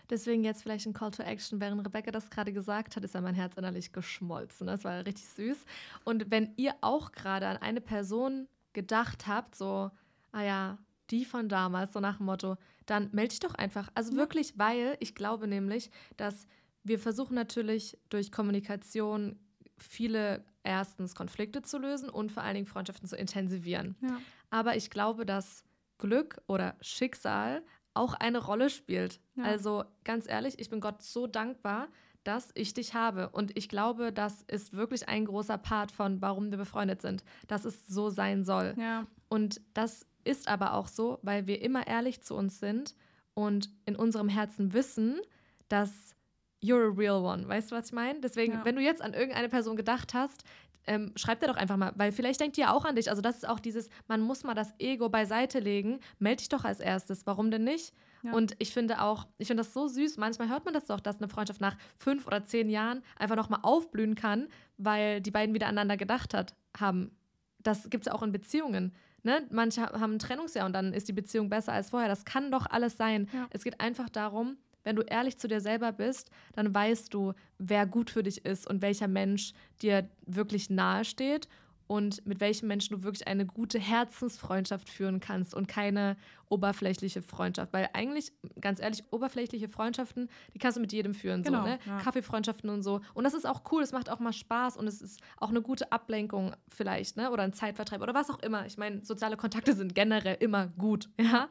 Deswegen 0.09 0.45
jetzt 0.45 0.62
vielleicht 0.62 0.87
ein 0.87 0.92
Call 0.92 1.11
to 1.11 1.23
Action. 1.23 1.61
Während 1.61 1.85
Rebecca 1.85 2.12
das 2.12 2.31
gerade 2.31 2.53
gesagt 2.53 2.97
hat, 2.97 3.05
ist 3.05 3.14
ja 3.14 3.21
mein 3.21 3.35
Herz 3.35 3.57
innerlich 3.57 3.92
geschmolzen. 3.92 4.66
Das 4.66 4.85
war 4.85 5.05
richtig 5.05 5.29
süß. 5.29 5.64
Und 6.05 6.31
wenn 6.31 6.53
ihr 6.57 6.75
auch 6.81 7.12
gerade 7.12 7.49
an 7.49 7.57
eine 7.57 7.81
Person 7.81 8.49
gedacht 8.73 9.27
habt, 9.27 9.57
so, 9.57 9.90
ah 10.33 10.42
ja, 10.42 10.79
die 11.11 11.25
von 11.25 11.49
damals, 11.49 11.92
so 11.92 12.01
nach 12.01 12.19
dem 12.19 12.27
Motto, 12.27 12.57
dann 12.85 13.11
melde 13.12 13.31
dich 13.31 13.40
doch 13.40 13.55
einfach. 13.55 13.90
Also 13.95 14.12
ja. 14.12 14.19
wirklich, 14.19 14.59
weil 14.59 14.97
ich 15.01 15.14
glaube 15.14 15.49
nämlich, 15.49 15.90
dass 16.16 16.47
wir 16.85 16.99
versuchen 17.01 17.35
natürlich 17.35 17.99
durch 18.11 18.31
Kommunikation 18.31 19.38
viele 19.77 20.45
erstens 20.62 21.14
Konflikte 21.14 21.62
zu 21.62 21.79
lösen 21.79 22.09
und 22.09 22.31
vor 22.33 22.42
allen 22.42 22.55
Dingen 22.55 22.66
Freundschaften 22.66 23.09
zu 23.09 23.16
intensivieren. 23.16 23.97
Ja. 24.01 24.19
Aber 24.51 24.77
ich 24.77 24.90
glaube, 24.90 25.27
dass 25.27 25.64
Glück 25.98 26.40
oder 26.46 26.76
Schicksal 26.80 27.62
auch 27.94 28.14
eine 28.14 28.38
Rolle 28.38 28.70
spielt. 28.70 29.20
Ja. 29.37 29.44
Also 29.44 29.85
ganz 30.04 30.28
ehrlich, 30.28 30.59
ich 30.59 30.70
bin 30.70 30.80
Gott 30.80 31.02
so 31.02 31.26
dankbar, 31.26 31.88
dass 32.24 32.50
ich 32.54 32.74
dich 32.74 32.94
habe. 32.94 33.30
Und 33.30 33.56
ich 33.56 33.68
glaube, 33.68 34.12
das 34.12 34.42
ist 34.42 34.72
wirklich 34.72 35.09
ein 35.09 35.26
großer 35.26 35.59
Part 35.59 35.92
von, 35.92 36.20
warum 36.20 36.50
wir 36.50 36.59
befreundet 36.59 37.00
sind, 37.00 37.24
dass 37.46 37.64
es 37.64 37.87
so 37.87 38.11
sein 38.11 38.44
soll. 38.44 38.74
Ja. 38.78 39.06
Und 39.28 39.61
das 39.74 40.06
ist 40.24 40.48
aber 40.48 40.74
auch 40.74 40.88
so, 40.88 41.18
weil 41.22 41.46
wir 41.46 41.62
immer 41.62 41.87
ehrlich 41.87 42.20
zu 42.22 42.35
uns 42.35 42.59
sind 42.59 42.94
und 43.35 43.70
in 43.85 43.96
unserem 43.96 44.28
Herzen 44.28 44.72
wissen, 44.72 45.20
dass 45.68 46.16
you're 46.62 46.90
a 46.90 46.94
real 46.94 47.22
one. 47.22 47.46
Weißt 47.46 47.70
du, 47.70 47.76
was 47.76 47.87
ich 47.87 47.92
meine? 47.92 48.20
Deswegen, 48.20 48.54
ja. 48.54 48.64
wenn 48.64 48.76
du 48.76 48.82
jetzt 48.82 49.02
an 49.02 49.14
irgendeine 49.14 49.48
Person 49.48 49.76
gedacht 49.76 50.14
hast, 50.14 50.42
ähm, 50.87 51.12
schreib 51.16 51.40
dir 51.40 51.49
doch 51.49 51.57
einfach 51.57 51.77
mal, 51.77 51.92
weil 51.96 52.12
vielleicht 52.12 52.40
denkt 52.40 52.59
ihr 52.59 52.72
auch 52.72 52.85
an 52.85 52.96
dich. 52.96 53.11
Also 53.11 53.22
das 53.22 53.37
ist 53.37 53.49
auch 53.49 53.61
dieses, 53.61 53.88
man 54.09 54.20
muss 54.20 54.44
mal 54.44 54.55
das 54.55 54.72
Ego 54.79 55.09
beiseite 55.09 55.59
legen. 55.59 56.01
Meld 56.18 56.40
dich 56.40 56.49
doch 56.49 56.64
als 56.64 56.81
erstes. 56.81 57.27
Warum 57.27 57.51
denn 57.51 57.64
nicht? 57.64 57.92
Ja. 58.22 58.33
Und 58.33 58.55
ich 58.59 58.72
finde 58.72 59.03
auch, 59.03 59.27
ich 59.38 59.49
finde 59.49 59.62
das 59.62 59.72
so 59.72 59.88
süß. 59.88 60.16
Manchmal 60.16 60.49
hört 60.49 60.64
man 60.64 60.75
das 60.75 60.87
doch, 60.87 61.01
dass 61.01 61.18
eine 61.18 61.29
Freundschaft 61.29 61.61
nach 61.61 61.77
fünf 61.99 62.27
oder 62.27 62.44
zehn 62.44 62.68
Jahren 62.68 63.03
einfach 63.16 63.37
nochmal 63.37 63.61
aufblühen 63.62 64.14
kann, 64.14 64.49
weil 64.79 65.20
die 65.20 65.31
beiden 65.31 65.55
wieder 65.55 65.66
aneinander 65.66 65.96
gedacht 65.96 66.35
hat, 66.35 66.55
haben. 66.79 67.11
Das 67.59 67.90
gibt 67.90 68.03
es 68.03 68.07
ja 68.07 68.14
auch 68.14 68.22
in 68.22 68.33
Beziehungen. 68.33 68.94
Ne? 69.22 69.44
Manche 69.51 69.83
haben 69.83 70.14
ein 70.14 70.18
Trennungsjahr 70.20 70.66
und 70.66 70.72
dann 70.72 70.92
ist 70.92 71.09
die 71.09 71.12
Beziehung 71.12 71.49
besser 71.49 71.72
als 71.72 71.90
vorher. 71.90 72.09
Das 72.09 72.25
kann 72.25 72.53
doch 72.53 72.66
alles 72.70 72.96
sein. 72.96 73.29
Ja. 73.33 73.49
Es 73.51 73.64
geht 73.64 73.81
einfach 73.81 74.09
darum, 74.09 74.57
wenn 74.87 74.94
du 74.94 75.03
ehrlich 75.03 75.37
zu 75.37 75.49
dir 75.49 75.61
selber 75.61 75.90
bist, 75.90 76.31
dann 76.55 76.72
weißt 76.72 77.12
du, 77.12 77.33
wer 77.59 77.87
gut 77.87 78.09
für 78.09 78.22
dich 78.22 78.44
ist 78.44 78.70
und 78.70 78.83
welcher 78.83 79.09
Mensch 79.09 79.53
dir 79.83 80.09
wirklich 80.25 80.70
nahe 80.70 81.05
steht 81.05 81.49
und 81.88 82.25
mit 82.25 82.38
welchem 82.38 82.68
Menschen 82.68 82.96
du 82.96 83.03
wirklich 83.03 83.27
eine 83.27 83.46
gute 83.46 83.81
Herzensfreundschaft 83.81 84.88
führen 84.88 85.18
kannst 85.18 85.55
und 85.55 85.66
keine 85.66 86.16
oberflächliche 86.49 87.20
Freundschaft. 87.20 87.72
Weil 87.72 87.88
eigentlich, 87.94 88.33
ganz 88.61 88.81
ehrlich, 88.81 89.03
oberflächliche 89.11 89.68
Freundschaften, 89.68 90.29
die 90.55 90.59
kannst 90.59 90.77
du 90.77 90.81
mit 90.81 90.92
jedem 90.92 91.14
führen. 91.14 91.42
Genau, 91.42 91.62
so, 91.62 91.66
ne? 91.66 91.79
Ja. 91.85 91.99
Kaffeefreundschaften 91.99 92.70
und 92.70 92.85
so. 92.85 93.01
Und 93.14 93.25
das 93.25 93.35
ist 93.35 93.44
auch 93.44 93.62
cool, 93.72 93.83
es 93.83 93.90
macht 93.90 94.09
auch 94.09 94.20
mal 94.20 94.33
Spaß 94.33 94.77
und 94.77 94.87
es 94.87 95.03
ist 95.03 95.20
auch 95.37 95.51
eine 95.51 95.62
gute 95.62 95.90
Ablenkung 95.90 96.55
vielleicht, 96.68 97.16
ne? 97.16 97.33
Oder 97.33 97.42
ein 97.42 97.53
Zeitvertreib 97.53 98.03
oder 98.03 98.14
was 98.14 98.31
auch 98.31 98.38
immer. 98.38 98.66
Ich 98.66 98.79
meine, 98.79 99.05
soziale 99.05 99.37
Kontakte 99.37 99.75
sind 99.75 99.96
generell 99.96 100.37
immer 100.38 100.68
gut, 100.79 101.09
ja. 101.20 101.49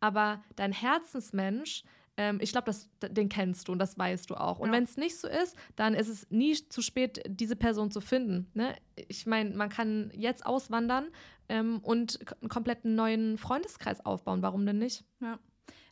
Aber 0.00 0.42
dein 0.56 0.72
Herzensmensch, 0.72 1.84
ähm, 2.16 2.38
ich 2.40 2.52
glaube, 2.52 2.72
den 3.02 3.28
kennst 3.28 3.68
du 3.68 3.72
und 3.72 3.78
das 3.78 3.96
weißt 3.96 4.30
du 4.30 4.34
auch. 4.34 4.58
Und 4.58 4.68
ja. 4.68 4.74
wenn 4.74 4.84
es 4.84 4.96
nicht 4.96 5.16
so 5.16 5.28
ist, 5.28 5.56
dann 5.76 5.94
ist 5.94 6.08
es 6.08 6.30
nie 6.30 6.54
zu 6.54 6.82
spät, 6.82 7.22
diese 7.26 7.56
Person 7.56 7.90
zu 7.90 8.00
finden. 8.00 8.50
Ne? 8.54 8.74
Ich 9.08 9.26
meine, 9.26 9.50
man 9.50 9.68
kann 9.70 10.10
jetzt 10.14 10.44
auswandern 10.44 11.08
ähm, 11.48 11.80
und 11.82 12.20
einen 12.40 12.48
kompletten 12.48 12.94
neuen 12.94 13.38
Freundeskreis 13.38 14.04
aufbauen. 14.04 14.42
Warum 14.42 14.66
denn 14.66 14.78
nicht? 14.78 15.04
Ja. 15.20 15.38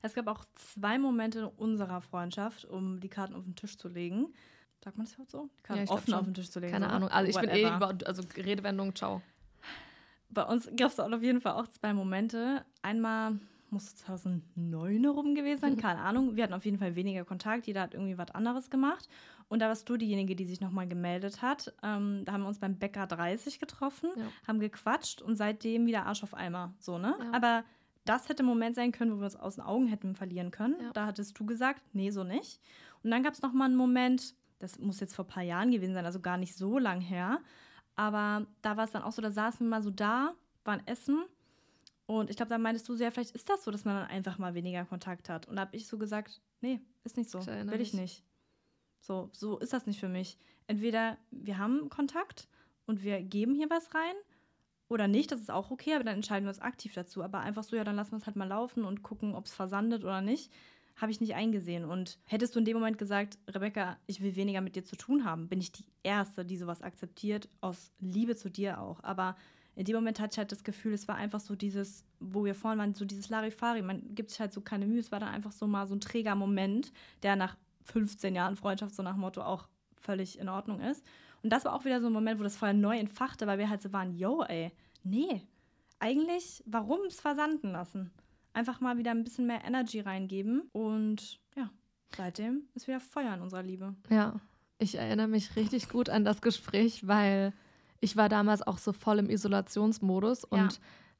Es 0.02 0.14
gab 0.14 0.26
auch 0.28 0.44
zwei 0.54 0.98
Momente 0.98 1.40
in 1.40 1.44
unserer 1.44 2.00
Freundschaft, 2.00 2.64
um 2.64 3.00
die 3.00 3.08
Karten 3.08 3.34
auf 3.34 3.44
den 3.44 3.54
Tisch 3.54 3.76
zu 3.76 3.88
legen. 3.88 4.32
Sagt 4.82 4.96
man 4.96 5.06
das 5.06 5.14
überhaupt 5.14 5.30
so? 5.30 5.50
Die 5.58 5.62
Karten 5.62 5.84
ja, 5.84 5.90
offen 5.90 6.14
auf 6.14 6.24
den 6.24 6.34
Tisch 6.34 6.50
zu 6.50 6.60
legen. 6.60 6.72
Keine 6.72 6.86
so. 6.86 6.92
Ahnung. 6.92 7.08
Also 7.10 7.28
ich 7.28 7.36
Whatever. 7.36 7.52
bin 7.52 7.64
eh 7.64 7.76
über, 7.76 8.06
also 8.06 8.22
Redewendung, 8.36 8.94
ciao. 8.94 9.20
Bei 10.30 10.44
uns 10.44 10.70
gab 10.76 10.90
es 10.90 11.00
auf 11.00 11.22
jeden 11.22 11.40
Fall 11.40 11.52
auch 11.52 11.68
zwei 11.68 11.92
Momente. 11.92 12.64
Einmal 12.82 13.40
muss 13.72 13.94
2009 13.96 15.02
herum 15.02 15.34
gewesen 15.34 15.60
sein, 15.60 15.76
keine 15.76 16.00
Ahnung. 16.00 16.36
Wir 16.36 16.44
hatten 16.44 16.54
auf 16.54 16.64
jeden 16.64 16.78
Fall 16.78 16.96
weniger 16.96 17.24
Kontakt, 17.24 17.66
jeder 17.66 17.82
hat 17.82 17.94
irgendwie 17.94 18.18
was 18.18 18.30
anderes 18.30 18.70
gemacht. 18.70 19.08
Und 19.48 19.60
da 19.60 19.68
warst 19.68 19.88
du 19.88 19.96
diejenige, 19.96 20.36
die 20.36 20.44
sich 20.44 20.60
nochmal 20.60 20.86
gemeldet 20.86 21.42
hat. 21.42 21.74
Ähm, 21.82 22.24
da 22.24 22.32
haben 22.32 22.42
wir 22.42 22.48
uns 22.48 22.60
beim 22.60 22.78
Bäcker 22.78 23.06
30 23.06 23.58
getroffen, 23.58 24.10
ja. 24.16 24.24
haben 24.46 24.60
gequatscht 24.60 25.22
und 25.22 25.36
seitdem 25.36 25.86
wieder 25.86 26.06
Arsch 26.06 26.22
auf 26.22 26.34
Eimer. 26.34 26.72
So, 26.78 26.98
ne? 26.98 27.16
Ja. 27.18 27.32
Aber 27.32 27.64
das 28.04 28.28
hätte 28.28 28.42
ein 28.42 28.46
Moment 28.46 28.76
sein 28.76 28.92
können, 28.92 29.12
wo 29.12 29.18
wir 29.18 29.24
uns 29.24 29.36
aus 29.36 29.56
den 29.56 29.64
Augen 29.64 29.86
hätten 29.86 30.14
verlieren 30.14 30.50
können. 30.50 30.76
Ja. 30.80 30.92
Da 30.92 31.06
hattest 31.06 31.38
du 31.38 31.46
gesagt, 31.46 31.82
nee, 31.92 32.10
so 32.10 32.24
nicht. 32.24 32.60
Und 33.02 33.10
dann 33.10 33.22
gab 33.22 33.34
es 33.34 33.42
nochmal 33.42 33.66
einen 33.66 33.76
Moment, 33.76 34.34
das 34.58 34.78
muss 34.78 35.00
jetzt 35.00 35.14
vor 35.14 35.24
ein 35.24 35.28
paar 35.28 35.42
Jahren 35.42 35.70
gewesen 35.70 35.94
sein, 35.94 36.06
also 36.06 36.20
gar 36.20 36.36
nicht 36.36 36.54
so 36.56 36.78
lang 36.78 37.00
her. 37.00 37.40
Aber 37.96 38.46
da 38.62 38.76
war 38.76 38.84
es 38.84 38.92
dann 38.92 39.02
auch 39.02 39.12
so, 39.12 39.20
da 39.20 39.30
saßen 39.30 39.66
wir 39.66 39.70
mal 39.70 39.82
so 39.82 39.90
da, 39.90 40.34
waren 40.64 40.82
essen 40.86 41.24
und 42.10 42.28
ich 42.28 42.34
glaube, 42.34 42.50
da 42.50 42.58
meintest 42.58 42.88
du 42.88 42.96
so, 42.96 43.04
ja, 43.04 43.12
vielleicht 43.12 43.36
ist 43.36 43.48
das 43.48 43.62
so, 43.62 43.70
dass 43.70 43.84
man 43.84 43.94
dann 43.94 44.08
einfach 44.08 44.36
mal 44.36 44.54
weniger 44.54 44.84
Kontakt 44.84 45.28
hat. 45.28 45.46
Und 45.46 45.54
da 45.54 45.62
habe 45.62 45.76
ich 45.76 45.86
so 45.86 45.96
gesagt, 45.96 46.42
nee, 46.60 46.80
ist 47.04 47.16
nicht 47.16 47.30
so. 47.30 47.38
Will 47.46 47.80
ich 47.80 47.94
nicht. 47.94 48.24
So, 48.98 49.30
so 49.32 49.58
ist 49.60 49.72
das 49.72 49.86
nicht 49.86 50.00
für 50.00 50.08
mich. 50.08 50.36
Entweder 50.66 51.18
wir 51.30 51.58
haben 51.58 51.88
Kontakt 51.88 52.48
und 52.86 53.04
wir 53.04 53.22
geben 53.22 53.54
hier 53.54 53.70
was 53.70 53.94
rein 53.94 54.16
oder 54.88 55.06
nicht, 55.06 55.30
das 55.30 55.40
ist 55.40 55.52
auch 55.52 55.70
okay, 55.70 55.94
aber 55.94 56.02
dann 56.02 56.16
entscheiden 56.16 56.46
wir 56.46 56.48
uns 56.48 56.58
aktiv 56.58 56.94
dazu. 56.94 57.22
Aber 57.22 57.38
einfach 57.38 57.62
so, 57.62 57.76
ja, 57.76 57.84
dann 57.84 57.94
lassen 57.94 58.10
wir 58.10 58.18
es 58.18 58.26
halt 58.26 58.34
mal 58.34 58.48
laufen 58.48 58.84
und 58.84 59.04
gucken, 59.04 59.36
ob 59.36 59.46
es 59.46 59.52
versandet 59.52 60.02
oder 60.02 60.20
nicht, 60.20 60.50
habe 60.96 61.12
ich 61.12 61.20
nicht 61.20 61.36
eingesehen. 61.36 61.84
Und 61.84 62.18
hättest 62.24 62.56
du 62.56 62.58
in 62.58 62.64
dem 62.64 62.76
Moment 62.76 62.98
gesagt, 62.98 63.38
Rebecca, 63.46 63.98
ich 64.08 64.20
will 64.20 64.34
weniger 64.34 64.62
mit 64.62 64.74
dir 64.74 64.84
zu 64.84 64.96
tun 64.96 65.24
haben, 65.24 65.48
bin 65.48 65.60
ich 65.60 65.70
die 65.70 65.86
Erste, 66.02 66.44
die 66.44 66.56
sowas 66.56 66.82
akzeptiert, 66.82 67.48
aus 67.60 67.92
Liebe 68.00 68.34
zu 68.34 68.50
dir 68.50 68.80
auch. 68.80 69.00
Aber 69.04 69.36
in 69.76 69.84
dem 69.84 69.96
Moment 69.96 70.20
hatte 70.20 70.34
ich 70.34 70.38
halt 70.38 70.52
das 70.52 70.64
Gefühl, 70.64 70.92
es 70.92 71.08
war 71.08 71.16
einfach 71.16 71.40
so 71.40 71.54
dieses, 71.54 72.04
wo 72.18 72.44
wir 72.44 72.54
vorhin 72.54 72.78
waren, 72.78 72.94
so 72.94 73.04
dieses 73.04 73.28
Larifari, 73.28 73.82
man 73.82 74.14
gibt 74.14 74.30
sich 74.30 74.40
halt 74.40 74.52
so 74.52 74.60
keine 74.60 74.86
Mühe, 74.86 75.00
es 75.00 75.12
war 75.12 75.20
dann 75.20 75.30
einfach 75.30 75.52
so 75.52 75.66
mal 75.66 75.86
so 75.86 75.94
ein 75.94 76.00
träger 76.00 76.34
Moment, 76.34 76.92
der 77.22 77.36
nach 77.36 77.56
15 77.84 78.34
Jahren 78.34 78.56
Freundschaft 78.56 78.94
so 78.94 79.02
nach 79.02 79.16
Motto 79.16 79.42
auch 79.42 79.68
völlig 79.96 80.38
in 80.38 80.48
Ordnung 80.48 80.80
ist. 80.80 81.04
Und 81.42 81.50
das 81.50 81.64
war 81.64 81.74
auch 81.74 81.84
wieder 81.84 82.00
so 82.00 82.08
ein 82.08 82.12
Moment, 82.12 82.38
wo 82.38 82.44
das 82.44 82.56
Feuer 82.56 82.72
neu 82.72 82.98
entfachte, 82.98 83.46
weil 83.46 83.58
wir 83.58 83.70
halt 83.70 83.82
so 83.82 83.92
waren, 83.92 84.12
yo, 84.12 84.42
ey, 84.42 84.72
nee, 85.02 85.42
eigentlich, 85.98 86.62
warum 86.66 87.00
es 87.06 87.20
versanden 87.20 87.72
lassen? 87.72 88.10
Einfach 88.52 88.80
mal 88.80 88.98
wieder 88.98 89.12
ein 89.12 89.24
bisschen 89.24 89.46
mehr 89.46 89.64
Energy 89.64 90.00
reingeben 90.00 90.62
und 90.72 91.40
ja, 91.56 91.70
seitdem 92.16 92.64
ist 92.74 92.88
wieder 92.88 93.00
Feuer 93.00 93.34
in 93.34 93.40
unserer 93.40 93.62
Liebe. 93.62 93.94
Ja, 94.08 94.40
ich 94.78 94.96
erinnere 94.96 95.28
mich 95.28 95.56
richtig 95.56 95.88
gut 95.88 96.08
an 96.08 96.24
das 96.24 96.42
Gespräch, 96.42 97.06
weil 97.06 97.52
ich 98.00 98.16
war 98.16 98.28
damals 98.28 98.62
auch 98.62 98.78
so 98.78 98.92
voll 98.92 99.18
im 99.18 99.30
Isolationsmodus 99.30 100.44
und 100.44 100.58
ja. 100.58 100.68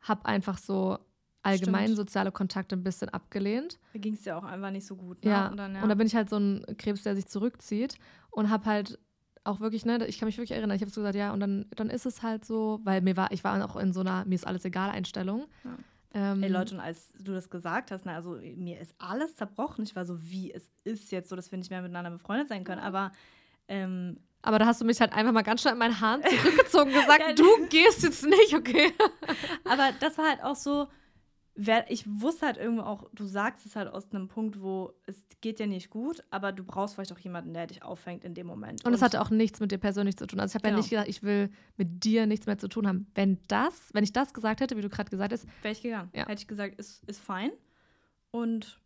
habe 0.03 0.27
einfach 0.27 0.59
so 0.59 0.99
allgemein 1.43 1.85
Stimmt. 1.85 1.97
soziale 1.97 2.33
Kontakte 2.33 2.77
ein 2.77 2.83
bisschen 2.83 3.09
abgelehnt. 3.11 3.79
Da 3.93 3.99
ging 3.99 4.15
es 4.15 4.25
ja 4.25 4.37
auch 4.39 4.45
einfach 4.45 4.71
nicht 4.71 4.87
so 4.87 4.97
gut. 4.97 5.25
Ne? 5.25 5.31
Ja. 5.31 5.49
Und 5.49 5.57
dann, 5.57 5.75
ja. 5.75 5.83
und 5.83 5.89
dann 5.89 5.99
bin 5.99 6.07
ich 6.07 6.15
halt 6.15 6.29
so 6.29 6.37
ein 6.37 6.65
Krebs, 6.77 7.03
der 7.03 7.15
sich 7.17 7.27
zurückzieht 7.27 7.97
und 8.31 8.51
habe 8.51 8.67
halt 8.67 8.99
auch 9.45 9.61
wirklich, 9.61 9.87
ne, 9.87 10.07
ich 10.07 10.19
kann 10.19 10.27
mich 10.27 10.37
wirklich 10.37 10.51
erinnern, 10.51 10.77
ich 10.77 10.83
habe 10.83 10.91
so 10.91 11.01
gesagt, 11.01 11.17
ja, 11.17 11.33
und 11.33 11.41
dann, 11.41 11.67
dann 11.75 11.89
ist 11.89 12.05
es 12.05 12.23
halt 12.23 12.45
so, 12.45 12.81
weil 12.85 13.01
mir 13.01 13.17
war, 13.17 13.33
ich 13.33 13.43
war 13.43 13.65
auch 13.65 13.77
in 13.77 13.93
so 13.93 14.01
einer 14.01 14.27
mir 14.27 14.35
ist 14.35 14.47
alles 14.47 14.67
egal 14.67 14.91
Einstellung. 14.91 15.47
Ja. 15.65 15.71
Ähm, 16.13 16.43
Ey 16.43 16.51
Leute, 16.51 16.75
und 16.75 16.81
als 16.81 17.13
du 17.21 17.33
das 17.33 17.49
gesagt 17.49 17.91
hast, 17.91 18.05
na, 18.05 18.17
also 18.17 18.39
mir 18.57 18.81
ist 18.81 18.95
alles 18.99 19.37
zerbrochen. 19.37 19.85
Ich 19.85 19.95
war 19.95 20.05
so, 20.05 20.21
wie 20.23 20.53
es 20.53 20.71
ist 20.85 21.13
jetzt 21.13 21.31
so, 21.31 21.37
dass 21.37 21.51
wir 21.53 21.59
nicht 21.59 21.71
mehr 21.71 21.83
miteinander 21.83 22.11
befreundet 22.11 22.49
sein 22.49 22.65
können. 22.65 22.81
Aber 22.81 23.13
ähm, 23.69 24.19
aber 24.43 24.59
da 24.59 24.67
hast 24.67 24.81
du 24.81 24.85
mich 24.85 25.01
halt 25.01 25.13
einfach 25.13 25.33
mal 25.33 25.43
ganz 25.43 25.61
schnell 25.61 25.75
in 25.75 25.79
meinen 25.79 26.01
Haaren 26.01 26.23
zurückgezogen 26.29 26.95
und 26.95 27.01
gesagt, 27.01 27.21
ja, 27.21 27.33
du 27.35 27.67
gehst 27.69 28.03
jetzt 28.03 28.25
nicht, 28.25 28.55
okay? 28.55 28.93
Aber 29.65 29.91
das 30.01 30.17
war 30.19 30.29
halt 30.29 30.43
auch 30.43 30.57
so, 30.57 30.89
ich 31.89 32.05
wusste 32.07 32.47
halt 32.47 32.57
irgendwo 32.57 32.83
auch, 32.83 33.05
du 33.13 33.27
sagst 33.27 33.67
es 33.67 33.77
halt 33.77 33.89
aus 33.89 34.11
einem 34.13 34.29
Punkt, 34.29 34.63
wo 34.63 34.95
es 35.07 35.17
geht 35.41 35.61
ja 35.61 35.67
nicht 35.67 35.91
gut, 35.91 36.23
aber 36.31 36.53
du 36.53 36.65
brauchst 36.65 36.95
vielleicht 36.95 37.13
auch 37.13 37.19
jemanden, 37.19 37.55
der 37.55 37.67
dich 37.67 37.83
auffängt 37.83 38.25
in 38.25 38.35
dem 38.35 38.47
Moment. 38.47 38.85
Und 38.85 38.93
es 38.93 39.03
hatte 39.03 39.21
auch 39.21 39.31
nichts 39.31 39.61
mit 39.61 39.73
dir 39.73 39.79
persönlich 39.79 40.17
zu 40.17 40.27
tun. 40.27 40.41
Also 40.41 40.53
ich 40.53 40.55
habe 40.55 40.63
genau. 40.63 40.75
ja 40.75 40.81
nicht 40.81 40.91
gesagt, 40.91 41.09
ich 41.09 41.23
will 41.23 41.51
mit 41.77 42.05
dir 42.05 42.27
nichts 42.27 42.47
mehr 42.47 42.59
zu 42.59 42.69
tun 42.69 42.87
haben. 42.87 43.07
Wenn 43.15 43.39
das, 43.49 43.91
wenn 43.93 44.05
ich 44.05 44.13
das 44.13 44.35
gesagt 44.35 44.61
hätte, 44.61 44.77
wie 44.77 44.83
du 44.83 44.89
gerade 44.89 45.11
gesagt 45.11 45.33
hast, 45.33 45.47
wäre 45.63 45.73
ich 45.73 45.83
gegangen. 45.83 46.11
Ja. 46.15 46.27
Hätte 46.27 46.43
ich 46.43 46.49
gesagt, 46.49 46.79
ist, 46.79 47.03
ist 47.09 47.21
fein. 47.21 47.53
Und 48.31 48.79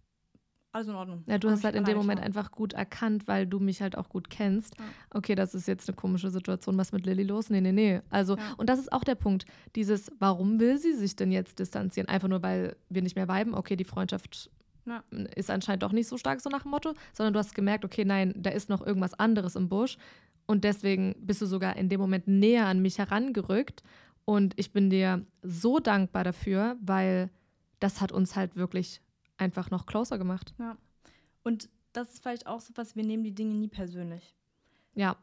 alles 0.74 0.88
in 0.88 0.94
Ordnung. 0.94 1.22
Ja, 1.26 1.38
du 1.38 1.48
hast 1.50 1.62
halt 1.62 1.76
in 1.76 1.84
dem 1.84 1.96
Moment 1.96 2.20
einfach 2.20 2.50
gut 2.50 2.72
erkannt, 2.72 3.28
weil 3.28 3.46
du 3.46 3.60
mich 3.60 3.80
halt 3.80 3.96
auch 3.96 4.08
gut 4.08 4.28
kennst. 4.28 4.76
Ja. 4.78 4.84
Okay, 5.10 5.34
das 5.34 5.54
ist 5.54 5.68
jetzt 5.68 5.88
eine 5.88 5.94
komische 5.94 6.30
Situation. 6.30 6.76
Was 6.76 6.90
mit 6.90 7.06
Lilly 7.06 7.22
los? 7.22 7.48
Nee, 7.48 7.60
nee, 7.60 7.72
nee. 7.72 8.00
Also, 8.10 8.36
ja. 8.36 8.42
und 8.56 8.68
das 8.68 8.80
ist 8.80 8.92
auch 8.92 9.04
der 9.04 9.14
Punkt. 9.14 9.46
Dieses, 9.76 10.10
warum 10.18 10.58
will 10.58 10.78
sie 10.78 10.92
sich 10.94 11.14
denn 11.14 11.30
jetzt 11.30 11.60
distanzieren? 11.60 12.08
Einfach 12.08 12.28
nur, 12.28 12.42
weil 12.42 12.76
wir 12.88 13.02
nicht 13.02 13.14
mehr 13.14 13.28
weiben. 13.28 13.54
Okay, 13.54 13.76
die 13.76 13.84
Freundschaft 13.84 14.50
ja. 14.84 15.04
ist 15.36 15.50
anscheinend 15.50 15.84
doch 15.84 15.92
nicht 15.92 16.08
so 16.08 16.18
stark, 16.18 16.40
so 16.40 16.50
nach 16.50 16.62
dem 16.62 16.72
Motto. 16.72 16.94
Sondern 17.12 17.34
du 17.34 17.38
hast 17.38 17.54
gemerkt, 17.54 17.84
okay, 17.84 18.04
nein, 18.04 18.34
da 18.36 18.50
ist 18.50 18.68
noch 18.68 18.84
irgendwas 18.84 19.14
anderes 19.14 19.54
im 19.54 19.68
Busch. 19.68 19.96
Und 20.46 20.64
deswegen 20.64 21.14
bist 21.20 21.40
du 21.40 21.46
sogar 21.46 21.76
in 21.76 21.88
dem 21.88 22.00
Moment 22.00 22.26
näher 22.26 22.66
an 22.66 22.82
mich 22.82 22.98
herangerückt. 22.98 23.84
Und 24.24 24.54
ich 24.56 24.72
bin 24.72 24.90
dir 24.90 25.24
so 25.42 25.78
dankbar 25.78 26.24
dafür, 26.24 26.76
weil 26.80 27.30
das 27.78 28.00
hat 28.00 28.10
uns 28.10 28.34
halt 28.34 28.56
wirklich 28.56 29.02
einfach 29.36 29.70
noch 29.70 29.86
closer 29.86 30.18
gemacht. 30.18 30.54
Ja. 30.58 30.76
Und 31.42 31.68
das 31.92 32.12
ist 32.12 32.22
vielleicht 32.22 32.46
auch 32.46 32.60
so 32.60 32.72
was, 32.76 32.96
wir 32.96 33.04
nehmen 33.04 33.24
die 33.24 33.34
Dinge 33.34 33.54
nie 33.54 33.68
persönlich. 33.68 34.34
Ja. 34.94 35.16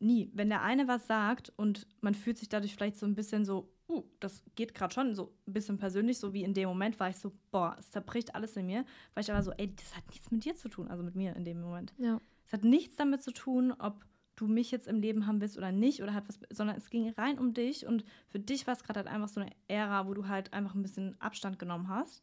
Nie. 0.00 0.30
Wenn 0.34 0.48
der 0.48 0.62
eine 0.62 0.88
was 0.88 1.06
sagt 1.06 1.52
und 1.56 1.86
man 2.00 2.14
fühlt 2.14 2.38
sich 2.38 2.48
dadurch 2.48 2.74
vielleicht 2.74 2.96
so 2.96 3.06
ein 3.06 3.14
bisschen 3.14 3.44
so, 3.44 3.70
uh, 3.88 4.02
das 4.20 4.42
geht 4.56 4.74
gerade 4.74 4.92
schon 4.92 5.14
so 5.14 5.32
ein 5.46 5.52
bisschen 5.52 5.78
persönlich, 5.78 6.18
so 6.18 6.32
wie 6.32 6.42
in 6.42 6.54
dem 6.54 6.68
Moment 6.68 6.98
war 6.98 7.08
ich 7.08 7.16
so, 7.16 7.32
boah, 7.50 7.76
es 7.78 7.90
zerbricht 7.90 8.34
alles 8.34 8.56
in 8.56 8.66
mir, 8.66 8.84
weil 9.14 9.22
ich 9.22 9.30
aber 9.30 9.42
so, 9.42 9.52
ey, 9.52 9.74
das 9.74 9.96
hat 9.96 10.06
nichts 10.08 10.30
mit 10.30 10.44
dir 10.44 10.56
zu 10.56 10.68
tun, 10.68 10.88
also 10.88 11.04
mit 11.04 11.14
mir 11.14 11.36
in 11.36 11.44
dem 11.44 11.60
Moment. 11.60 11.94
Ja. 11.98 12.20
Es 12.46 12.52
hat 12.52 12.64
nichts 12.64 12.96
damit 12.96 13.22
zu 13.22 13.30
tun, 13.30 13.72
ob 13.78 14.04
du 14.34 14.46
mich 14.46 14.70
jetzt 14.70 14.88
im 14.88 15.00
Leben 15.00 15.26
haben 15.26 15.40
willst 15.40 15.58
oder 15.58 15.72
nicht 15.72 16.02
oder 16.02 16.14
hat 16.14 16.28
was, 16.28 16.38
sondern 16.50 16.76
es 16.76 16.90
ging 16.90 17.10
rein 17.10 17.38
um 17.38 17.54
dich 17.54 17.86
und 17.86 18.04
für 18.28 18.38
dich 18.38 18.66
war 18.66 18.74
es 18.74 18.84
gerade 18.84 19.00
halt 19.00 19.08
einfach 19.08 19.28
so 19.28 19.40
eine 19.40 19.50
Ära, 19.66 20.06
wo 20.06 20.14
du 20.14 20.28
halt 20.28 20.52
einfach 20.52 20.74
ein 20.74 20.82
bisschen 20.82 21.20
Abstand 21.20 21.58
genommen 21.58 21.88
hast 21.88 22.22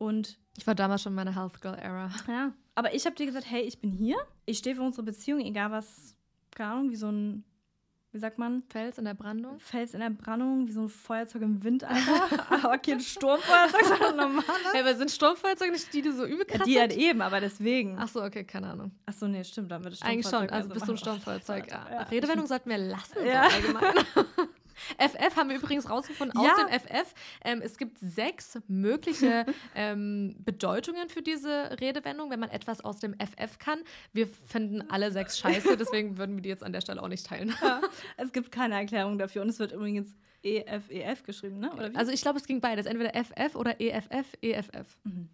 und 0.00 0.38
ich 0.56 0.66
war 0.66 0.74
damals 0.74 1.02
schon 1.02 1.12
in 1.12 1.16
meiner 1.16 1.34
Health 1.34 1.60
Girl 1.60 1.78
Era. 1.78 2.10
Ja. 2.26 2.52
Aber 2.74 2.94
ich 2.94 3.04
habe 3.04 3.14
dir 3.14 3.26
gesagt, 3.26 3.50
hey, 3.50 3.62
ich 3.62 3.80
bin 3.80 3.92
hier. 3.92 4.16
Ich 4.46 4.58
stehe 4.58 4.74
für 4.74 4.82
unsere 4.82 5.02
Beziehung, 5.02 5.40
egal 5.40 5.70
was, 5.70 6.16
keine 6.50 6.70
Ahnung, 6.72 6.90
wie 6.90 6.96
so 6.96 7.08
ein, 7.08 7.44
wie 8.12 8.18
sagt 8.18 8.38
man? 8.38 8.62
Fels 8.70 8.96
in 8.96 9.04
der 9.04 9.12
Brandung. 9.12 9.60
Fels 9.60 9.92
in 9.92 10.00
der 10.00 10.08
Brandung, 10.08 10.66
wie 10.66 10.72
so 10.72 10.82
ein 10.82 10.88
Feuerzeug 10.88 11.42
im 11.42 11.62
Wind, 11.62 11.84
Alter. 11.84 12.46
aber 12.64 12.78
kein 12.78 13.00
Sturmfeuerzeug, 13.00 13.84
sondern 13.84 14.16
normales. 14.16 14.72
Ja, 14.72 14.80
aber 14.80 14.94
sind 14.94 15.10
Sturmfeuerzeuge 15.10 15.72
nicht 15.72 15.92
die, 15.92 16.00
die 16.00 16.12
so 16.12 16.24
übel 16.24 16.46
krass 16.46 16.60
ja, 16.60 16.64
Die 16.64 16.80
halt 16.80 16.96
eben, 16.96 17.20
aber 17.20 17.40
deswegen. 17.40 17.98
Ach 17.98 18.08
so, 18.08 18.22
okay, 18.22 18.44
keine 18.44 18.68
Ahnung. 18.68 18.92
Ach 19.04 19.12
so, 19.12 19.28
nee, 19.28 19.44
stimmt, 19.44 19.70
dann 19.70 19.84
wird 19.84 19.94
es 19.94 20.02
Eigentlich 20.02 20.26
schon, 20.26 20.48
also 20.48 20.70
bist 20.70 20.88
du 20.88 20.92
ein 20.92 20.98
Sturmfeuerzeug. 20.98 21.70
Ja. 21.70 22.04
Redewendung 22.04 22.46
sollten 22.46 22.70
wir 22.70 22.78
lassen, 22.78 23.26
ja. 23.26 23.50
so 23.50 23.56
allgemein. 23.56 23.94
FF 24.98 25.36
haben 25.36 25.50
wir 25.50 25.56
übrigens 25.56 25.88
rausgefunden 25.88 26.40
ja. 26.42 26.52
aus 26.52 26.56
dem 26.58 26.80
FF. 26.80 27.14
Ähm, 27.44 27.60
es 27.62 27.76
gibt 27.76 27.98
sechs 27.98 28.58
mögliche 28.68 29.46
ähm, 29.74 30.36
Bedeutungen 30.38 31.08
für 31.08 31.22
diese 31.22 31.78
Redewendung, 31.80 32.30
wenn 32.30 32.40
man 32.40 32.50
etwas 32.50 32.80
aus 32.80 32.98
dem 32.98 33.14
FF 33.14 33.58
kann. 33.58 33.80
Wir 34.12 34.26
finden 34.26 34.82
alle 34.90 35.12
sechs 35.12 35.38
scheiße, 35.38 35.76
deswegen 35.76 36.18
würden 36.18 36.36
wir 36.36 36.42
die 36.42 36.48
jetzt 36.48 36.62
an 36.62 36.72
der 36.72 36.80
Stelle 36.80 37.02
auch 37.02 37.08
nicht 37.08 37.26
teilen. 37.26 37.54
Ja, 37.62 37.80
es 38.16 38.32
gibt 38.32 38.52
keine 38.52 38.74
Erklärung 38.74 39.18
dafür 39.18 39.42
und 39.42 39.48
es 39.48 39.58
wird 39.58 39.72
übrigens 39.72 40.16
EFEF 40.42 40.90
-E 40.90 41.26
geschrieben, 41.26 41.58
ne? 41.58 41.92
Also 41.94 42.12
ich 42.12 42.22
glaube, 42.22 42.38
es 42.38 42.46
ging 42.46 42.60
beides, 42.60 42.86
entweder 42.86 43.12
FF 43.12 43.54
oder 43.56 43.80
EFF, 43.80 44.36
EFF. 44.40 44.98
Mhm. 45.04 45.28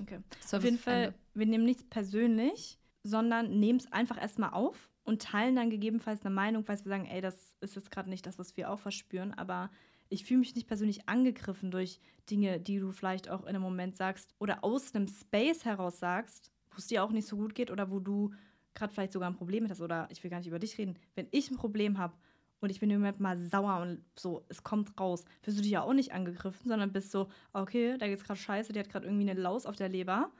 Okay. 0.00 0.18
Service 0.40 0.54
Auf 0.54 0.64
jeden 0.64 0.78
Fall, 0.78 1.02
Ende. 1.04 1.14
wir 1.34 1.46
nehmen 1.46 1.64
nichts 1.64 1.84
persönlich, 1.84 2.78
sondern 3.04 3.60
nehmen 3.60 3.78
es 3.78 3.92
einfach 3.92 4.20
erstmal 4.20 4.50
auf 4.50 4.90
und 5.04 5.22
teilen 5.22 5.54
dann 5.54 5.70
gegebenenfalls 5.70 6.24
eine 6.24 6.34
Meinung, 6.34 6.64
falls 6.64 6.84
wir 6.84 6.90
sagen, 6.90 7.06
ey, 7.06 7.20
das 7.20 7.56
ist 7.60 7.76
jetzt 7.76 7.90
gerade 7.90 8.10
nicht 8.10 8.26
das, 8.26 8.38
was 8.38 8.56
wir 8.56 8.70
auch 8.70 8.78
verspüren, 8.78 9.32
aber 9.34 9.70
ich 10.08 10.24
fühle 10.24 10.40
mich 10.40 10.54
nicht 10.54 10.66
persönlich 10.66 11.08
angegriffen 11.08 11.70
durch 11.70 12.00
Dinge, 12.30 12.60
die 12.60 12.78
du 12.78 12.90
vielleicht 12.90 13.28
auch 13.28 13.42
in 13.42 13.48
einem 13.48 13.62
Moment 13.62 13.96
sagst 13.96 14.34
oder 14.38 14.64
aus 14.64 14.94
einem 14.94 15.08
Space 15.08 15.64
heraus 15.64 15.98
sagst, 15.98 16.50
wo 16.70 16.78
es 16.78 16.86
dir 16.86 17.04
auch 17.04 17.10
nicht 17.10 17.26
so 17.26 17.36
gut 17.36 17.54
geht 17.54 17.70
oder 17.70 17.90
wo 17.90 18.00
du 18.00 18.32
gerade 18.74 18.92
vielleicht 18.92 19.12
sogar 19.12 19.30
ein 19.30 19.36
Problem 19.36 19.68
hast 19.68 19.80
oder 19.80 20.08
ich 20.10 20.22
will 20.22 20.30
gar 20.30 20.38
nicht 20.38 20.48
über 20.48 20.58
dich 20.58 20.78
reden. 20.78 20.98
Wenn 21.14 21.28
ich 21.30 21.50
ein 21.50 21.56
Problem 21.56 21.98
habe 21.98 22.14
und 22.60 22.70
ich 22.70 22.80
bin 22.80 22.90
im 22.90 23.00
Moment 23.00 23.20
mal 23.20 23.38
sauer 23.38 23.80
und 23.80 24.04
so, 24.18 24.44
es 24.48 24.62
kommt 24.62 24.98
raus, 24.98 25.24
wirst 25.42 25.58
du 25.58 25.62
dich 25.62 25.72
ja 25.72 25.82
auch 25.82 25.92
nicht 25.92 26.12
angegriffen, 26.12 26.68
sondern 26.68 26.92
bist 26.92 27.10
so, 27.10 27.28
okay, 27.52 27.96
da 27.98 28.06
geht's 28.06 28.24
gerade 28.24 28.40
scheiße, 28.40 28.72
die 28.72 28.80
hat 28.80 28.88
gerade 28.88 29.06
irgendwie 29.06 29.28
eine 29.28 29.40
Laus 29.40 29.66
auf 29.66 29.76
der 29.76 29.88
Leber. 29.88 30.30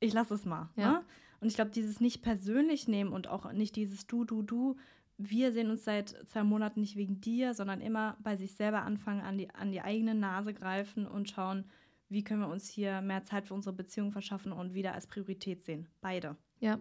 Ich 0.00 0.12
lasse 0.12 0.34
es 0.34 0.44
mal. 0.44 0.68
Ja. 0.76 0.92
Ne? 0.92 1.04
Und 1.42 1.48
ich 1.48 1.56
glaube, 1.56 1.72
dieses 1.72 2.00
nicht 2.00 2.22
persönlich 2.22 2.86
nehmen 2.86 3.12
und 3.12 3.26
auch 3.26 3.52
nicht 3.52 3.74
dieses 3.74 4.06
Du, 4.06 4.24
Du, 4.24 4.42
Du, 4.42 4.76
wir 5.18 5.50
sehen 5.50 5.70
uns 5.70 5.82
seit 5.84 6.10
zwei 6.28 6.44
Monaten 6.44 6.80
nicht 6.80 6.94
wegen 6.94 7.20
dir, 7.20 7.52
sondern 7.52 7.80
immer 7.80 8.16
bei 8.22 8.36
sich 8.36 8.54
selber 8.54 8.82
anfangen, 8.82 9.22
an 9.22 9.38
die, 9.38 9.50
an 9.50 9.72
die 9.72 9.80
eigene 9.80 10.14
Nase 10.14 10.54
greifen 10.54 11.04
und 11.04 11.28
schauen, 11.28 11.64
wie 12.08 12.22
können 12.22 12.42
wir 12.42 12.48
uns 12.48 12.68
hier 12.68 13.00
mehr 13.00 13.24
Zeit 13.24 13.46
für 13.46 13.54
unsere 13.54 13.74
Beziehung 13.74 14.12
verschaffen 14.12 14.52
und 14.52 14.72
wieder 14.72 14.94
als 14.94 15.08
Priorität 15.08 15.64
sehen. 15.64 15.88
Beide. 16.00 16.36
Ja, 16.60 16.78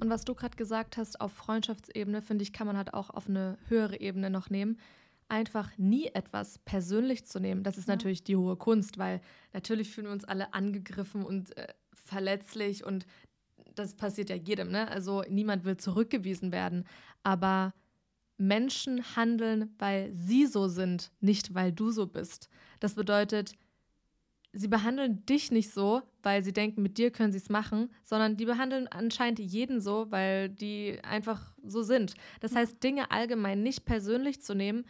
und 0.00 0.08
was 0.08 0.24
du 0.24 0.34
gerade 0.34 0.56
gesagt 0.56 0.96
hast, 0.96 1.20
auf 1.20 1.32
Freundschaftsebene, 1.32 2.22
finde 2.22 2.44
ich, 2.44 2.54
kann 2.54 2.66
man 2.66 2.78
halt 2.78 2.94
auch 2.94 3.10
auf 3.10 3.28
eine 3.28 3.58
höhere 3.68 4.00
Ebene 4.00 4.30
noch 4.30 4.48
nehmen. 4.48 4.78
Einfach 5.28 5.76
nie 5.76 6.06
etwas 6.06 6.60
persönlich 6.60 7.26
zu 7.26 7.40
nehmen, 7.40 7.62
das 7.62 7.76
ist 7.76 7.88
ja. 7.88 7.94
natürlich 7.94 8.24
die 8.24 8.36
hohe 8.36 8.56
Kunst, 8.56 8.96
weil 8.96 9.20
natürlich 9.52 9.90
fühlen 9.90 10.06
wir 10.06 10.14
uns 10.14 10.24
alle 10.24 10.54
angegriffen 10.54 11.26
und 11.26 11.54
äh, 11.58 11.66
verletzlich 11.92 12.86
und 12.86 13.04
das 13.78 13.94
passiert 13.94 14.30
ja 14.30 14.36
jedem, 14.36 14.70
ne? 14.70 14.88
Also 14.88 15.22
niemand 15.28 15.64
will 15.64 15.76
zurückgewiesen 15.76 16.52
werden. 16.52 16.84
Aber 17.22 17.74
Menschen 18.36 19.16
handeln, 19.16 19.74
weil 19.78 20.12
sie 20.12 20.46
so 20.46 20.68
sind, 20.68 21.10
nicht 21.20 21.54
weil 21.54 21.72
du 21.72 21.90
so 21.90 22.06
bist. 22.06 22.48
Das 22.80 22.94
bedeutet, 22.94 23.54
sie 24.52 24.68
behandeln 24.68 25.24
dich 25.26 25.50
nicht 25.50 25.70
so, 25.72 26.02
weil 26.22 26.42
sie 26.42 26.52
denken, 26.52 26.82
mit 26.82 26.98
dir 26.98 27.10
können 27.10 27.32
sie 27.32 27.38
es 27.38 27.48
machen, 27.48 27.90
sondern 28.04 28.36
die 28.36 28.44
behandeln 28.44 28.88
anscheinend 28.88 29.38
jeden 29.40 29.80
so, 29.80 30.06
weil 30.10 30.48
die 30.48 30.98
einfach 31.02 31.54
so 31.64 31.82
sind. 31.82 32.14
Das 32.40 32.54
heißt, 32.54 32.82
Dinge 32.82 33.10
allgemein 33.10 33.62
nicht 33.62 33.84
persönlich 33.84 34.40
zu 34.40 34.54
nehmen, 34.54 34.84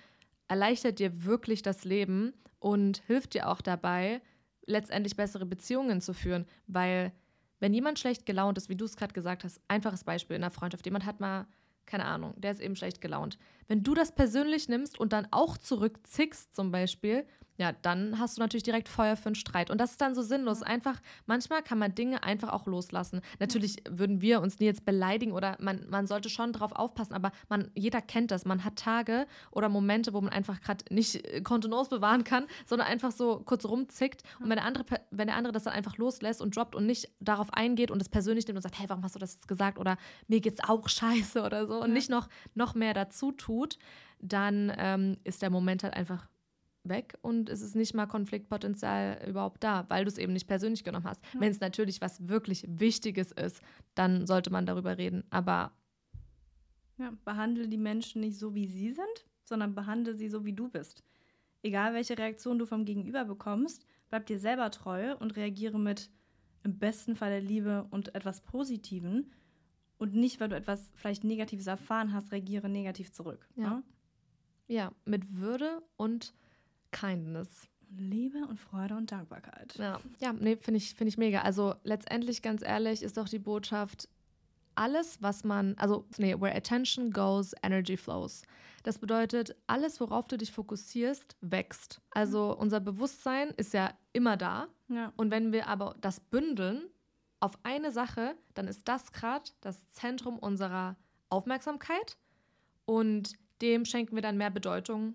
erleichtert 0.47 0.99
dir 0.99 1.25
wirklich 1.25 1.63
das 1.63 1.85
Leben 1.85 2.33
und 2.59 3.03
hilft 3.07 3.35
dir 3.35 3.49
auch 3.49 3.61
dabei, 3.61 4.21
letztendlich 4.67 5.17
bessere 5.17 5.47
Beziehungen 5.47 6.01
zu 6.01 6.13
führen, 6.13 6.47
weil 6.67 7.13
wenn 7.61 7.75
jemand 7.75 7.99
schlecht 7.99 8.27
gelaunt 8.27 8.59
ist, 8.59 8.69
wie 8.69 8.77
du 8.77 8.85
es 8.85 8.97
gerade 8.97 9.13
gesagt 9.13 9.45
hast, 9.45 9.61
einfaches 9.69 10.05
Beispiel 10.05 10.37
in 10.37 10.43
der 10.43 10.51
Freundschaft, 10.51 10.85
jemand 10.85 11.05
hat 11.05 11.21
mal, 11.21 11.47
keine 11.87 12.05
Ahnung, 12.05 12.35
der 12.37 12.53
ist 12.53 12.61
eben 12.61 12.77
schlecht 12.77 13.01
gelaunt. 13.01 13.39
Wenn 13.69 13.83
du 13.83 13.95
das 13.95 14.13
persönlich 14.13 14.69
nimmst 14.69 14.99
und 14.99 15.13
dann 15.13 15.29
auch 15.31 15.59
zurückzickst 15.59 16.55
zum 16.55 16.73
Beispiel, 16.73 17.27
ja, 17.59 17.73
dann 17.83 18.21
hast 18.21 18.37
du 18.37 18.41
natürlich 18.41 18.63
direkt 18.63 18.89
Feuer 18.89 19.17
für 19.17 19.27
einen 19.27 19.35
Streit. 19.35 19.69
Und 19.71 19.79
das 19.79 19.91
ist 19.93 20.01
dann 20.01 20.15
so 20.15 20.23
sinnlos. 20.23 20.63
Einfach, 20.63 21.01
manchmal 21.27 21.63
kann 21.63 21.79
man 21.79 21.93
Dinge 21.93 22.23
einfach 22.23 22.53
auch 22.53 22.67
loslassen. 22.67 23.21
Natürlich 23.41 23.83
würden 23.91 24.21
wir 24.21 24.41
uns 24.41 24.61
nie 24.61 24.67
jetzt 24.67 24.85
beleidigen 24.85 25.33
oder 25.33 25.57
man, 25.59 25.85
man 25.91 26.07
sollte 26.07 26.31
schon 26.31 26.53
drauf 26.53 26.71
aufpassen, 26.71 27.15
aber 27.15 27.33
man, 27.49 27.73
jeder 27.75 28.01
kennt 28.01 28.31
das. 28.31 28.45
Man 28.45 28.65
hat 28.65 28.77
Tage 28.77 29.27
oder 29.51 29.69
Momente, 29.69 30.15
wo 30.15 30.21
man 30.21 30.33
einfach 30.33 30.61
gerade 30.61 30.85
nicht 30.95 31.17
äh, 31.27 31.41
Kontenance 31.41 31.91
bewahren 31.91 32.23
kann, 32.23 32.47
sondern 32.65 32.87
einfach 32.87 33.11
so 33.11 33.43
kurz 33.45 33.65
rumzickt. 33.65 34.23
Und 34.39 34.49
wenn 34.51 34.57
der, 34.57 34.65
andere, 34.65 34.85
wenn 35.11 35.27
der 35.27 35.37
andere 35.37 35.53
das 35.53 35.65
dann 35.65 35.75
einfach 35.75 35.97
loslässt 35.97 36.41
und 36.41 36.55
droppt 36.55 36.77
und 36.77 36.87
nicht 36.87 37.11
darauf 37.19 37.53
eingeht 37.53 37.91
und 37.91 38.01
es 38.01 38.09
persönlich 38.09 38.47
nimmt 38.47 38.59
und 38.59 38.63
sagt, 38.63 38.79
hey, 38.79 38.89
warum 38.89 39.03
hast 39.03 39.17
du 39.17 39.19
das 39.19 39.35
jetzt 39.35 39.49
gesagt? 39.49 39.79
Oder 39.79 39.97
mir 40.29 40.41
geht's 40.41 40.63
auch 40.63 40.89
scheiße 40.89 41.43
oder 41.43 41.67
so 41.67 41.83
und 41.83 41.93
nicht 41.93 42.09
noch, 42.09 42.29
noch 42.55 42.77
mehr 42.77 42.95
dazu 42.95 43.33
tut, 43.33 43.58
dann 44.21 44.73
ähm, 44.77 45.17
ist 45.25 45.43
der 45.43 45.51
Moment 45.51 45.83
halt 45.83 45.95
einfach 45.95 46.29
weg 46.85 47.19
und 47.23 47.49
es 47.49 47.61
ist 47.61 47.75
nicht 47.75 47.95
mal 47.95 48.07
Konfliktpotenzial 48.07 49.23
überhaupt 49.29 49.63
da, 49.63 49.85
weil 49.89 50.05
du 50.05 50.11
es 50.11 50.19
eben 50.19 50.33
nicht 50.33 50.47
persönlich 50.47 50.85
genommen 50.85 51.05
hast. 51.05 51.25
Ja. 51.35 51.41
Wenn 51.41 51.51
es 51.51 51.61
natürlich 51.61 52.01
was 52.01 52.29
wirklich 52.29 52.65
Wichtiges 52.69 53.33
ist, 53.33 53.63
dann 53.95 54.27
sollte 54.27 54.51
man 54.51 54.67
darüber 54.67 54.99
reden. 54.99 55.25
Aber 55.31 55.73
ja, 56.99 57.13
behandle 57.25 57.69
die 57.69 57.79
Menschen 57.79 58.21
nicht 58.21 58.39
so, 58.39 58.55
wie 58.55 58.67
sie 58.67 58.93
sind, 58.93 59.27
sondern 59.45 59.75
behandle 59.75 60.15
sie 60.15 60.29
so, 60.29 60.45
wie 60.45 60.53
du 60.53 60.69
bist. 60.69 61.03
Egal 61.63 61.95
welche 61.95 62.17
Reaktion 62.17 62.59
du 62.59 62.67
vom 62.67 62.85
Gegenüber 62.85 63.25
bekommst, 63.25 63.85
bleib 64.11 64.27
dir 64.27 64.39
selber 64.39 64.71
treu 64.71 65.17
und 65.17 65.37
reagiere 65.37 65.79
mit 65.79 66.11
im 66.65 66.79
besten 66.79 67.17
Fall 67.17 67.31
der 67.31 67.41
Liebe 67.41 67.87
und 67.91 68.15
etwas 68.15 68.41
Positiven 68.41 69.33
und 69.99 70.15
nicht, 70.15 70.41
weil 70.41 70.49
du 70.49 70.57
etwas 70.57 70.91
vielleicht 70.95 71.25
Negatives 71.25 71.67
erfahren 71.67 72.13
hast, 72.13 72.33
reagiere 72.33 72.69
negativ 72.69 73.13
zurück. 73.13 73.47
Ja, 73.57 73.65
ja? 73.65 73.83
ja 74.69 74.93
mit 75.05 75.37
Würde 75.37 75.83
und 75.97 76.33
Kindness. 76.93 77.69
Liebe 77.97 78.47
und 78.47 78.61
Freude 78.61 78.97
und 78.97 79.11
Dankbarkeit. 79.11 79.75
Ja, 79.77 80.01
ja 80.21 80.33
nee, 80.33 80.57
finde 80.57 80.79
ich, 80.79 80.95
find 80.95 81.09
ich 81.09 81.17
mega. 81.17 81.41
Also 81.41 81.75
letztendlich, 81.85 82.43
ganz 82.43 82.63
ehrlich, 82.63 83.03
ist 83.03 83.17
doch 83.17 83.29
die 83.29 83.39
Botschaft, 83.39 84.09
alles, 84.75 85.21
was 85.21 85.43
man, 85.43 85.75
also, 85.77 86.05
nee, 86.19 86.35
where 86.39 86.55
attention 86.55 87.11
goes, 87.11 87.53
energy 87.63 87.97
flows. 87.97 88.43
Das 88.85 88.99
bedeutet, 88.99 89.57
alles, 89.67 90.01
worauf 90.01 90.29
du 90.29 90.39
dich 90.39 90.53
fokussierst, 90.53 91.37
wächst. 91.41 92.01
Also 92.11 92.57
unser 92.57 92.79
Bewusstsein 92.79 93.51
ist 93.57 93.75
ja 93.75 93.93
immer 94.13 94.37
da. 94.37 94.69
Ja. 94.89 95.13
Und 95.17 95.31
wenn 95.31 95.53
wir 95.53 95.67
aber 95.67 95.97
das 96.01 96.21
bündeln 96.21 96.83
auf 97.41 97.59
eine 97.63 97.93
Sache, 97.93 98.37
dann 98.55 98.69
ist 98.69 98.89
das 98.89 99.13
gerade 99.13 99.51
das 99.61 99.89
Zentrum 99.91 100.39
unserer 100.39 100.97
Aufmerksamkeit 101.29 102.17
und 102.85 103.35
dem 103.61 103.85
schenken 103.85 104.15
wir 104.15 104.23
dann 104.23 104.37
mehr 104.37 104.51
Bedeutung, 104.51 105.15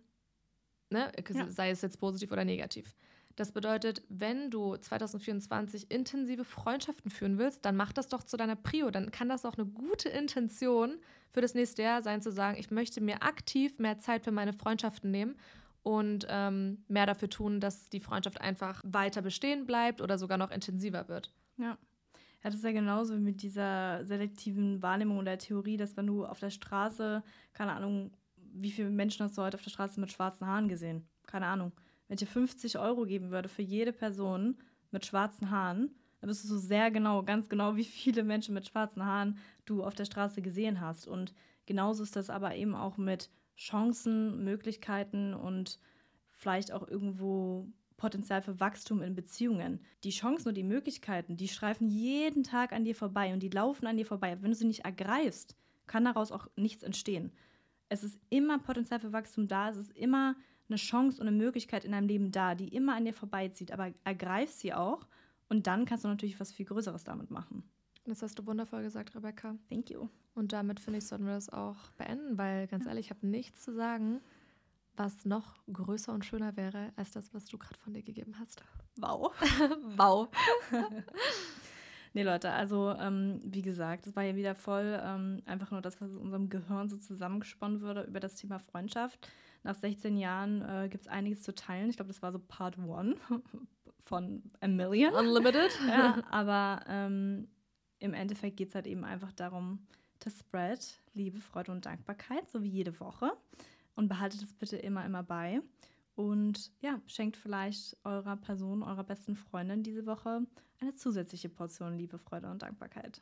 ne? 0.90 1.12
Ja. 1.30 1.50
sei 1.50 1.70
es 1.70 1.82
jetzt 1.82 2.00
positiv 2.00 2.32
oder 2.32 2.46
negativ. 2.46 2.96
Das 3.36 3.52
bedeutet, 3.52 4.04
wenn 4.10 4.52
du 4.52 4.78
2024 4.78 5.90
intensive 5.90 6.46
Freundschaften 6.46 7.10
führen 7.10 7.40
willst, 7.40 7.66
dann 7.66 7.76
mach 7.76 7.92
das 7.92 8.08
doch 8.08 8.22
zu 8.22 8.38
deiner 8.38 8.56
Prio. 8.56 8.92
Dann 8.92 9.10
kann 9.10 9.28
das 9.28 9.44
auch 9.44 9.58
eine 9.58 9.66
gute 9.66 10.10
Intention 10.10 11.00
für 11.32 11.42
das 11.42 11.56
nächste 11.56 11.82
Jahr 11.82 12.04
sein, 12.04 12.22
zu 12.22 12.32
sagen, 12.32 12.60
ich 12.60 12.70
möchte 12.70 13.02
mir 13.02 13.24
aktiv 13.24 13.80
mehr 13.80 13.98
Zeit 13.98 14.24
für 14.24 14.32
meine 14.32 14.54
Freundschaften 14.54 15.10
nehmen 15.10 15.36
und 15.82 16.28
ähm, 16.30 16.84
mehr 16.88 17.08
dafür 17.08 17.30
tun, 17.30 17.60
dass 17.60 17.90
die 17.90 18.00
Freundschaft 18.00 18.40
einfach 18.40 18.82
weiter 18.86 19.24
bestehen 19.24 19.66
bleibt 19.66 20.00
oder 20.00 20.20
sogar 20.20 20.38
noch 20.38 20.52
intensiver 20.52 21.08
wird. 21.08 21.34
Ja. 21.58 21.78
Ja, 22.44 22.50
das 22.50 22.56
ist 22.56 22.66
ja 22.66 22.74
genauso 22.74 23.16
wie 23.16 23.20
mit 23.20 23.42
dieser 23.42 24.04
selektiven 24.06 24.82
Wahrnehmung 24.82 25.18
oder 25.18 25.38
Theorie, 25.38 25.78
dass 25.78 25.96
wenn 25.96 26.08
du 26.08 26.26
auf 26.26 26.40
der 26.40 26.50
Straße, 26.50 27.24
keine 27.54 27.72
Ahnung, 27.72 28.12
wie 28.36 28.72
viele 28.72 28.90
Menschen 28.90 29.24
hast 29.24 29.38
du 29.38 29.42
heute 29.42 29.56
auf 29.56 29.64
der 29.64 29.70
Straße 29.70 30.00
mit 30.00 30.12
schwarzen 30.12 30.46
Haaren 30.46 30.68
gesehen? 30.68 31.08
Keine 31.26 31.48
Ahnung. 31.48 31.72
Wenn 32.08 32.16
ich 32.16 32.20
dir 32.20 32.28
50 32.28 32.78
Euro 32.78 33.06
geben 33.06 33.32
würde 33.32 33.48
für 33.48 33.62
jede 33.62 33.94
Person 33.94 34.58
mit 34.92 35.06
schwarzen 35.06 35.50
Haaren, 35.52 35.96
dann 36.20 36.30
wüsstest 36.30 36.52
du 36.52 36.58
so 36.58 36.68
sehr 36.68 36.92
genau, 36.92 37.24
ganz 37.24 37.48
genau, 37.48 37.78
wie 37.78 37.86
viele 37.86 38.24
Menschen 38.24 38.54
mit 38.54 38.68
schwarzen 38.68 39.06
Haaren 39.06 39.38
du 39.66 39.84
auf 39.84 39.96
der 39.96 40.06
Straße 40.06 40.42
gesehen 40.42 40.82
hast. 40.82 41.08
Und 41.08 41.34
genauso 41.66 42.04
ist 42.04 42.16
das 42.18 42.30
aber 42.30 42.56
eben 42.56 42.76
auch 42.76 42.98
mit 42.98 43.30
Chancen, 43.58 44.44
Möglichkeiten 44.44 45.34
und 45.34 45.80
vielleicht 46.32 46.74
auch 46.74 46.88
irgendwo 46.88 47.68
Potenzial 48.04 48.42
für 48.42 48.60
Wachstum 48.60 49.02
in 49.02 49.16
Beziehungen. 49.16 49.80
Die 50.04 50.10
Chancen 50.10 50.50
und 50.50 50.56
die 50.56 50.64
Möglichkeiten, 50.64 51.38
die 51.38 51.48
streifen 51.48 51.88
jeden 51.88 52.44
Tag 52.44 52.74
an 52.74 52.84
dir 52.84 52.96
vorbei 52.96 53.32
und 53.32 53.40
die 53.42 53.48
laufen 53.48 53.88
an 53.88 53.96
dir 53.96 54.06
vorbei. 54.06 54.38
Wenn 54.42 54.52
du 54.52 54.58
sie 54.58 54.68
nicht 54.68 54.84
ergreifst, 54.84 55.56
kann 55.88 56.04
daraus 56.04 56.34
auch 56.34 56.50
nichts 56.58 56.84
entstehen. 56.84 57.32
Es 57.88 58.04
ist 58.04 58.20
immer 58.30 58.60
Potenzial 58.60 59.00
für 59.00 59.14
Wachstum 59.14 59.48
da, 59.48 59.70
es 59.70 59.78
ist 59.78 59.92
immer 59.96 60.36
eine 60.68 60.76
Chance 60.76 61.22
und 61.22 61.30
eine 61.30 61.38
Möglichkeit 61.38 61.86
in 61.86 61.94
deinem 61.94 62.10
Leben 62.10 62.32
da, 62.34 62.56
die 62.56 62.76
immer 62.76 62.94
an 62.94 63.06
dir 63.06 63.14
vorbeizieht, 63.14 63.72
aber 63.72 63.94
ergreif 64.04 64.52
sie 64.52 64.74
auch 64.74 65.08
und 65.48 65.66
dann 65.68 65.86
kannst 65.86 66.04
du 66.04 66.10
natürlich 66.10 66.42
was 66.42 66.52
viel 66.52 66.66
Größeres 66.66 67.06
damit 67.06 67.32
machen. 67.32 67.64
Das 68.04 68.22
hast 68.22 68.38
du 68.38 68.46
wundervoll 68.46 68.84
gesagt, 68.84 69.16
Rebecca. 69.16 69.56
Thank 69.70 69.92
you. 69.92 70.10
Und 70.36 70.52
damit 70.52 70.82
finde 70.82 70.98
ich, 70.98 71.08
sollten 71.08 71.26
wir 71.26 71.36
das 71.36 71.50
auch 71.50 71.78
beenden, 71.92 72.38
weil 72.38 72.68
ganz 72.68 72.86
ehrlich, 72.86 73.06
ich 73.06 73.10
habe 73.12 73.26
nichts 73.26 73.62
zu 73.62 73.74
sagen, 73.74 74.20
was 74.96 75.26
noch 75.26 75.56
größer 75.72 76.14
und 76.14 76.26
schöner 76.26 76.56
wäre 76.56 76.92
als 76.96 77.12
das, 77.12 77.34
was 77.34 77.46
du 77.46 77.58
gerade 77.58 77.80
von 77.80 77.94
dir 77.94 78.04
gegeben 78.04 78.36
hast. 78.40 78.64
Wow. 78.98 79.34
wow. 79.98 80.30
nee, 82.14 82.24
Leute, 82.24 82.52
also 82.52 82.92
ähm, 83.00 83.40
wie 83.44 83.62
gesagt, 83.62 84.08
es 84.08 84.16
war 84.16 84.24
ja 84.24 84.36
wieder 84.36 84.56
voll 84.56 85.00
ähm, 85.04 85.42
einfach 85.46 85.72
nur 85.72 85.82
das, 85.82 86.00
was 86.02 86.12
in 86.12 86.18
unserem 86.18 86.50
Gehirn 86.50 86.90
so 86.90 86.98
zusammengesponnen 86.98 87.82
wurde 87.82 88.04
über 88.04 88.20
das 88.20 88.36
Thema 88.36 88.60
Freundschaft. 88.60 89.28
Nach 89.64 89.76
16 89.76 90.18
Jahren 90.18 90.62
äh, 90.62 90.90
gibt 90.90 91.06
es 91.06 91.08
einiges 91.10 91.42
zu 91.42 91.56
teilen. 91.56 91.90
Ich 91.90 91.96
glaube, 91.96 92.12
das 92.12 92.22
war 92.22 92.32
so 92.32 92.40
Part 92.40 92.78
One 92.78 93.16
von 94.02 94.44
A 94.60 94.68
Million. 94.68 95.14
Unlimited. 95.14 95.72
ja, 95.88 96.22
aber 96.30 96.82
ähm, 96.88 97.48
im 98.00 98.14
Endeffekt 98.14 98.58
geht 98.58 98.70
es 98.70 98.76
halt 98.76 98.88
eben 98.88 99.06
einfach 99.06 99.32
darum, 99.32 99.88
to 100.20 100.30
spread 100.30 101.00
Liebe, 101.14 101.40
Freude 101.40 101.72
und 101.72 101.86
Dankbarkeit, 101.86 102.50
so 102.50 102.62
wie 102.62 102.70
jede 102.70 103.00
Woche. 103.00 103.32
Und 103.96 104.08
behaltet 104.08 104.42
es 104.42 104.54
bitte 104.54 104.78
immer, 104.78 105.06
immer 105.06 105.24
bei. 105.24 105.62
Und 106.16 106.72
ja, 106.82 107.00
schenkt 107.08 107.38
vielleicht 107.38 107.98
eurer 108.04 108.38
Person, 108.38 108.84
eurer 108.84 109.04
besten 109.04 109.36
Freundin 109.36 109.84
diese 109.84 110.06
Woche 110.06 110.46
eine 110.80 110.96
zusätzliche 110.96 111.50
Portion 111.50 111.98
Liebe, 111.98 112.20
Freude 112.20 112.50
und 112.52 112.62
Dankbarkeit. 112.62 113.22